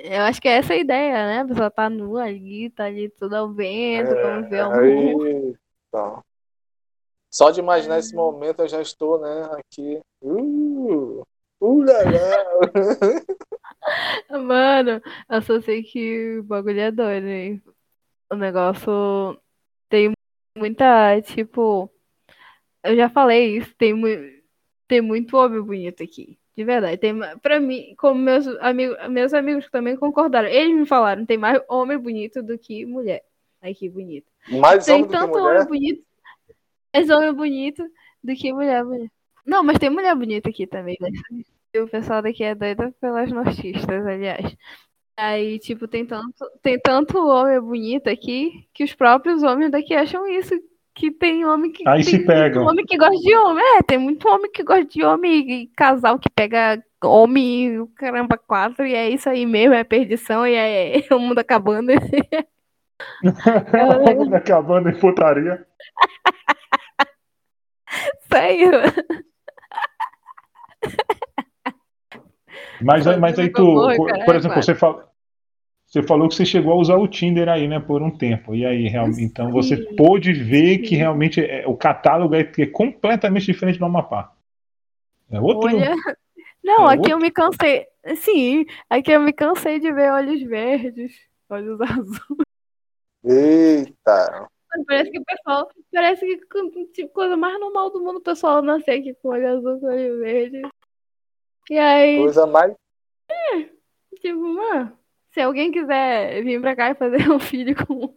eu 0.04 0.22
acho 0.22 0.42
que 0.42 0.48
é 0.48 0.54
essa 0.54 0.74
a 0.74 0.78
ideia, 0.78 1.14
né? 1.14 1.42
A 1.42 1.46
pessoa 1.46 1.70
tá 1.70 1.90
nua 1.90 2.24
ali, 2.24 2.70
tá 2.70 2.86
ali 2.86 3.10
tudo 3.10 3.36
ao 3.36 3.52
vento, 3.52 4.16
como 4.16 4.50
vê 4.50 4.62
o 4.62 4.72
mundo. 4.72 5.28
Eita. 5.28 6.24
Só 7.30 7.52
de 7.52 7.60
imaginar 7.60 8.00
esse 8.00 8.16
momento 8.16 8.62
eu 8.62 8.68
já 8.70 8.82
estou, 8.82 9.20
né, 9.20 9.50
aqui. 9.52 10.00
Uh, 10.22 11.26
uh, 11.60 11.84
lá, 11.84 11.94
lá. 11.94 12.66
Mano, 14.30 15.02
eu 15.30 15.42
só 15.42 15.62
sei 15.62 15.84
que 15.84 16.40
o 16.40 16.44
bagulho 16.44 16.80
é 16.80 16.92
doido, 16.92 17.28
hein? 17.28 17.62
O 18.30 18.36
negócio 18.36 19.40
tem 19.90 20.12
muita, 20.58 21.22
tipo, 21.22 21.90
eu 22.84 22.96
já 22.96 23.10
falei 23.10 23.58
isso, 23.58 23.74
tem, 23.78 23.94
mu 23.94 24.08
tem 24.88 25.02
muito 25.02 25.38
homem 25.38 25.62
bonito 25.62 26.04
aqui. 26.04 26.38
De 26.56 26.64
verdade. 26.64 26.98
Tem, 26.98 27.14
pra 27.42 27.60
mim, 27.60 27.94
como 27.98 28.20
meus 28.20 28.48
amigos, 28.60 28.98
meus 29.10 29.34
amigos 29.34 29.70
também 29.70 29.96
concordaram. 29.96 30.48
Eles 30.48 30.76
me 30.76 30.88
falaram, 30.88 31.24
tem 31.24 31.38
mais 31.38 31.62
homem 31.70 32.00
bonito 32.00 32.42
do 32.42 32.58
que 32.58 32.84
mulher. 32.84 33.24
Ai, 33.62 33.76
que 33.76 33.88
bonito. 33.88 34.26
Mais 34.50 34.86
Tem 34.86 34.96
homem 34.96 35.08
tanto 35.08 35.38
mulher? 35.38 35.56
homem 35.56 35.68
bonito, 35.68 36.04
mais 36.94 37.10
homem 37.10 37.34
bonito 37.34 37.84
do 38.24 38.34
que 38.36 38.52
mulher 38.52 38.84
bonita. 38.84 39.12
Não, 39.46 39.64
mas 39.64 39.78
tem 39.78 39.90
mulher 39.90 40.16
bonita 40.16 40.50
aqui 40.50 40.66
também, 40.66 40.98
né? 41.00 41.10
O 41.80 41.88
pessoal 41.88 42.22
daqui 42.22 42.44
é 42.44 42.56
doido 42.56 42.94
pelas 43.00 43.32
nortistas, 43.32 44.06
aliás. 44.06 44.56
Aí, 45.18 45.58
tipo, 45.60 45.88
tem 45.88 46.06
tanto, 46.06 46.46
tem 46.62 46.80
tanto 46.80 47.18
homem 47.18 47.60
bonito 47.60 48.08
aqui 48.08 48.68
que 48.74 48.84
os 48.84 48.94
próprios 48.94 49.42
homens 49.44 49.72
daqui 49.72 49.96
acham 49.96 50.28
isso. 50.28 50.54
Que 50.94 51.12
tem 51.12 51.46
homem 51.46 51.72
que. 51.72 51.88
Aí 51.88 52.04
tem 52.04 52.20
se 52.20 52.26
pegam. 52.26 52.66
Homem 52.66 52.86
que 52.86 52.98
gosta 52.98 53.18
de 53.18 53.36
homem. 53.36 53.64
É, 53.78 53.84
tem 53.84 53.98
muito 53.98 54.28
homem 54.28 54.52
que 54.52 54.64
gosta 54.64 54.86
de 54.86 55.04
homem 55.04 55.64
e 55.64 55.68
casal 55.76 56.18
que 56.18 56.30
pega 56.30 56.84
homem, 57.04 57.66
e 57.66 57.80
o 57.80 57.88
caramba, 57.88 58.38
quatro, 58.38 58.86
e 58.86 58.96
é 58.96 59.10
isso 59.10 59.30
aí 59.30 59.46
mesmo, 59.46 59.74
é 59.74 59.84
perdição, 59.84 60.48
e 60.48 60.56
é 60.56 61.00
o 61.14 61.20
mundo 61.20 61.40
acabando. 61.40 61.92
Vamos 63.72 64.34
acabando 64.34 64.90
em 64.90 65.00
putaria. 65.00 65.66
Aí, 68.32 68.70
Mas, 72.82 73.06
mas 73.18 73.40
aí 73.40 73.50
tu, 73.50 73.62
amor, 73.62 73.96
por, 73.96 74.08
cara, 74.10 74.26
por 74.26 74.36
exemplo, 74.36 74.62
você, 74.62 74.76
fala, 74.76 75.10
você 75.86 76.04
falou 76.04 76.28
que 76.30 76.36
você 76.36 76.46
chegou 76.46 76.74
a 76.74 76.78
usar 76.78 76.96
o 76.98 77.08
Tinder 77.08 77.50
aí, 77.50 77.68
né, 77.68 77.80
por 77.80 78.02
um 78.02 78.12
tempo. 78.12 78.54
E 78.56 78.66
aí, 78.66 78.88
real- 78.88 79.10
então 79.20 79.52
você 79.52 79.78
pôde 79.96 80.34
ver 80.34 80.80
que 80.80 80.96
realmente 80.96 81.42
é- 81.42 81.66
o 81.68 81.76
catálogo 81.76 82.36
é, 82.36 82.42
é 82.58 82.66
completamente 82.68 83.46
diferente 83.46 83.80
do 83.80 83.86
Amapá. 83.86 84.32
É 85.32 85.40
outro. 85.40 85.68
Olha. 85.70 85.94
Não, 86.64 86.90
É 86.90 86.96
aqui 86.96 87.12
eu 87.12 87.18
me 87.18 87.32
cansei. 87.32 87.86
Sim, 88.18 88.66
aqui 88.90 89.12
eu 89.12 89.22
me 89.22 89.32
cansei 89.34 89.80
de 89.80 89.92
ver 89.92 90.12
olhos 90.12 90.42
verdes. 90.44 91.14
olhos 91.50 91.80
azuis. 91.82 92.48
Eita! 93.24 94.48
Parece 94.86 95.12
que 95.12 95.20
o 95.20 95.24
pessoal. 95.24 95.70
Parece 95.94 96.26
que 96.26 96.86
tipo, 96.94 97.14
coisa 97.14 97.36
mais 97.36 97.60
normal 97.60 97.90
do 97.92 98.02
mundo 98.02 98.18
o 98.18 98.22
pessoal 98.22 98.62
nascer 98.62 99.00
aqui 99.00 99.14
com 99.22 99.30
olho 99.30 99.50
azul, 99.58 99.80
com 99.80 99.88
olho 99.88 100.20
verde. 100.20 100.62
E 101.70 101.78
aí. 101.78 102.18
Coisa 102.18 102.46
mais. 102.48 102.74
É, 103.30 103.60
tipo, 104.22 104.40
mano. 104.54 104.92
Se 105.34 105.42
alguém 105.42 105.72
quiser 105.72 106.44
vir 106.44 106.60
pra 106.60 106.76
cá 106.76 106.90
e 106.92 106.96
fazer 106.96 107.18
um 107.30 107.40
filho 107.40 107.76
com. 107.86 108.14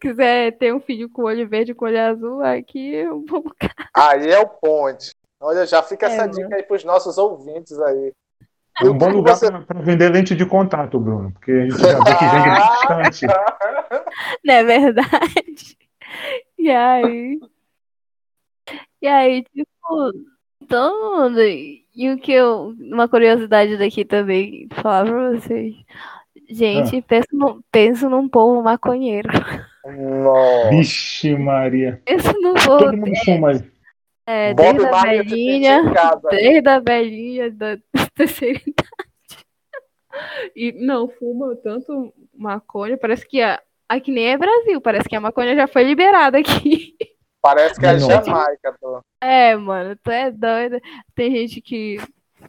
quiser 0.00 0.56
ter 0.56 0.72
um 0.72 0.80
filho 0.80 1.08
com 1.10 1.24
olho 1.24 1.46
verde 1.48 1.74
com 1.74 1.84
olho 1.84 2.00
azul, 2.00 2.42
aqui 2.42 2.94
eu 2.94 3.24
vou. 3.28 3.44
Aí 3.94 4.28
é 4.30 4.38
o 4.38 4.46
ponte. 4.48 5.14
Olha, 5.40 5.66
já 5.66 5.82
fica 5.82 6.06
É, 6.06 6.12
essa 6.12 6.22
mano. 6.22 6.32
dica 6.34 6.56
aí 6.56 6.62
pros 6.62 6.84
nossos 6.84 7.18
ouvintes 7.18 7.78
aí. 7.80 8.12
É 8.80 8.88
um 8.88 8.96
bom 8.96 9.10
lugar 9.10 9.36
você- 9.36 9.50
para 9.50 9.80
vender 9.82 10.08
lente 10.10 10.34
de 10.34 10.46
contato, 10.46 10.98
Bruno, 10.98 11.30
porque 11.32 11.50
a 11.52 11.60
gente 11.68 11.78
já 11.78 11.98
vê 11.98 12.16
que 12.16 12.24
vende 12.24 12.48
bastante. 12.48 13.26
Não 14.44 14.54
é 14.54 14.64
verdade? 14.64 15.76
E 16.58 16.70
aí. 16.70 17.40
E 19.02 19.06
aí, 19.06 19.42
tipo, 19.44 20.12
todo 20.68 21.18
mundo. 21.20 21.38
E 21.94 22.10
o 22.10 22.18
que 22.18 22.32
eu. 22.32 22.74
Uma 22.80 23.08
curiosidade 23.08 23.76
daqui 23.76 24.04
também, 24.04 24.66
falar 24.72 25.04
pra 25.04 25.30
vocês. 25.32 25.74
Gente, 26.48 26.98
Ah. 26.98 27.02
penso, 27.06 27.26
num, 27.32 27.60
penso 27.70 28.08
num 28.10 28.28
povo 28.28 28.62
maconheiro. 28.62 29.28
Nossa. 29.84 30.70
Vixe, 30.70 31.34
Maria. 31.36 32.00
Penso 32.04 32.32
num 32.40 32.54
povo. 32.54 32.78
Todo 32.78 32.96
mundo 32.96 33.12
fuma 33.24 33.50
aí. 33.50 33.72
É, 34.26 34.54
Bob 34.54 34.78
desde 34.78 34.86
a 34.94 35.02
velhinha. 35.02 35.92
casa. 35.92 36.28
Desde 36.30 36.68
a 36.68 36.78
velhinha 36.80 37.50
da 37.52 37.78
terceira 38.14 38.58
idade. 38.66 39.44
E 40.54 40.72
não 40.72 41.08
fuma 41.08 41.56
tanto 41.56 42.12
maconha. 42.36 42.96
Parece 42.96 43.26
que 43.26 43.40
a. 43.42 43.60
Aqui 43.88 44.10
nem 44.10 44.28
é 44.28 44.38
Brasil, 44.38 44.80
parece 44.80 45.06
que 45.06 45.14
a 45.16 45.20
maconha 45.20 45.54
já 45.54 45.66
foi 45.66 45.82
liberada 45.84 46.38
aqui. 46.38 46.94
Parece 47.42 47.78
que 47.78 47.84
é 47.84 47.98
Não. 47.98 48.08
Jamaica. 48.08 48.76
Tô. 48.80 49.00
É, 49.20 49.56
mano, 49.56 49.96
tu 50.02 50.10
é 50.10 50.30
doida. 50.30 50.80
Tem 51.14 51.30
gente 51.32 51.60
que, 51.60 51.98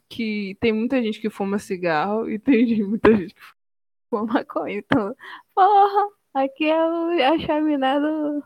que. 0.07 0.55
Tem 0.61 0.71
muita 0.71 1.01
gente 1.01 1.19
que 1.19 1.29
fuma 1.29 1.57
cigarro 1.57 2.29
e 2.29 2.37
tem 2.37 2.65
gente- 2.67 2.83
muita 2.87 3.11
gente 3.15 3.33
que 3.33 3.41
fuma 4.09 4.25
maconha. 4.25 4.77
Então, 4.77 5.15
porra, 5.55 6.07
aqui 6.35 6.65
é 6.69 6.85
o, 6.85 7.33
a 7.33 7.39
chaminé 7.39 7.99
do. 7.99 8.43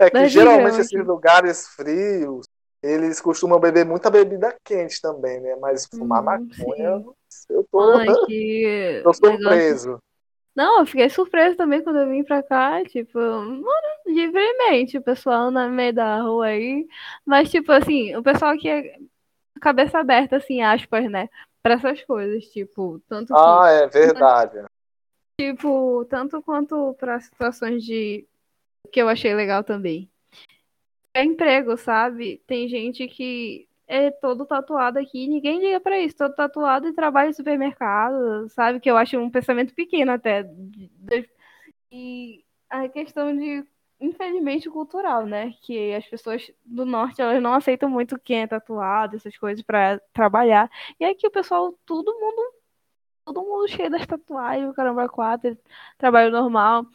É 0.00 0.08
que 0.08 0.28
geralmente 0.28 0.62
digamos 0.64 0.78
esses 0.78 1.04
lugares 1.06 1.68
frios, 1.68 2.46
eles 2.82 3.20
costumam 3.20 3.60
beber 3.60 3.84
muita 3.84 4.08
bebida 4.10 4.56
quente 4.64 5.00
também, 5.02 5.40
né? 5.40 5.56
Mas 5.60 5.86
fumar 5.86 6.22
Hum, 6.22 6.24
maconha, 6.24 7.04
sim. 7.28 7.46
eu 7.50 7.66
tô, 7.70 7.80
Ai, 7.98 8.06
que. 8.26 9.00
tô 9.04 9.10
negócio- 9.10 9.26
surpreso. 9.38 9.98
Não, 10.54 10.80
eu 10.80 10.86
fiquei 10.86 11.08
surpresa 11.08 11.56
também 11.56 11.82
quando 11.82 12.00
eu 12.00 12.08
vim 12.08 12.24
pra 12.24 12.42
cá, 12.42 12.82
tipo, 12.84 13.18
mano, 13.18 13.64
livremente, 14.06 14.98
o 14.98 15.02
pessoal 15.02 15.50
no 15.50 15.68
meio 15.70 15.94
da 15.94 16.20
rua 16.22 16.46
aí. 16.46 16.86
Mas, 17.24 17.50
tipo, 17.50 17.70
assim, 17.70 18.14
o 18.16 18.22
pessoal 18.22 18.56
que 18.58 18.68
é 18.68 18.98
cabeça 19.60 19.98
aberta, 19.98 20.36
assim, 20.36 20.60
aspas, 20.60 21.08
né? 21.10 21.28
Pra 21.62 21.74
essas 21.74 22.02
coisas, 22.04 22.44
tipo, 22.46 23.00
tanto 23.08 23.28
que. 23.28 23.38
Ah, 23.38 23.68
é 23.70 23.86
verdade. 23.86 24.64
Tipo, 25.38 26.04
tanto 26.06 26.42
quanto 26.42 26.94
para 26.98 27.20
situações 27.20 27.84
de 27.84 28.26
que 28.92 29.00
eu 29.00 29.08
achei 29.08 29.34
legal 29.34 29.62
também. 29.62 30.10
É 31.14 31.24
emprego, 31.24 31.76
sabe? 31.76 32.42
Tem 32.46 32.68
gente 32.68 33.06
que 33.08 33.68
é 33.90 34.08
todo 34.08 34.46
tatuado 34.46 35.00
aqui, 35.00 35.26
ninguém 35.26 35.58
liga 35.58 35.80
pra 35.80 35.98
isso, 35.98 36.16
todo 36.16 36.32
tatuado 36.32 36.86
e 36.86 36.92
trabalha 36.92 37.30
em 37.30 37.32
supermercado, 37.32 38.48
sabe? 38.50 38.78
Que 38.78 38.88
eu 38.88 38.96
acho 38.96 39.18
um 39.18 39.28
pensamento 39.28 39.74
pequeno 39.74 40.12
até. 40.12 40.48
E 41.90 42.44
a 42.70 42.88
questão 42.88 43.36
de, 43.36 43.64
infelizmente, 44.00 44.70
cultural, 44.70 45.26
né? 45.26 45.52
Que 45.62 45.92
as 45.92 46.06
pessoas 46.06 46.52
do 46.64 46.86
norte, 46.86 47.20
elas 47.20 47.42
não 47.42 47.52
aceitam 47.52 47.90
muito 47.90 48.16
quem 48.20 48.42
é 48.42 48.46
tatuado, 48.46 49.16
essas 49.16 49.36
coisas 49.36 49.64
pra 49.64 49.98
trabalhar. 50.12 50.70
E 51.00 51.04
aqui 51.04 51.26
o 51.26 51.30
pessoal, 51.30 51.74
todo 51.84 52.14
mundo 52.14 52.54
todo 53.24 53.42
mundo 53.42 53.68
cheio 53.68 53.90
das 53.90 54.06
tatuagens, 54.06 54.70
o 54.70 54.74
caramba, 54.74 55.08
quatro, 55.08 55.56
trabalho 55.98 56.30
normal. 56.30 56.86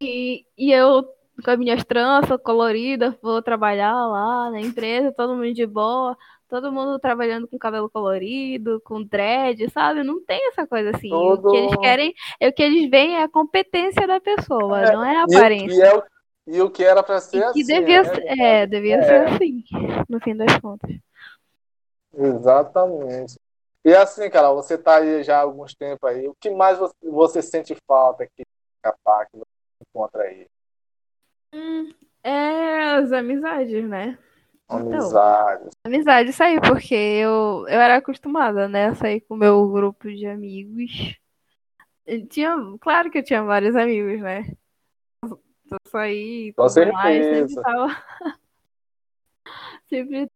E, 0.00 0.46
e 0.56 0.72
eu, 0.72 1.04
com 1.44 1.50
as 1.50 1.58
minhas 1.58 1.84
tranças 1.84 2.40
coloridas, 2.42 3.14
vou 3.22 3.40
trabalhar 3.42 3.92
lá 3.92 4.50
na 4.50 4.60
empresa, 4.60 5.12
todo 5.12 5.34
mundo 5.34 5.52
de 5.54 5.66
boa, 5.66 6.16
todo 6.48 6.72
mundo 6.72 6.98
trabalhando 6.98 7.46
com 7.46 7.58
cabelo 7.58 7.88
colorido, 7.90 8.80
com 8.84 9.02
dread, 9.04 9.70
sabe? 9.70 10.02
Não 10.02 10.24
tem 10.24 10.48
essa 10.48 10.66
coisa 10.66 10.90
assim. 10.96 11.08
O 11.08 11.36
Todo- 11.36 11.50
que 11.50 11.56
eles 11.56 11.76
querem, 11.80 12.14
o 12.42 12.52
que 12.52 12.62
eles 12.62 12.90
veem 12.90 13.16
é 13.16 13.22
a 13.22 13.28
competência 13.28 14.06
da 14.06 14.20
pessoa, 14.20 14.80
É, 14.82 14.92
não 14.92 15.04
é 15.04 15.16
a 15.16 15.22
E, 15.22 15.24
o- 15.26 15.38
aparência. 15.38 15.74
e, 15.74 15.80
é 15.82 15.96
o- 15.96 16.02
e 16.46 16.60
o 16.62 16.70
que 16.70 16.82
era 16.84 17.02
pra 17.02 17.20
ser 17.20 17.36
E 17.36 17.40
que 17.40 17.60
assim. 17.62 17.64
devia, 17.66 18.02
né? 18.02 18.10
é, 18.40 18.66
devia 18.66 19.02
ser 19.02 19.26
assim, 19.28 19.62
no 20.08 20.20
fim 20.20 20.34
das 20.36 20.58
contas. 20.58 20.90
Exatamente. 22.14 23.38
E 23.84 23.94
assim, 23.94 24.28
cara, 24.28 24.52
você 24.52 24.76
tá 24.76 24.96
aí 24.96 25.22
já 25.22 25.38
há 25.38 25.42
alguns 25.42 25.74
tempos 25.74 26.08
aí. 26.10 26.26
O 26.26 26.34
que 26.40 26.50
mais 26.50 26.78
você, 26.78 26.94
você 27.02 27.42
sente 27.42 27.76
falta 27.86 28.24
aqui 28.24 28.44
Capá, 28.82 29.24
que 29.26 29.36
você 29.36 29.44
encontra 29.88 30.22
aí? 30.22 30.46
É 32.22 32.84
as 32.94 33.12
amizades, 33.12 33.88
né? 33.88 34.18
Então. 34.64 34.78
Amizades. 34.78 35.68
Amizade, 35.84 36.30
isso 36.30 36.42
aí, 36.42 36.60
porque 36.60 36.94
eu, 36.94 37.64
eu 37.68 37.80
era 37.80 37.96
acostumada, 37.96 38.68
né, 38.68 38.88
a 38.88 38.94
sair 38.94 39.22
com 39.22 39.34
o 39.34 39.38
meu 39.38 39.66
grupo 39.68 40.10
de 40.10 40.26
amigos. 40.26 41.16
Tinha, 42.28 42.54
claro 42.80 43.10
que 43.10 43.18
eu 43.18 43.24
tinha 43.24 43.42
vários 43.42 43.74
amigos, 43.76 44.20
né? 44.20 44.50
Eu 45.22 45.78
saí 45.88 46.52
Com 46.54 46.62
mais, 46.92 47.24
sempre 47.24 47.62
tava. 47.62 47.88
Sempre 49.88 50.30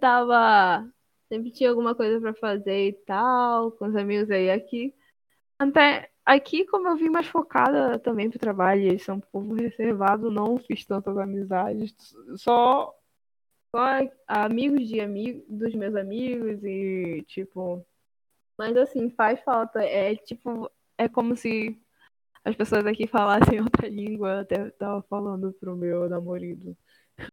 tava. 0.00 0.90
Sempre 1.28 1.50
tinha 1.50 1.70
alguma 1.70 1.94
coisa 1.94 2.20
pra 2.20 2.34
fazer 2.34 2.88
e 2.88 2.92
tal, 2.92 3.72
com 3.72 3.86
os 3.86 3.96
amigos 3.96 4.30
aí 4.30 4.50
aqui. 4.50 4.94
Até 5.58 6.11
aqui, 6.24 6.64
como 6.66 6.88
eu 6.88 6.96
vim 6.96 7.08
mais 7.08 7.26
focada 7.26 7.98
também 7.98 8.30
pro 8.30 8.38
trabalho, 8.38 8.82
eles 8.82 9.02
são 9.02 9.16
um 9.16 9.20
povo 9.20 9.54
reservado, 9.54 10.30
não 10.30 10.58
fiz 10.58 10.84
tantas 10.84 11.16
amizades. 11.16 11.94
Só 12.36 12.94
só 13.74 13.80
amigos 14.26 14.86
de 14.86 15.00
amigos 15.00 15.42
dos 15.48 15.74
meus 15.74 15.96
amigos 15.96 16.62
e 16.62 17.24
tipo 17.26 17.82
mas 18.58 18.76
assim 18.76 19.08
faz 19.08 19.40
falta 19.40 19.82
é 19.82 20.14
tipo 20.14 20.70
é 20.98 21.08
como 21.08 21.34
se 21.34 21.80
as 22.44 22.54
pessoas 22.54 22.84
aqui 22.84 23.06
falassem 23.06 23.60
outra 23.62 23.88
língua 23.88 24.28
eu 24.28 24.40
até 24.40 24.70
tava 24.72 25.00
falando 25.04 25.54
pro 25.54 25.74
meu 25.74 26.06
namorado 26.06 26.76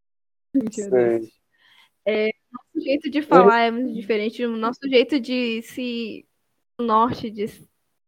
é, 2.07 2.29
nosso 2.51 2.85
jeito 2.85 3.09
de 3.09 3.21
falar 3.21 3.59
é 3.59 3.71
muito 3.71 3.93
diferente 3.93 4.45
o 4.45 4.55
nosso 4.55 4.79
jeito 4.87 5.19
de 5.19 5.61
se 5.61 6.25
o 6.77 6.83
norte 6.83 7.29
de 7.29 7.47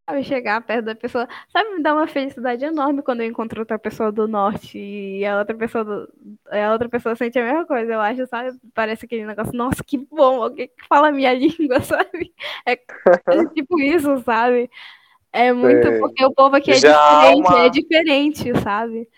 sabe, 0.05 0.23
chegar 0.23 0.61
perto 0.61 0.85
da 0.85 0.95
pessoa 0.95 1.27
sabe 1.51 1.69
me 1.71 1.81
dá 1.83 1.93
uma 1.93 2.07
felicidade 2.07 2.65
enorme 2.65 3.01
quando 3.01 3.21
eu 3.21 3.27
encontro 3.27 3.59
outra 3.61 3.77
pessoa 3.79 4.11
do 4.11 4.27
norte 4.27 4.77
e 4.77 5.25
a 5.25 5.39
outra 5.39 5.55
pessoa 5.55 5.83
do, 5.83 6.13
a 6.49 6.71
outra 6.71 6.89
pessoa 6.89 7.15
sente 7.15 7.37
a 7.39 7.43
mesma 7.43 7.65
coisa, 7.65 7.93
eu 7.93 8.01
acho, 8.01 8.25
sabe? 8.27 8.57
Parece 8.73 9.05
aquele 9.05 9.25
negócio, 9.25 9.53
nossa, 9.55 9.83
que 9.83 9.97
bom, 9.97 10.43
alguém 10.43 10.67
que 10.67 10.87
fala 10.87 11.09
a 11.09 11.11
minha 11.11 11.33
língua, 11.33 11.79
sabe? 11.81 12.33
É, 12.67 12.73
é 12.73 12.77
tipo 13.53 13.79
isso, 13.79 14.19
sabe? 14.23 14.69
É 15.33 15.53
muito, 15.53 15.87
Sei. 15.87 15.99
porque 15.99 16.25
o 16.25 16.33
povo 16.33 16.55
aqui 16.57 16.71
é 16.71 16.75
Já 16.75 16.91
diferente, 16.91 17.47
uma- 17.47 17.59
é 17.65 17.69
diferente, 17.69 18.61
sabe? 18.61 19.09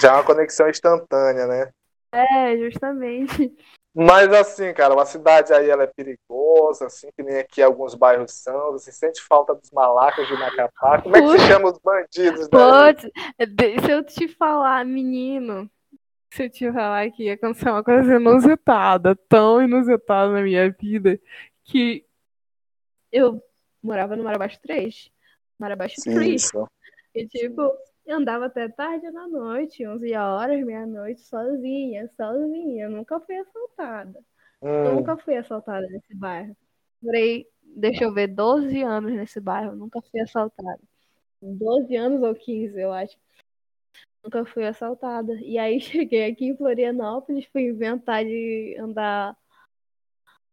Já 0.00 0.10
é 0.10 0.12
uma 0.12 0.24
conexão 0.24 0.68
instantânea, 0.68 1.46
né? 1.46 1.70
É, 2.12 2.56
justamente. 2.56 3.52
Mas 4.00 4.32
assim, 4.32 4.72
cara, 4.72 4.94
uma 4.94 5.04
cidade 5.04 5.52
aí 5.52 5.68
ela 5.68 5.82
é 5.82 5.86
perigosa, 5.88 6.86
assim, 6.86 7.08
que 7.16 7.22
nem 7.22 7.38
aqui 7.38 7.60
alguns 7.60 7.96
bairros 7.96 8.30
são. 8.32 8.70
Você 8.70 8.92
sente 8.92 9.20
falta 9.20 9.56
dos 9.56 9.72
malacas 9.72 10.24
de 10.28 10.34
Macapá? 10.34 11.02
Como 11.02 11.16
é 11.16 11.20
que 11.20 11.28
se 11.30 11.38
chama 11.48 11.68
os 11.72 11.78
bandidos 11.78 12.48
daí? 12.48 12.94
Putz, 12.94 13.10
de- 13.56 13.80
se 13.80 13.90
eu 13.90 14.04
te 14.04 14.28
falar, 14.28 14.84
menino, 14.86 15.68
se 16.30 16.44
eu 16.44 16.50
te 16.50 16.70
falar 16.72 17.10
que 17.10 17.24
ia 17.24 17.34
acontecer 17.34 17.70
uma 17.70 17.82
coisa 17.82 18.14
inusitada, 18.14 19.16
tão 19.28 19.60
inusitada 19.60 20.30
na 20.30 20.42
minha 20.42 20.70
vida, 20.70 21.18
que 21.64 22.04
eu 23.10 23.42
morava 23.82 24.14
no 24.14 24.22
Marabaixo 24.22 24.60
3. 24.62 25.10
Marabaixo 25.58 25.96
3. 26.04 26.44
Isso. 26.44 26.68
E 27.12 27.26
tipo, 27.26 27.72
eu 28.08 28.16
andava 28.16 28.46
até 28.46 28.66
tarde 28.70 29.10
da 29.12 29.28
noite, 29.28 29.86
11 29.86 30.14
horas, 30.14 30.64
meia-noite, 30.64 31.20
sozinha, 31.20 32.08
sozinha. 32.16 32.84
Eu 32.86 32.90
nunca 32.90 33.20
fui 33.20 33.36
assaltada. 33.36 34.18
Hum, 34.62 34.94
nunca 34.94 35.18
fui 35.18 35.36
assaltada 35.36 35.86
nesse 35.86 36.14
bairro. 36.14 36.56
Morei, 37.02 37.46
deixa 37.62 38.04
eu 38.04 38.14
ver, 38.14 38.28
12 38.28 38.82
anos 38.82 39.12
nesse 39.12 39.38
bairro. 39.38 39.76
Nunca 39.76 40.00
fui 40.00 40.20
assaltada. 40.20 40.80
12 41.42 41.94
anos 41.96 42.22
ou 42.22 42.34
15, 42.34 42.80
eu 42.80 42.90
acho. 42.94 43.14
Nunca 44.24 44.42
fui 44.46 44.64
assaltada. 44.64 45.34
E 45.42 45.58
aí 45.58 45.78
cheguei 45.78 46.30
aqui 46.30 46.46
em 46.46 46.56
Florianópolis, 46.56 47.44
fui 47.52 47.64
inventar 47.66 48.24
de 48.24 48.74
andar 48.80 49.36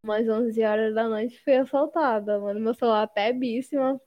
umas 0.03 0.27
11 0.27 0.61
horas 0.61 0.93
da 0.93 1.07
noite, 1.07 1.41
fui 1.41 1.55
assaltada, 1.55 2.37
mano. 2.37 2.59
Meu 2.59 2.73
celular 2.73 3.07
pebíssima. 3.07 3.97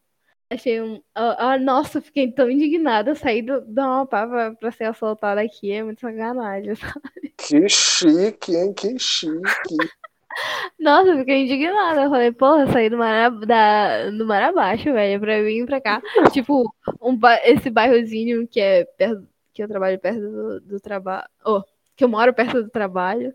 Achei 0.51 0.81
um. 0.81 1.03
Ah, 1.15 1.53
ah, 1.53 1.59
nossa, 1.59 2.01
fiquei 2.01 2.33
tão 2.33 2.51
indignada. 2.51 3.15
Saí 3.15 3.43
do, 3.43 3.61
do 3.61 3.79
Amapá 3.81 4.27
pra, 4.27 4.55
pra 4.55 4.73
ser 4.73 4.85
assaltada 4.85 5.43
aqui. 5.43 5.71
É 5.71 5.83
muito 5.83 6.01
sacanagem, 6.01 6.75
sabe? 6.77 7.35
Que 7.37 7.69
chique, 7.69 8.57
hein? 8.57 8.73
Que 8.73 8.99
chique. 8.99 9.43
Nossa, 10.81 11.11
eu 11.11 11.19
fiquei 11.19 11.45
indignada. 11.45 12.05
Eu 12.05 12.11
falei, 12.11 12.33
porra, 12.33 12.63
eu 12.63 12.69
saí 12.69 12.89
do 12.89 12.97
mar, 12.97 13.31
da, 13.41 14.11
do 14.11 14.25
mar 14.27 14.43
abaixo, 14.43 14.85
velho, 14.93 15.21
pra 15.21 15.43
vir 15.43 15.67
pra 15.67 15.81
cá. 15.81 16.01
tipo, 16.33 16.73
um, 17.01 17.19
esse 17.45 17.69
bairrozinho 17.69 18.47
que 18.49 18.61
é 18.61 18.85
perto. 18.85 19.29
Que 19.53 19.63
eu 19.63 19.69
trabalho 19.69 19.99
perto 19.99 20.21
do, 20.21 20.61
do 20.61 20.81
trabalho. 20.81 21.29
Oh, 21.45 21.63
que 21.97 22.05
eu 22.05 22.09
moro 22.09 22.33
perto 22.33 22.63
do 22.63 22.71
trabalho. 22.71 23.35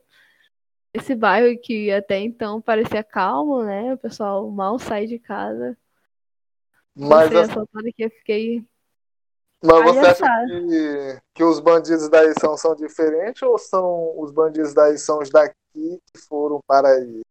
Esse 0.93 1.16
bairro 1.16 1.59
que 1.61 1.91
até 1.91 2.20
então 2.20 2.61
parecia 2.61 3.03
calmo, 3.03 3.64
né? 3.64 3.93
O 3.93 3.97
pessoal 3.97 4.49
mal 4.49 4.80
sai 4.80 5.05
de 5.05 5.20
casa. 5.20 5.78
Mas, 6.95 7.31
Você 7.31 7.37
assim, 7.37 7.59
aqui, 7.87 8.03
eu 8.03 8.09
fiquei. 8.11 8.65
mas 9.63 9.83
você 9.83 9.99
acha 9.99 10.15
Palhaçada. 10.15 10.47
que, 10.47 11.21
que 11.35 11.43
os 11.43 11.59
bandidos 11.59 12.09
daí 12.09 12.33
são, 12.39 12.55
são 12.57 12.75
diferentes 12.75 13.41
ou 13.41 13.57
são 13.57 14.13
os 14.19 14.31
bandidos 14.31 14.73
daí 14.73 14.97
são 14.97 15.19
os 15.19 15.29
daqui 15.29 15.55
que 15.75 16.21
foram 16.27 16.59
para 16.67 16.89
aí? 16.89 17.21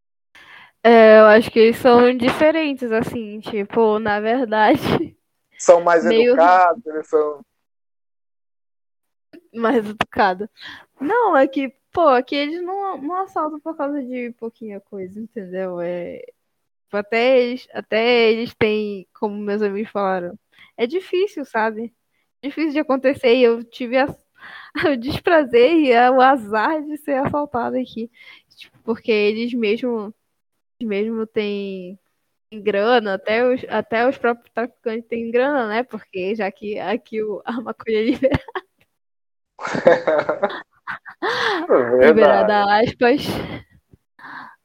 É, 0.83 1.21
eu 1.21 1.27
acho 1.27 1.51
que 1.51 1.59
eles 1.61 1.77
são 1.77 2.17
diferentes, 2.17 2.91
assim, 2.91 3.39
tipo, 3.39 3.99
na 4.01 4.19
verdade, 4.19 4.81
São 5.59 5.81
mais 5.81 6.05
Meio- 6.05 6.33
educados, 6.33 6.85
eles 6.87 7.09
são. 7.09 7.41
mais 9.55 9.87
educada. 9.87 10.51
Não, 11.01 11.37
é 11.37 11.47
que, 11.47 11.73
pô, 11.93 12.01
aqui 12.09 12.35
eles 12.35 12.63
não, 12.63 12.99
não 13.01 13.17
assaltam 13.23 13.61
por 13.61 13.77
causa 13.77 14.03
de 14.03 14.33
pouquinha 14.33 14.81
coisa, 14.81 15.21
entendeu? 15.21 15.81
É, 15.81 16.21
tipo, 16.93 16.97
até 16.97 17.39
eles, 17.41 17.67
até 17.73 18.31
eles 18.31 18.55
têm, 18.55 19.07
como 19.15 19.37
meus 19.37 19.63
amigos 19.63 19.91
falaram, 19.91 20.39
é 20.77 20.87
difícil, 20.87 21.45
sabe? 21.45 21.93
Difícil 22.43 22.73
de 22.73 22.79
acontecer 22.81 23.35
e 23.35 23.43
eu 23.43 23.65
tive 23.65 23.97
a- 23.99 24.07
o 24.93 24.97
desprazer 24.97 25.73
e 25.79 25.95
a- 25.95 26.11
o 26.11 26.21
azar 26.21 26.83
de 26.83 26.97
ser 26.99 27.15
assaltada 27.25 27.79
aqui. 27.81 28.11
Tipo, 28.57 28.79
porque 28.85 29.11
eles 29.11 29.55
mesmo, 29.55 30.15
eles 30.79 30.89
mesmo 30.89 31.27
têm 31.27 31.99
grana, 32.53 33.15
até 33.15 33.47
os, 33.47 33.65
até 33.69 34.07
os 34.07 34.19
próprios 34.19 34.53
traficantes 34.53 35.09
têm 35.09 35.31
grana, 35.31 35.67
né? 35.69 35.83
Porque 35.85 36.35
já 36.35 36.51
que 36.53 36.79
aqui 36.79 37.23
o, 37.23 37.41
a 37.45 37.53
maconha 37.61 38.01
é 38.01 38.03
liberada. 38.11 38.43
Verdade. 41.69 42.07
liberada 42.09 42.81
aspas. 42.83 43.23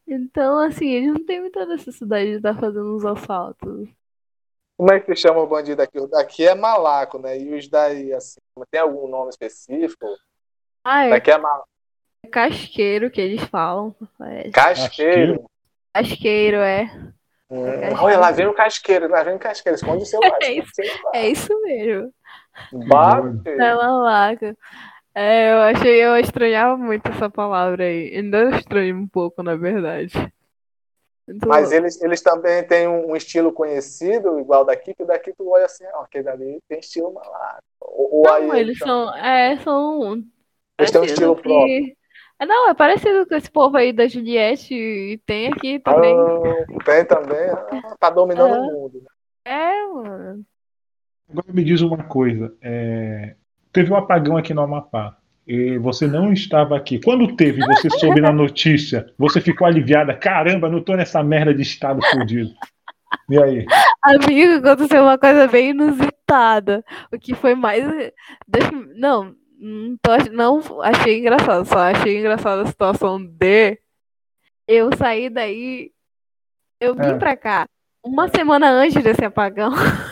Então, 0.07 0.57
assim, 0.59 0.87
eles 0.89 1.09
não 1.13 1.25
têm 1.25 1.41
muita 1.41 1.65
necessidade 1.65 2.29
de 2.31 2.37
estar 2.37 2.55
fazendo 2.59 2.95
uns 2.95 3.05
assaltos. 3.05 3.89
Como 4.77 4.91
é 4.91 4.99
que 4.99 5.15
chama 5.15 5.39
o 5.41 5.47
bandido 5.47 5.81
aqui? 5.81 5.99
O 5.99 6.07
daqui 6.07 6.47
é 6.47 6.53
malaco, 6.55 7.17
né? 7.19 7.37
E 7.37 7.53
os 7.55 7.67
daí, 7.67 8.13
assim, 8.13 8.39
tem 8.71 8.79
algum 8.79 9.07
nome 9.07 9.29
específico? 9.29 10.05
Ah, 10.83 11.05
é 11.05 11.09
Daqui 11.09 11.31
é 11.31 11.37
mal... 11.37 11.67
casqueiro 12.31 13.09
que 13.09 13.19
eles 13.19 13.43
falam. 13.45 13.93
É, 14.21 14.49
casqueiro. 14.51 15.43
casqueiro, 15.93 16.57
é. 16.57 16.83
Hum, 17.49 17.65
Casqueiro. 17.65 18.03
olha, 18.03 18.17
lá 18.19 18.31
vem 18.31 18.45
o 18.47 18.53
casqueiro, 18.53 19.09
lá 19.09 19.23
vem 19.23 19.35
o 19.35 19.39
casqueiro. 19.39 19.75
Esconde 19.75 20.03
o 20.03 20.05
celular. 20.05 20.37
É. 20.41 21.17
É 21.17 21.29
isso 21.29 21.61
mesmo. 21.63 22.13
Bate. 22.87 23.49
É 23.49 23.73
lalaca. 23.73 24.55
É, 25.19 25.51
eu 25.51 25.57
achei, 25.61 26.05
eu 26.05 26.15
estranhava 26.17 26.77
muito 26.77 27.07
essa 27.07 27.27
palavra 27.27 27.85
aí. 27.85 28.15
Ainda 28.15 28.55
estranho 28.55 28.95
um 28.97 29.07
pouco, 29.07 29.41
na 29.41 29.55
verdade. 29.55 30.13
Muito 31.27 31.47
Mas 31.47 31.63
louco. 31.63 31.75
eles, 31.75 31.99
eles 32.03 32.21
também 32.21 32.63
têm 32.67 32.87
um, 32.87 33.15
estilo 33.15 33.51
conhecido, 33.51 34.39
igual 34.39 34.63
daqui, 34.63 34.93
que 34.93 35.03
daqui 35.03 35.33
tu 35.35 35.49
olha 35.49 35.65
assim, 35.65 35.85
ó, 35.91 36.03
aquele 36.03 36.29
ali 36.29 36.59
tem 36.69 36.77
estilo 36.79 37.11
malaco. 37.11 37.63
Ou, 37.81 38.17
ou 38.17 38.23
Não, 38.23 38.51
aí 38.51 38.59
eles 38.59 38.77
são. 38.77 39.15
É, 39.17 39.57
são. 39.57 40.23
Eles 40.77 40.91
têm 40.91 41.01
um 41.01 41.05
estilo 41.05 41.35
que- 41.35 41.41
próprio. 41.41 41.97
É, 42.39 42.45
não, 42.45 42.69
é 42.69 42.75
parecido 42.75 43.25
com 43.27 43.33
esse 43.33 43.49
povo 43.49 43.75
aí 43.75 43.91
da 43.91 44.07
Juliette 44.07 44.71
e 44.71 45.17
tem 45.25 45.47
aqui 45.47 45.79
também. 45.79 46.15
Ah, 46.15 46.83
tem 46.85 47.05
também. 47.05 47.49
Ah, 47.49 47.95
tá 47.99 48.11
dominando 48.11 48.53
É. 48.53 48.59
o 48.59 48.63
mundo. 48.71 49.01
né? 49.01 49.09
É, 49.45 49.87
mano. 49.87 50.45
Agora 51.27 51.51
me 51.51 51.63
diz 51.63 51.81
uma 51.81 52.03
coisa. 52.03 52.55
é, 52.61 53.35
Teve 53.77 53.93
um 53.93 53.95
apagão 53.95 54.35
aqui 54.35 54.55
no 54.55 54.61
Amapá. 54.61 55.15
E 55.47 55.77
você 55.77 56.07
não 56.07 56.33
estava 56.33 56.75
aqui. 56.75 56.99
Quando 56.99 57.35
teve, 57.35 57.63
você 57.63 57.87
soube 57.91 58.19
na 58.19 58.31
notícia, 58.33 59.13
você 59.19 59.39
ficou 59.39 59.67
aliviada. 59.67 60.15
Caramba, 60.15 60.67
não 60.67 60.81
tô 60.81 60.95
nessa 60.95 61.21
merda 61.21 61.53
de 61.53 61.61
estado 61.61 62.01
fudido. 62.09 62.49
E 63.29 63.37
aí? 63.37 63.67
Amigo, 64.01 64.67
aconteceu 64.67 65.03
uma 65.03 65.15
coisa 65.19 65.47
bem 65.47 65.69
inusitada. 65.69 66.83
O 67.13 67.19
que 67.19 67.35
foi 67.35 67.53
mais. 67.53 67.85
Não, 68.95 69.35
não, 69.59 69.95
tô 70.01 70.31
não 70.31 70.81
achei 70.81 71.19
engraçado. 71.19 71.65
Só 71.67 71.77
achei 71.77 72.17
engraçada 72.17 72.63
a 72.63 72.65
situação 72.65 73.23
de 73.23 73.77
eu 74.67 74.89
sair 74.97 75.29
daí. 75.29 75.91
Eu 76.81 76.95
vim 76.95 77.11
É. 77.11 77.17
pra 77.19 77.37
cá 77.37 77.67
uma 78.03 78.27
semana 78.27 78.71
antes 78.71 79.03
desse 79.03 79.23
apagão. 79.23 79.71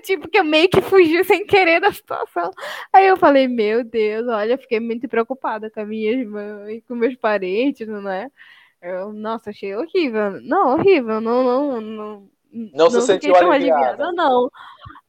Tipo, 0.00 0.28
que 0.28 0.38
eu 0.38 0.44
meio 0.44 0.68
que 0.68 0.80
fugi 0.80 1.22
sem 1.24 1.46
querer 1.46 1.80
da 1.80 1.92
situação. 1.92 2.50
Aí 2.92 3.06
eu 3.06 3.16
falei, 3.16 3.46
meu 3.48 3.84
Deus, 3.84 4.26
olha, 4.28 4.58
fiquei 4.58 4.80
muito 4.80 5.08
preocupada 5.08 5.70
com 5.70 5.80
a 5.80 5.86
minha 5.86 6.10
irmã 6.10 6.70
e 6.70 6.80
com 6.82 6.94
meus 6.94 7.14
parentes, 7.16 7.86
não 7.86 8.10
é? 8.10 8.30
Eu, 8.82 9.12
nossa, 9.12 9.50
achei 9.50 9.74
horrível. 9.76 10.40
Não, 10.42 10.74
horrível. 10.74 11.20
Não, 11.20 11.44
não, 11.44 11.80
não. 11.80 12.30
Não 12.52 12.90
se 12.90 13.00
sentiu 13.02 13.34
aliviada. 13.36 13.54
aliviada, 13.54 14.12
não. 14.12 14.50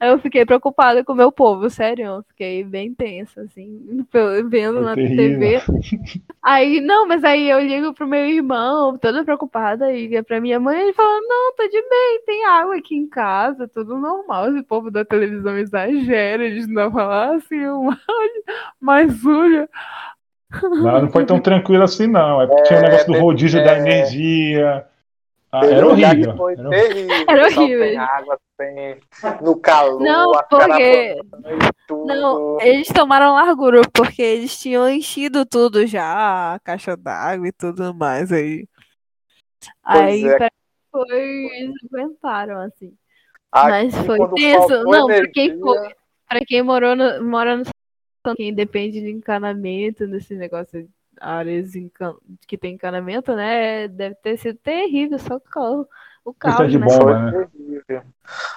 Eu 0.02 0.18
fiquei 0.18 0.44
preocupada 0.44 1.04
com 1.04 1.12
o 1.12 1.16
meu 1.16 1.30
povo, 1.30 1.70
sério. 1.70 2.04
Eu 2.04 2.22
fiquei 2.24 2.64
bem 2.64 2.92
tensa, 2.92 3.42
assim, 3.42 4.04
vendo 4.50 4.78
Foi 4.78 4.84
na 4.84 4.94
terrível. 4.96 5.60
TV. 5.60 6.20
Aí, 6.42 6.80
não, 6.80 7.06
mas 7.06 7.22
aí 7.22 7.48
eu 7.48 7.60
ligo 7.60 7.94
pro 7.94 8.06
meu 8.06 8.24
irmão, 8.26 8.98
toda 8.98 9.24
preocupada, 9.24 9.92
e 9.92 10.20
pra 10.24 10.40
minha 10.40 10.58
mãe, 10.58 10.80
ele 10.80 10.92
fala, 10.92 11.20
não, 11.20 11.54
tô 11.54 11.68
de 11.68 11.80
bem, 11.88 12.22
tem 12.26 12.44
água 12.46 12.76
aqui 12.76 12.96
em 12.96 13.08
casa, 13.08 13.68
tudo 13.68 13.96
normal. 13.96 14.48
Esse 14.48 14.62
povo 14.64 14.90
da 14.90 15.04
televisão 15.04 15.56
exagera, 15.56 16.44
eles 16.44 16.66
não 16.66 16.90
falam 16.90 17.36
assim, 17.36 17.64
uma, 17.66 17.96
mais 18.80 19.14
Júlia. 19.14 19.68
Lá 20.82 21.00
não 21.00 21.10
foi 21.10 21.24
tão 21.24 21.40
tranquilo 21.40 21.84
assim, 21.84 22.06
não. 22.06 22.42
É 22.42 22.46
porque 22.46 22.64
tinha 22.64 22.78
o 22.78 22.82
negócio 22.82 23.06
do 23.06 23.18
rodízio 23.18 23.60
é. 23.60 23.64
da 23.64 23.78
energia. 23.78 24.84
Ah, 25.54 25.66
era 25.66 25.86
lugar 25.86 26.12
horrível. 26.14 26.32
que 26.32 26.38
foi 26.38 26.52
Era- 26.54 26.70
terrível. 26.70 27.08
Era 27.28 27.42
horrível. 27.46 27.88
Tem 27.88 27.98
água, 27.98 28.38
no 29.42 29.60
calor, 29.60 30.00
Não, 30.00 30.32
porque- 30.48 31.16
tudo. 31.86 32.06
Não, 32.06 32.60
eles 32.60 32.88
tomaram 32.88 33.34
largura, 33.34 33.82
porque 33.92 34.22
eles 34.22 34.58
tinham 34.58 34.88
enchido 34.88 35.44
tudo 35.44 35.86
já, 35.86 36.54
a 36.54 36.60
caixa 36.60 36.96
d'água 36.96 37.48
e 37.48 37.52
tudo 37.52 37.92
mais 37.94 38.32
aí. 38.32 38.66
aí 39.84 40.24
é. 40.26 40.48
foi, 40.90 41.06
eles 41.54 41.74
aguentaram, 41.92 42.60
assim. 42.60 42.94
Aqui, 43.50 43.68
Mas 43.70 43.94
foi 44.06 44.18
tenso. 44.34 44.84
Não, 44.84 45.06
pra 45.06 45.28
quem, 45.28 45.44
energia, 45.50 45.60
foi, 45.60 45.94
pra 46.28 46.40
quem 46.46 46.62
morou 46.62 46.96
no, 46.96 47.22
mora 47.24 47.56
no 47.58 47.64
quem 48.36 48.54
depende 48.54 49.00
de 49.00 49.10
encanamento, 49.10 50.06
desse 50.06 50.34
negócio, 50.34 50.88
áreas 51.22 51.74
encan- 51.76 52.16
que 52.46 52.58
tem 52.58 52.74
encanamento, 52.74 53.34
né? 53.34 53.88
Deve 53.88 54.14
ter 54.16 54.36
sido 54.36 54.58
terrível, 54.58 55.18
só 55.18 55.36
o 55.36 55.40
caos, 55.40 55.86
o 56.24 56.32
Precisa 56.34 56.58
caos 56.58 56.70
de 56.72 56.78
né? 56.78 56.86
bomba, 56.86 57.04
Foi 57.04 57.14
né? 57.14 57.48
terrível. 57.56 58.02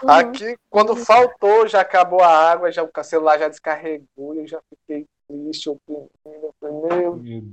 Uhum. 0.03 0.09
Aqui, 0.09 0.57
quando 0.69 0.95
faltou, 0.95 1.67
já 1.67 1.81
acabou 1.81 2.21
a 2.21 2.27
água, 2.51 2.71
já, 2.71 2.83
o 2.83 3.03
celular 3.03 3.37
já 3.39 3.47
descarregou, 3.47 4.35
eu 4.35 4.47
já 4.47 4.59
fiquei 4.69 5.05
triste, 5.27 5.69
oprimido. 5.69 6.09
eu 6.25 6.53
falei, 6.59 6.99
Meu, 6.99 7.15
Deus. 7.17 7.43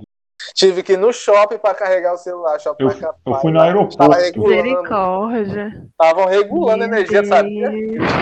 tive 0.53 0.83
que 0.83 0.93
ir 0.93 0.97
no 0.97 1.11
shopping 1.11 1.57
para 1.57 1.73
carregar 1.73 2.13
o 2.13 2.17
celular. 2.17 2.59
Shopping 2.59 2.83
Eu, 2.83 2.89
pra 2.89 2.99
capar, 2.99 3.19
eu 3.25 3.35
fui 3.35 3.51
no 3.51 3.57
lá, 3.59 3.65
aeroporto. 3.65 3.97
Tava 3.97 4.15
regulando, 4.15 4.51
Misericórdia. 4.63 5.83
estavam 5.89 6.25
regulando 6.27 6.83
a 6.83 6.87
energia, 6.87 7.23
sabia? 7.25 7.71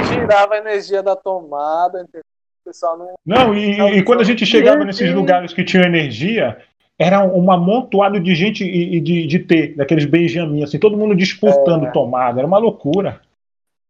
Tirava 0.09 0.53
a 0.53 0.57
energia 0.57 1.03
da 1.03 1.15
tomada, 1.15 2.01
entendeu? 2.01 2.23
O 2.63 2.69
pessoal 2.69 2.95
não. 2.97 3.15
Não, 3.25 3.55
e, 3.55 3.97
e 3.97 4.03
quando 4.03 4.21
a 4.21 4.23
gente 4.23 4.45
chegava 4.45 4.85
nesses 4.85 5.11
lugares 5.13 5.51
que 5.51 5.63
tinham 5.65 5.83
energia, 5.83 6.61
era 7.01 7.23
um 7.23 7.51
amontoado 7.51 8.19
de 8.19 8.35
gente 8.35 8.63
e, 8.63 8.97
e 8.97 9.01
de, 9.01 9.25
de 9.25 9.39
ter, 9.39 9.75
daqueles 9.75 10.05
Benjamin, 10.05 10.63
assim, 10.63 10.77
todo 10.77 10.95
mundo 10.95 11.15
disputando 11.15 11.87
É. 11.87 11.91
tomada. 11.91 12.39
Era 12.39 12.47
uma 12.47 12.59
loucura. 12.59 13.19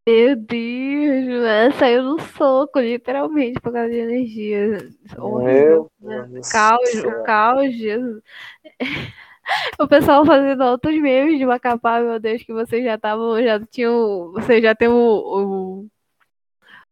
Meu 0.08 0.36
Deus, 0.38 1.26
né? 1.44 1.72
saiu 1.72 2.04
no 2.04 2.20
soco, 2.22 2.80
literalmente, 2.80 3.60
por 3.60 3.74
causa 3.74 3.90
de 3.90 3.98
energia. 3.98 4.90
Horrível. 5.18 5.92
Meu 6.00 6.10
né? 6.10 6.28
Deus 6.32 6.48
do 6.48 6.52
Caos, 6.52 6.90
céu. 6.90 7.10
o 7.20 7.24
caos, 7.24 7.76
Jesus. 7.76 8.22
O 9.78 9.86
pessoal 9.86 10.24
fazendo 10.26 10.64
outros 10.64 10.96
memes 11.02 11.38
de 11.38 11.46
Macapá, 11.46 12.00
meu 12.00 12.18
Deus, 12.22 12.42
que 12.42 12.54
vocês 12.54 12.86
já 12.86 12.96
estavam, 12.96 13.44
já 13.44 13.60
tinham, 13.60 14.32
vocês 14.32 14.64
já 14.64 14.74
têm 14.74 14.88
o, 14.88 15.90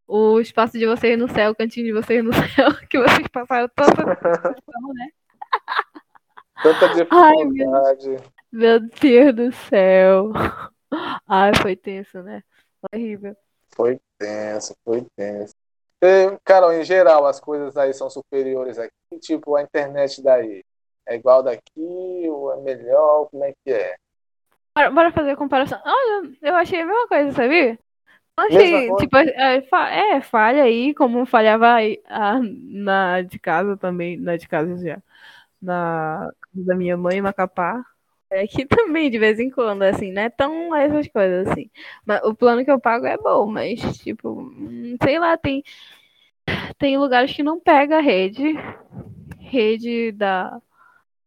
o, 0.08 0.34
o 0.36 0.42
espaço 0.42 0.78
de 0.78 0.86
vocês 0.86 1.18
no 1.18 1.30
céu, 1.30 1.52
o 1.52 1.56
cantinho 1.56 1.86
de 1.86 1.94
vocês 1.94 2.22
no 2.22 2.34
céu, 2.54 2.74
que 2.90 2.98
vocês 3.00 3.28
passaram 3.32 3.70
tanta 3.74 4.14
situação, 4.14 4.94
né? 4.94 5.08
Tanta 6.62 6.90
Ai, 7.10 7.36
meu 7.36 7.56
dificuldade. 7.56 8.18
Meu 8.52 8.80
Deus 8.80 9.36
do 9.36 9.52
céu. 9.52 10.32
Ai, 11.28 11.52
foi 11.62 11.76
tenso, 11.76 12.22
né? 12.24 12.44
Horrível. 12.94 13.36
Foi 13.76 14.00
tenso, 14.18 14.76
foi 14.84 15.06
tenso. 15.16 15.54
E, 16.02 16.38
Carol, 16.44 16.72
em 16.74 16.84
geral, 16.84 17.26
as 17.26 17.40
coisas 17.40 17.76
aí 17.78 17.94
são 17.94 18.10
superiores 18.10 18.78
aqui? 18.80 18.94
Tipo, 19.20 19.56
a 19.56 19.62
internet 19.64 20.22
daí 20.22 20.64
é 21.06 21.16
igual 21.16 21.44
daqui 21.44 21.62
ou 22.30 22.54
é 22.54 22.58
melhor? 22.62 23.28
Como 23.30 23.44
é 23.44 23.54
que 23.66 23.72
é? 23.72 23.96
Bora, 24.76 24.92
bora 24.92 25.12
fazer 25.12 25.32
a 25.32 25.36
comparação. 25.38 25.80
Olha, 25.86 26.32
eu 26.42 26.56
achei 26.56 26.82
a 26.82 26.86
mesma 26.86 27.08
coisa, 27.08 27.32
sabia? 27.34 27.78
Achei, 28.38 28.96
tipo, 28.96 29.18
é, 29.18 29.62
fa- 29.64 29.90
é, 29.90 30.22
falha 30.22 30.64
aí, 30.64 30.94
como 30.96 31.26
falhava 31.26 31.74
aí, 31.74 32.02
a- 32.06 32.40
na 32.42 33.22
de 33.22 33.38
casa 33.40 33.76
também, 33.78 34.18
na 34.18 34.38
de 34.38 34.48
casa 34.48 34.78
já, 34.78 35.02
na 35.62 36.32
da 36.54 36.76
minha 36.76 36.98
mãe, 36.98 37.18
em 37.18 37.22
Macapá. 37.22 37.84
É 38.30 38.42
aqui 38.42 38.66
também, 38.68 39.10
de 39.10 39.20
vez 39.20 39.40
em 39.40 39.50
quando, 39.50 39.84
assim, 39.84 40.12
não 40.12 40.22
é 40.22 40.30
tão 40.30 40.76
essas 40.76 41.08
coisas, 41.08 41.48
assim. 41.48 41.70
Mas 42.06 42.22
o 42.24 42.34
plano 42.34 42.64
que 42.64 42.72
eu 42.72 42.80
pago 42.80 43.06
é 43.06 43.18
bom, 43.18 43.48
mas, 43.48 43.80
tipo, 44.00 44.42
hum, 44.42 44.98
sei 45.04 45.20
lá, 45.20 45.38
tem, 45.38 45.64
tem 46.78 46.98
lugares 46.98 47.34
que 47.34 47.44
não 47.44 47.60
pega 47.60 47.98
a 47.98 48.02
rede, 48.02 48.56
rede 49.40 50.12
da 50.12 50.62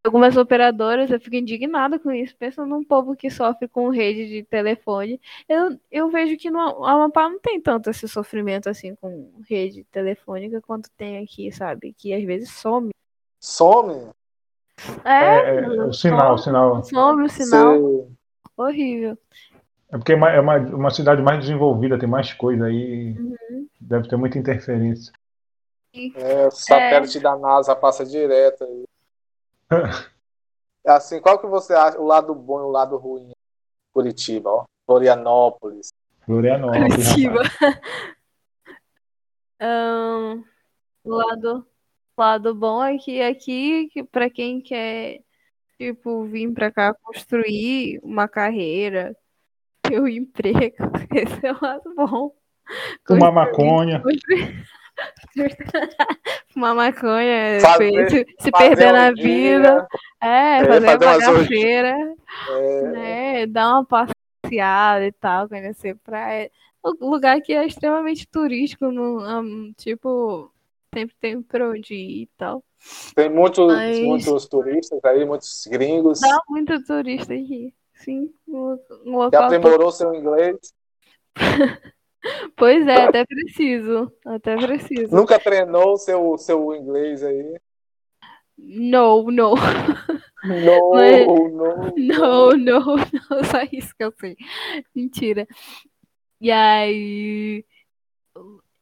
algumas 0.04 0.36
operadoras, 0.36 1.10
eu 1.10 1.20
fico 1.20 1.36
indignada 1.36 1.98
com 1.98 2.10
isso, 2.10 2.36
pensando 2.36 2.68
num 2.68 2.82
povo 2.82 3.14
que 3.14 3.30
sofre 3.30 3.68
com 3.68 3.88
rede 3.88 4.26
de 4.28 4.42
telefone. 4.42 5.20
Eu, 5.48 5.78
eu 5.90 6.10
vejo 6.10 6.36
que 6.36 6.50
no 6.50 6.58
Amapá 6.84 7.28
não 7.28 7.38
tem 7.38 7.60
tanto 7.60 7.88
esse 7.88 8.08
sofrimento 8.08 8.68
assim 8.68 8.96
com 8.96 9.30
rede 9.48 9.84
telefônica 9.84 10.60
quanto 10.60 10.90
tem 10.96 11.18
aqui, 11.18 11.52
sabe? 11.52 11.94
Que 11.96 12.12
às 12.12 12.24
vezes 12.24 12.50
some. 12.50 12.90
Some? 13.40 14.10
É, 15.04 15.10
É, 15.10 15.56
é, 15.60 15.82
o 15.82 15.92
sinal, 15.92 16.34
o 16.34 16.38
sinal. 16.38 16.84
some 16.84 17.24
o 17.24 17.28
sinal. 17.28 17.78
Você- 17.80 18.12
Horrível. 18.56 19.18
É 19.90 19.98
porque 19.98 20.12
é 20.12 20.16
uma, 20.16 20.30
é 20.30 20.40
uma, 20.40 20.56
uma 20.58 20.90
cidade 20.90 21.22
mais 21.22 21.40
desenvolvida, 21.40 21.98
tem 21.98 22.08
mais 22.08 22.32
coisa 22.32 22.66
aí. 22.66 23.16
Uhum. 23.18 23.68
Deve 23.80 24.08
ter 24.08 24.16
muita 24.16 24.38
interferência. 24.38 25.12
É, 26.14 26.46
o 26.46 26.50
satélite 26.50 27.20
da 27.20 27.36
NASA 27.36 27.76
passa 27.76 28.04
direto 28.04 28.64
aí. 28.64 28.84
Assim, 30.86 31.20
qual 31.20 31.38
que 31.38 31.46
você 31.46 31.74
acha 31.74 32.00
o 32.00 32.06
lado 32.06 32.34
bom 32.34 32.60
e 32.60 32.62
o 32.64 32.70
lado 32.70 32.96
ruim? 32.96 33.30
Curitiba, 33.92 34.50
ó. 34.50 34.64
Florianópolis. 34.86 35.92
Florianópolis. 36.24 36.94
Curitiba. 36.94 37.40
Ahn, 39.60 40.42
o 41.04 41.14
lado, 41.14 41.66
lado 42.16 42.54
bom 42.54 42.82
é 42.82 42.96
que 42.98 43.20
aqui, 43.22 43.88
que 43.92 44.02
para 44.04 44.28
quem 44.30 44.60
quer, 44.60 45.20
tipo, 45.78 46.24
vir 46.24 46.52
pra 46.52 46.70
cá 46.70 46.94
construir 46.94 47.98
uma 48.02 48.28
carreira, 48.28 49.16
ter 49.82 50.00
um 50.00 50.08
emprego, 50.08 50.76
esse 51.14 51.46
é 51.46 51.52
o 51.52 51.58
lado 51.60 51.94
bom. 51.94 52.32
Fumar 53.06 53.32
Construir- 53.32 53.32
maconha. 53.32 54.02
Fumar 56.52 56.74
maconha, 56.74 57.60
Fazer- 57.60 58.10
se, 58.10 58.26
se 58.38 58.50
perder 58.52 58.92
na 58.92 59.10
vida, 59.10 59.86
é, 60.20 60.58
é, 60.58 60.64
fazer 60.64 60.78
uma 60.78 60.92
fazer 60.92 61.06
umas 61.06 61.24
bagaceira, 61.34 62.14
é, 62.50 62.82
né, 62.92 63.46
dar 63.46 63.72
uma 63.72 63.84
passeada 63.84 65.06
e 65.06 65.12
tal, 65.12 65.48
conhecer 65.48 65.96
praia. 66.04 66.50
Um 66.84 67.08
lugar 67.10 67.40
que 67.40 67.52
é 67.52 67.64
extremamente 67.66 68.26
turístico, 68.28 68.90
no, 68.92 69.24
um, 69.26 69.72
tipo, 69.76 70.51
sempre 70.94 71.16
tem 71.20 71.42
pra 71.42 71.68
onde 71.70 71.94
ir 71.94 72.22
e 72.22 72.30
tal. 72.36 72.62
Tem 73.14 73.30
muitos, 73.30 73.66
Mas- 73.72 74.00
muitos 74.00 74.46
turistas 74.46 75.02
aí, 75.04 75.24
muitos 75.24 75.66
gringos. 75.66 76.20
Dá 76.20 76.38
muito 76.48 76.84
turista 76.84 77.32
aqui, 77.32 77.72
sim, 77.94 78.32
um, 78.48 78.76
Que 78.76 79.08
local 79.10 79.44
aprimorou 79.44 79.90
seu 79.90 80.14
inglês. 80.14 80.56
Pois 82.54 82.86
é, 82.86 83.02
até 83.02 83.24
preciso, 83.26 84.12
até 84.24 84.54
preciso. 84.54 85.12
Nunca 85.12 85.40
treinou 85.40 85.96
seu, 85.96 86.38
seu 86.38 86.72
inglês 86.72 87.20
aí. 87.24 87.56
No, 88.56 89.24
no. 89.28 89.54
Não, 90.44 90.90
Mas- 90.94 91.26
não. 91.26 91.92
Não, 91.96 92.50
não, 92.52 92.96
não, 92.96 93.44
só 93.44 93.62
isso 93.72 93.92
que 93.96 94.04
eu 94.04 94.12
sei. 94.20 94.36
Mentira. 94.94 95.48
E 96.40 96.48
aí. 96.52 97.64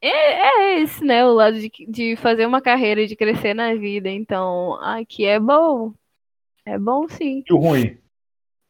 É, 0.03 0.09
é 0.09 0.80
esse, 0.80 1.05
né? 1.05 1.24
O 1.24 1.34
lado 1.34 1.59
de, 1.59 1.70
de 1.88 2.16
fazer 2.16 2.46
uma 2.46 2.61
carreira, 2.61 3.07
de 3.07 3.16
crescer 3.16 3.55
na 3.55 3.74
vida. 3.74 4.09
Então, 4.09 4.74
aqui 4.82 5.24
é 5.26 5.38
bom. 5.38 5.92
É 6.64 6.78
bom 6.78 7.09
sim. 7.09 7.42
E 7.48 7.53
o 7.53 7.59
ruim? 7.59 7.98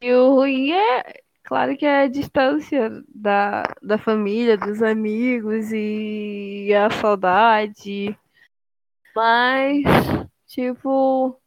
E 0.01 0.13
o 0.13 0.35
ruim 0.35 0.73
é, 0.73 1.21
claro 1.45 1.77
que 1.77 1.85
é 1.85 2.03
a 2.03 2.09
distância 2.09 2.91
da, 3.15 3.63
da 3.83 3.99
família, 3.99 4.57
dos 4.57 4.83
amigos 4.83 5.71
e 5.73 6.73
a 6.75 6.91
saudade. 6.91 8.17
Mas, 9.15 9.83
tipo, 10.47 11.39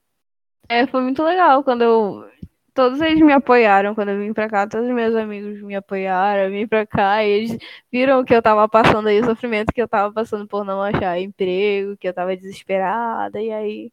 é, 0.70 0.88
foi 0.88 1.02
muito 1.02 1.24
legal 1.24 1.64
quando 1.64 1.82
eu. 1.82 2.33
Todos 2.74 3.00
eles 3.02 3.22
me 3.22 3.32
apoiaram 3.34 3.94
quando 3.94 4.10
eu 4.10 4.20
vim 4.20 4.34
pra 4.34 4.50
cá, 4.50 4.68
todos 4.68 4.88
os 4.88 4.94
meus 4.96 5.16
amigos 5.16 5.62
me 5.62 5.76
apoiaram, 5.76 6.46
eu 6.46 6.52
vim 6.52 6.68
pra 6.68 6.86
cá, 6.88 7.24
e 7.24 7.30
eles 7.30 7.58
viram 7.92 8.24
que 8.26 8.34
eu 8.34 8.42
tava 8.42 8.68
passando 8.68 9.08
aí 9.08 9.20
o 9.20 9.26
sofrimento 9.26 9.72
que 9.74 9.82
eu 9.82 9.88
tava 9.88 10.12
passando 10.14 10.48
por 10.48 10.66
não 10.66 10.82
achar 10.82 11.20
emprego, 11.20 11.96
que 11.98 12.08
eu 12.08 12.14
tava 12.14 12.36
desesperada, 12.36 13.40
e 13.42 13.52
aí 13.52 13.92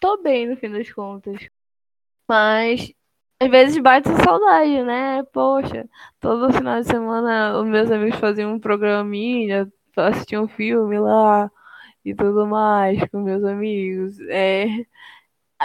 tô 0.00 0.22
bem 0.22 0.48
no 0.48 0.56
fim 0.56 0.70
das 0.70 0.90
contas. 0.92 1.48
Mas 2.28 2.92
às 3.40 3.50
vezes 3.50 3.78
bate 3.78 4.08
saudade, 4.24 4.82
né? 4.84 5.22
Poxa, 5.32 5.88
todo 6.20 6.52
final 6.52 6.80
de 6.80 6.86
semana 6.88 7.58
os 7.60 7.66
meus 7.66 7.90
amigos 7.90 8.18
faziam 8.20 8.54
um 8.54 8.60
programinha, 8.60 9.70
assistiam 9.96 10.44
um 10.44 10.48
filme 10.48 10.98
lá 10.98 11.50
e 12.04 12.14
tudo 12.14 12.46
mais 12.46 13.00
com 13.10 13.20
meus 13.22 13.44
amigos. 13.44 14.18
É, 14.30 14.66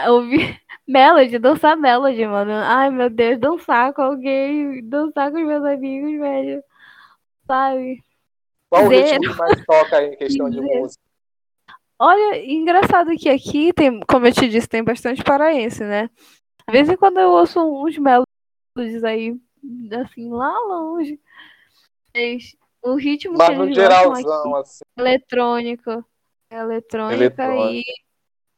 ouvir 0.09 0.59
Melody, 0.87 1.37
dançar 1.37 1.75
Melody, 1.75 2.25
mano. 2.25 2.51
Ai, 2.53 2.89
meu 2.89 3.09
Deus, 3.09 3.39
dançar 3.39 3.93
com 3.93 4.01
alguém, 4.01 4.81
dançar 4.87 5.31
com 5.31 5.37
os 5.39 5.45
meus 5.45 5.63
amigos, 5.65 6.17
velho. 6.19 6.63
Sabe? 7.45 8.03
Qual 8.69 8.85
o 8.85 8.89
ritmo 8.89 9.19
que 9.19 9.37
mais 9.37 9.65
toca 9.65 10.03
em 10.03 10.15
questão 10.15 10.49
de 10.49 10.59
Zero. 10.59 10.79
música? 10.79 11.03
Olha, 11.99 12.45
engraçado 12.45 13.15
que 13.17 13.27
aqui 13.29 13.73
tem, 13.73 13.99
como 14.01 14.27
eu 14.27 14.33
te 14.33 14.47
disse, 14.47 14.67
tem 14.67 14.83
bastante 14.83 15.23
paraense, 15.23 15.83
né? 15.83 16.09
Às 16.67 16.73
vezes 16.73 16.95
quando 16.97 17.19
eu 17.19 17.29
ouço 17.31 17.59
uns 17.59 17.97
melodies 17.97 19.03
aí, 19.03 19.35
assim, 20.03 20.29
lá 20.29 20.57
longe. 20.67 21.19
O 22.83 22.95
ritmo 22.95 23.33
que 23.33 23.37
Mas 23.39 23.57
no 23.57 23.63
eles 23.65 23.77
gostam 23.77 24.11
aqui 24.11 24.21
geralzão, 24.21 24.55
assim. 24.55 24.83
eletrônico. 24.97 26.05
Eletrônica 26.49 27.15
Eletrônica. 27.15 27.73
e 27.73 28.06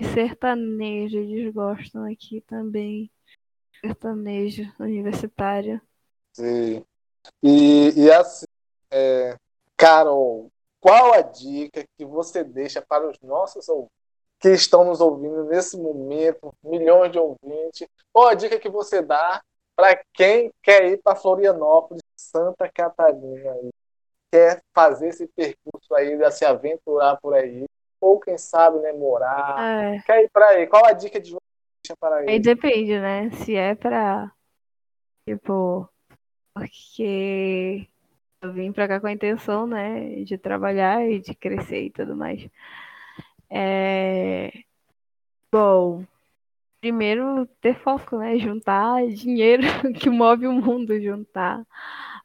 sertanejo, 0.04 1.18
eles 1.18 1.54
gostam 1.54 2.06
aqui 2.06 2.42
também. 2.42 3.12
Sertanejo 3.82 4.64
universitário. 4.80 5.82
Sim. 6.34 6.84
E, 7.42 7.94
e 7.96 8.12
assim, 8.12 8.46
é, 8.92 9.36
Carol, 9.78 10.52
qual 10.80 11.14
a 11.14 11.22
dica 11.22 11.84
que 11.98 12.06
você 12.06 12.44
deixa 12.44 12.82
para 12.82 13.10
os 13.10 13.20
nossos 13.22 13.68
ouvintes 13.68 13.94
que 14.40 14.50
estão 14.50 14.86
nos 14.86 15.02
ouvindo 15.02 15.44
nesse 15.46 15.78
momento, 15.78 16.54
milhões 16.64 17.12
de 17.12 17.20
ouvintes? 17.20 17.88
Qual 18.12 18.28
a 18.28 18.34
dica 18.34 18.60
que 18.60 18.70
você 18.70 19.02
dá 19.02 19.42
para 19.76 20.02
quem 20.14 20.52
quer 20.62 20.86
ir 20.92 21.02
para 21.02 21.16
Florianópolis, 21.16 22.02
Santa 22.16 22.70
Catarina, 22.70 23.56
quer 24.32 24.62
fazer 24.74 25.10
esse 25.10 25.28
percurso 25.28 25.94
aí, 25.96 26.32
se 26.32 26.46
aventurar 26.46 27.18
por 27.18 27.34
aí, 27.34 27.66
ou 28.02 28.20
quem 28.20 28.38
sabe, 28.38 28.80
né, 28.80 28.92
morar, 28.94 29.58
É, 29.60 30.00
quer 30.02 30.24
ir 30.24 30.30
para 30.30 30.48
aí? 30.50 30.68
Qual 30.68 30.86
a 30.86 30.94
dica 30.94 31.20
de 31.20 31.32
você 31.32 31.96
para 32.00 32.18
aí 32.18 32.40
depende, 32.40 33.00
né? 33.00 33.30
Se 33.32 33.56
é 33.56 33.76
pra. 33.76 34.32
Tipo. 35.28 35.90
Porque 36.54 37.88
eu 38.42 38.54
vim 38.54 38.72
pra 38.72 38.88
cá 38.88 39.00
com 39.00 39.08
a 39.08 39.12
intenção, 39.12 39.66
né? 39.68 40.24
De 40.24 40.38
trabalhar 40.38 41.06
e 41.10 41.20
de 41.20 41.34
crescer 41.34 41.84
e 41.86 41.90
tudo 41.90 42.16
mais. 42.16 42.48
É. 43.50 44.52
Bom. 45.52 46.06
Primeiro, 46.82 47.46
ter 47.62 47.76
foco, 47.76 48.18
né? 48.18 48.38
Juntar 48.38 49.06
dinheiro 49.10 49.64
que 50.00 50.10
move 50.10 50.48
o 50.48 50.54
mundo, 50.54 51.00
juntar 51.02 51.66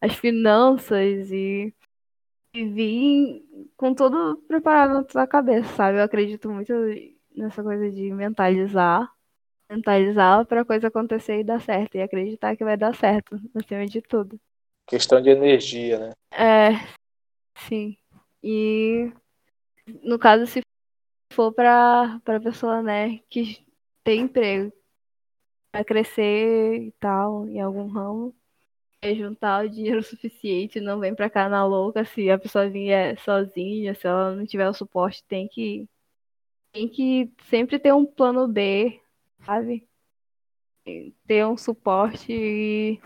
as 0.00 0.14
finanças 0.14 1.30
e 1.32 1.74
vir 2.54 3.44
com 3.76 3.92
tudo 3.92 4.36
preparado 4.46 4.94
na 4.94 5.04
tua 5.04 5.26
cabeça, 5.26 5.68
sabe? 5.74 5.98
Eu 5.98 6.04
acredito 6.04 6.48
muito 6.48 6.72
nessa 7.34 7.62
coisa 7.62 7.90
de 7.90 8.12
mentalizar, 8.12 9.10
mentalizar 9.68 10.46
para 10.46 10.60
a 10.60 10.64
coisa 10.64 10.86
acontecer 10.86 11.40
e 11.40 11.44
dar 11.44 11.60
certo, 11.60 11.96
e 11.96 12.02
acreditar 12.02 12.56
que 12.56 12.64
vai 12.64 12.76
dar 12.76 12.94
certo, 12.94 13.40
acima 13.54 13.86
de 13.86 14.00
tudo. 14.00 14.38
Questão 14.86 15.20
de 15.20 15.30
energia, 15.30 15.98
né? 15.98 16.12
É, 16.30 16.70
sim. 17.56 17.96
E 18.42 19.10
no 20.02 20.18
caso, 20.18 20.46
se 20.46 20.62
for 21.32 21.52
para 21.52 22.20
para 22.24 22.40
pessoa, 22.40 22.82
né, 22.82 23.18
que 23.28 23.66
tem 24.04 24.20
emprego, 24.20 24.72
vai 25.72 25.84
crescer 25.84 26.76
e 26.76 26.92
tal, 27.00 27.48
em 27.48 27.60
algum 27.60 27.88
ramo, 27.88 28.34
juntar 29.12 29.64
o 29.64 29.68
dinheiro 29.68 30.02
suficiente, 30.04 30.80
não 30.80 31.00
vem 31.00 31.14
pra 31.14 31.28
cá 31.28 31.48
na 31.48 31.64
louca. 31.66 32.04
Se 32.04 32.30
a 32.30 32.38
pessoa 32.38 32.68
vier 32.68 33.18
sozinha, 33.20 33.94
se 33.94 34.06
ela 34.06 34.34
não 34.34 34.46
tiver 34.46 34.68
o 34.68 34.74
suporte, 34.74 35.24
tem 35.24 35.48
que 35.48 35.88
tem 36.72 36.88
que 36.88 37.32
sempre 37.48 37.78
ter 37.78 37.92
um 37.94 38.04
plano 38.04 38.48
B, 38.48 39.00
sabe? 39.44 39.86
Ter 41.26 41.46
um 41.46 41.56
suporte 41.56 42.32
e 42.32 43.00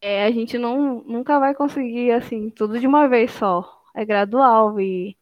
é, 0.00 0.24
a 0.24 0.30
gente 0.30 0.58
não, 0.58 1.02
nunca 1.04 1.38
vai 1.38 1.54
conseguir 1.54 2.10
assim 2.12 2.50
tudo 2.50 2.78
de 2.78 2.86
uma 2.86 3.08
vez 3.08 3.32
só. 3.32 3.82
É 3.94 4.04
gradual 4.04 4.78
e 4.80 5.16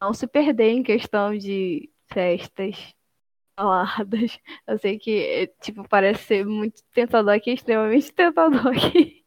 não 0.00 0.14
se 0.14 0.26
perder 0.26 0.70
em 0.70 0.82
questão 0.82 1.36
de 1.36 1.90
festas 2.12 2.94
saladas. 3.56 4.38
Eu 4.66 4.78
sei 4.78 4.98
que, 4.98 5.24
é, 5.24 5.46
tipo, 5.60 5.86
parece 5.88 6.24
ser 6.24 6.46
muito 6.46 6.82
tentador 6.92 7.34
aqui, 7.34 7.52
extremamente 7.52 8.12
tentador 8.14 8.66
aqui. 8.68 9.24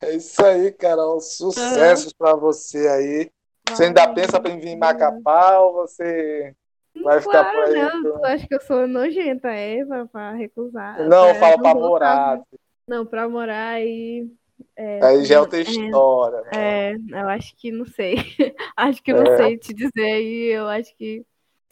É 0.02 0.16
isso 0.16 0.44
aí, 0.44 0.72
Carol. 0.72 1.20
Sucessos 1.20 2.06
uhum. 2.06 2.18
para 2.18 2.34
você 2.34 2.88
aí. 2.88 3.30
Você 3.76 3.84
ainda 3.84 4.12
pensa 4.12 4.40
em 4.46 4.58
vir 4.58 4.68
em 4.70 4.78
Macapá 4.78 5.58
ou 5.60 5.72
você 5.74 6.54
vai 7.02 7.20
ficar 7.20 7.44
por 7.50 7.64
aí? 7.64 7.74
Não, 7.74 8.06
eu 8.06 8.24
acho 8.26 8.46
que 8.46 8.54
eu 8.54 8.60
sou 8.60 8.86
nojenta, 8.86 9.48
é, 9.48 9.84
pra, 9.84 10.06
pra 10.06 10.32
recusar. 10.32 11.08
Não, 11.08 11.28
eu 11.28 11.34
falo 11.36 11.62
pra 11.62 11.74
morar. 11.74 12.40
Não, 12.86 13.06
pra 13.06 13.28
morar 13.28 13.80
e. 13.80 14.30
É, 14.76 15.04
aí 15.04 15.24
já 15.24 15.36
é 15.36 15.40
outra 15.40 15.58
é, 15.58 15.62
história. 15.62 16.42
É, 16.52 16.92
né? 16.98 17.22
eu 17.22 17.28
acho 17.28 17.56
que 17.56 17.72
não 17.72 17.86
sei. 17.86 18.16
acho 18.76 19.02
que 19.02 19.12
não 19.12 19.24
é. 19.24 19.36
sei 19.36 19.58
te 19.58 19.74
dizer 19.74 20.04
aí, 20.04 20.52
eu 20.52 20.68
acho 20.68 20.94
que. 20.96 21.24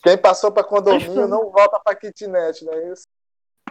Quem 0.02 0.16
passou 0.16 0.50
pra 0.50 0.64
condomínio 0.64 1.26
não 1.28 1.50
volta 1.50 1.78
pra 1.78 1.94
kitnet, 1.94 2.64
não 2.64 2.72
é 2.72 2.92
isso? 2.92 3.06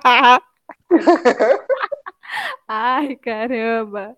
Ai, 2.67 3.15
caramba. 3.15 4.15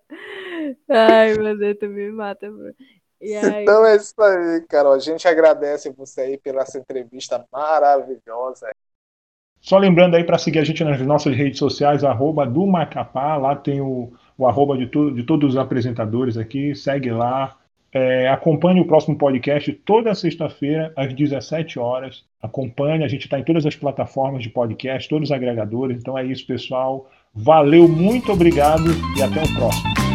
Ai, 0.88 1.34
meu 1.34 1.58
Deus, 1.58 1.78
tu 1.78 1.88
me 1.88 2.10
mata, 2.10 2.50
bro. 2.50 2.74
Então 3.22 3.86
é 3.86 3.96
isso 3.96 4.20
aí, 4.20 4.60
Carol. 4.68 4.94
A 4.94 4.98
gente 4.98 5.26
agradece 5.28 5.90
você 5.90 6.22
aí 6.22 6.38
pela 6.38 6.62
essa 6.62 6.78
entrevista 6.78 7.44
maravilhosa. 7.52 8.68
Só 9.60 9.78
lembrando 9.78 10.16
aí 10.16 10.24
para 10.24 10.38
seguir 10.38 10.58
a 10.58 10.64
gente 10.64 10.82
nas 10.82 11.00
nossas 11.02 11.36
redes 11.36 11.60
sociais, 11.60 12.02
arroba 12.02 12.44
do 12.44 12.66
Macapá, 12.66 13.36
lá 13.36 13.54
tem 13.54 13.80
o, 13.80 14.12
o 14.36 14.46
arroba 14.46 14.76
de, 14.76 14.88
tu, 14.88 15.12
de 15.12 15.22
todos 15.22 15.50
os 15.50 15.56
apresentadores 15.56 16.36
aqui, 16.36 16.74
segue 16.74 17.12
lá. 17.12 17.56
É, 17.94 18.26
acompanhe 18.28 18.80
o 18.80 18.86
próximo 18.86 19.16
podcast 19.16 19.70
toda 19.84 20.14
sexta-feira, 20.14 20.92
às 20.96 21.14
17 21.14 21.78
horas. 21.78 22.24
Acompanhe, 22.42 23.04
a 23.04 23.08
gente 23.08 23.26
está 23.26 23.38
em 23.38 23.44
todas 23.44 23.64
as 23.64 23.76
plataformas 23.76 24.42
de 24.42 24.50
podcast, 24.50 25.08
todos 25.08 25.28
os 25.28 25.32
agregadores. 25.32 25.98
Então 25.98 26.18
é 26.18 26.24
isso, 26.24 26.44
pessoal. 26.44 27.08
Valeu, 27.32 27.86
muito 27.86 28.32
obrigado 28.32 28.90
e 29.16 29.22
até 29.22 29.42
o 29.42 29.54
próximo. 29.54 30.11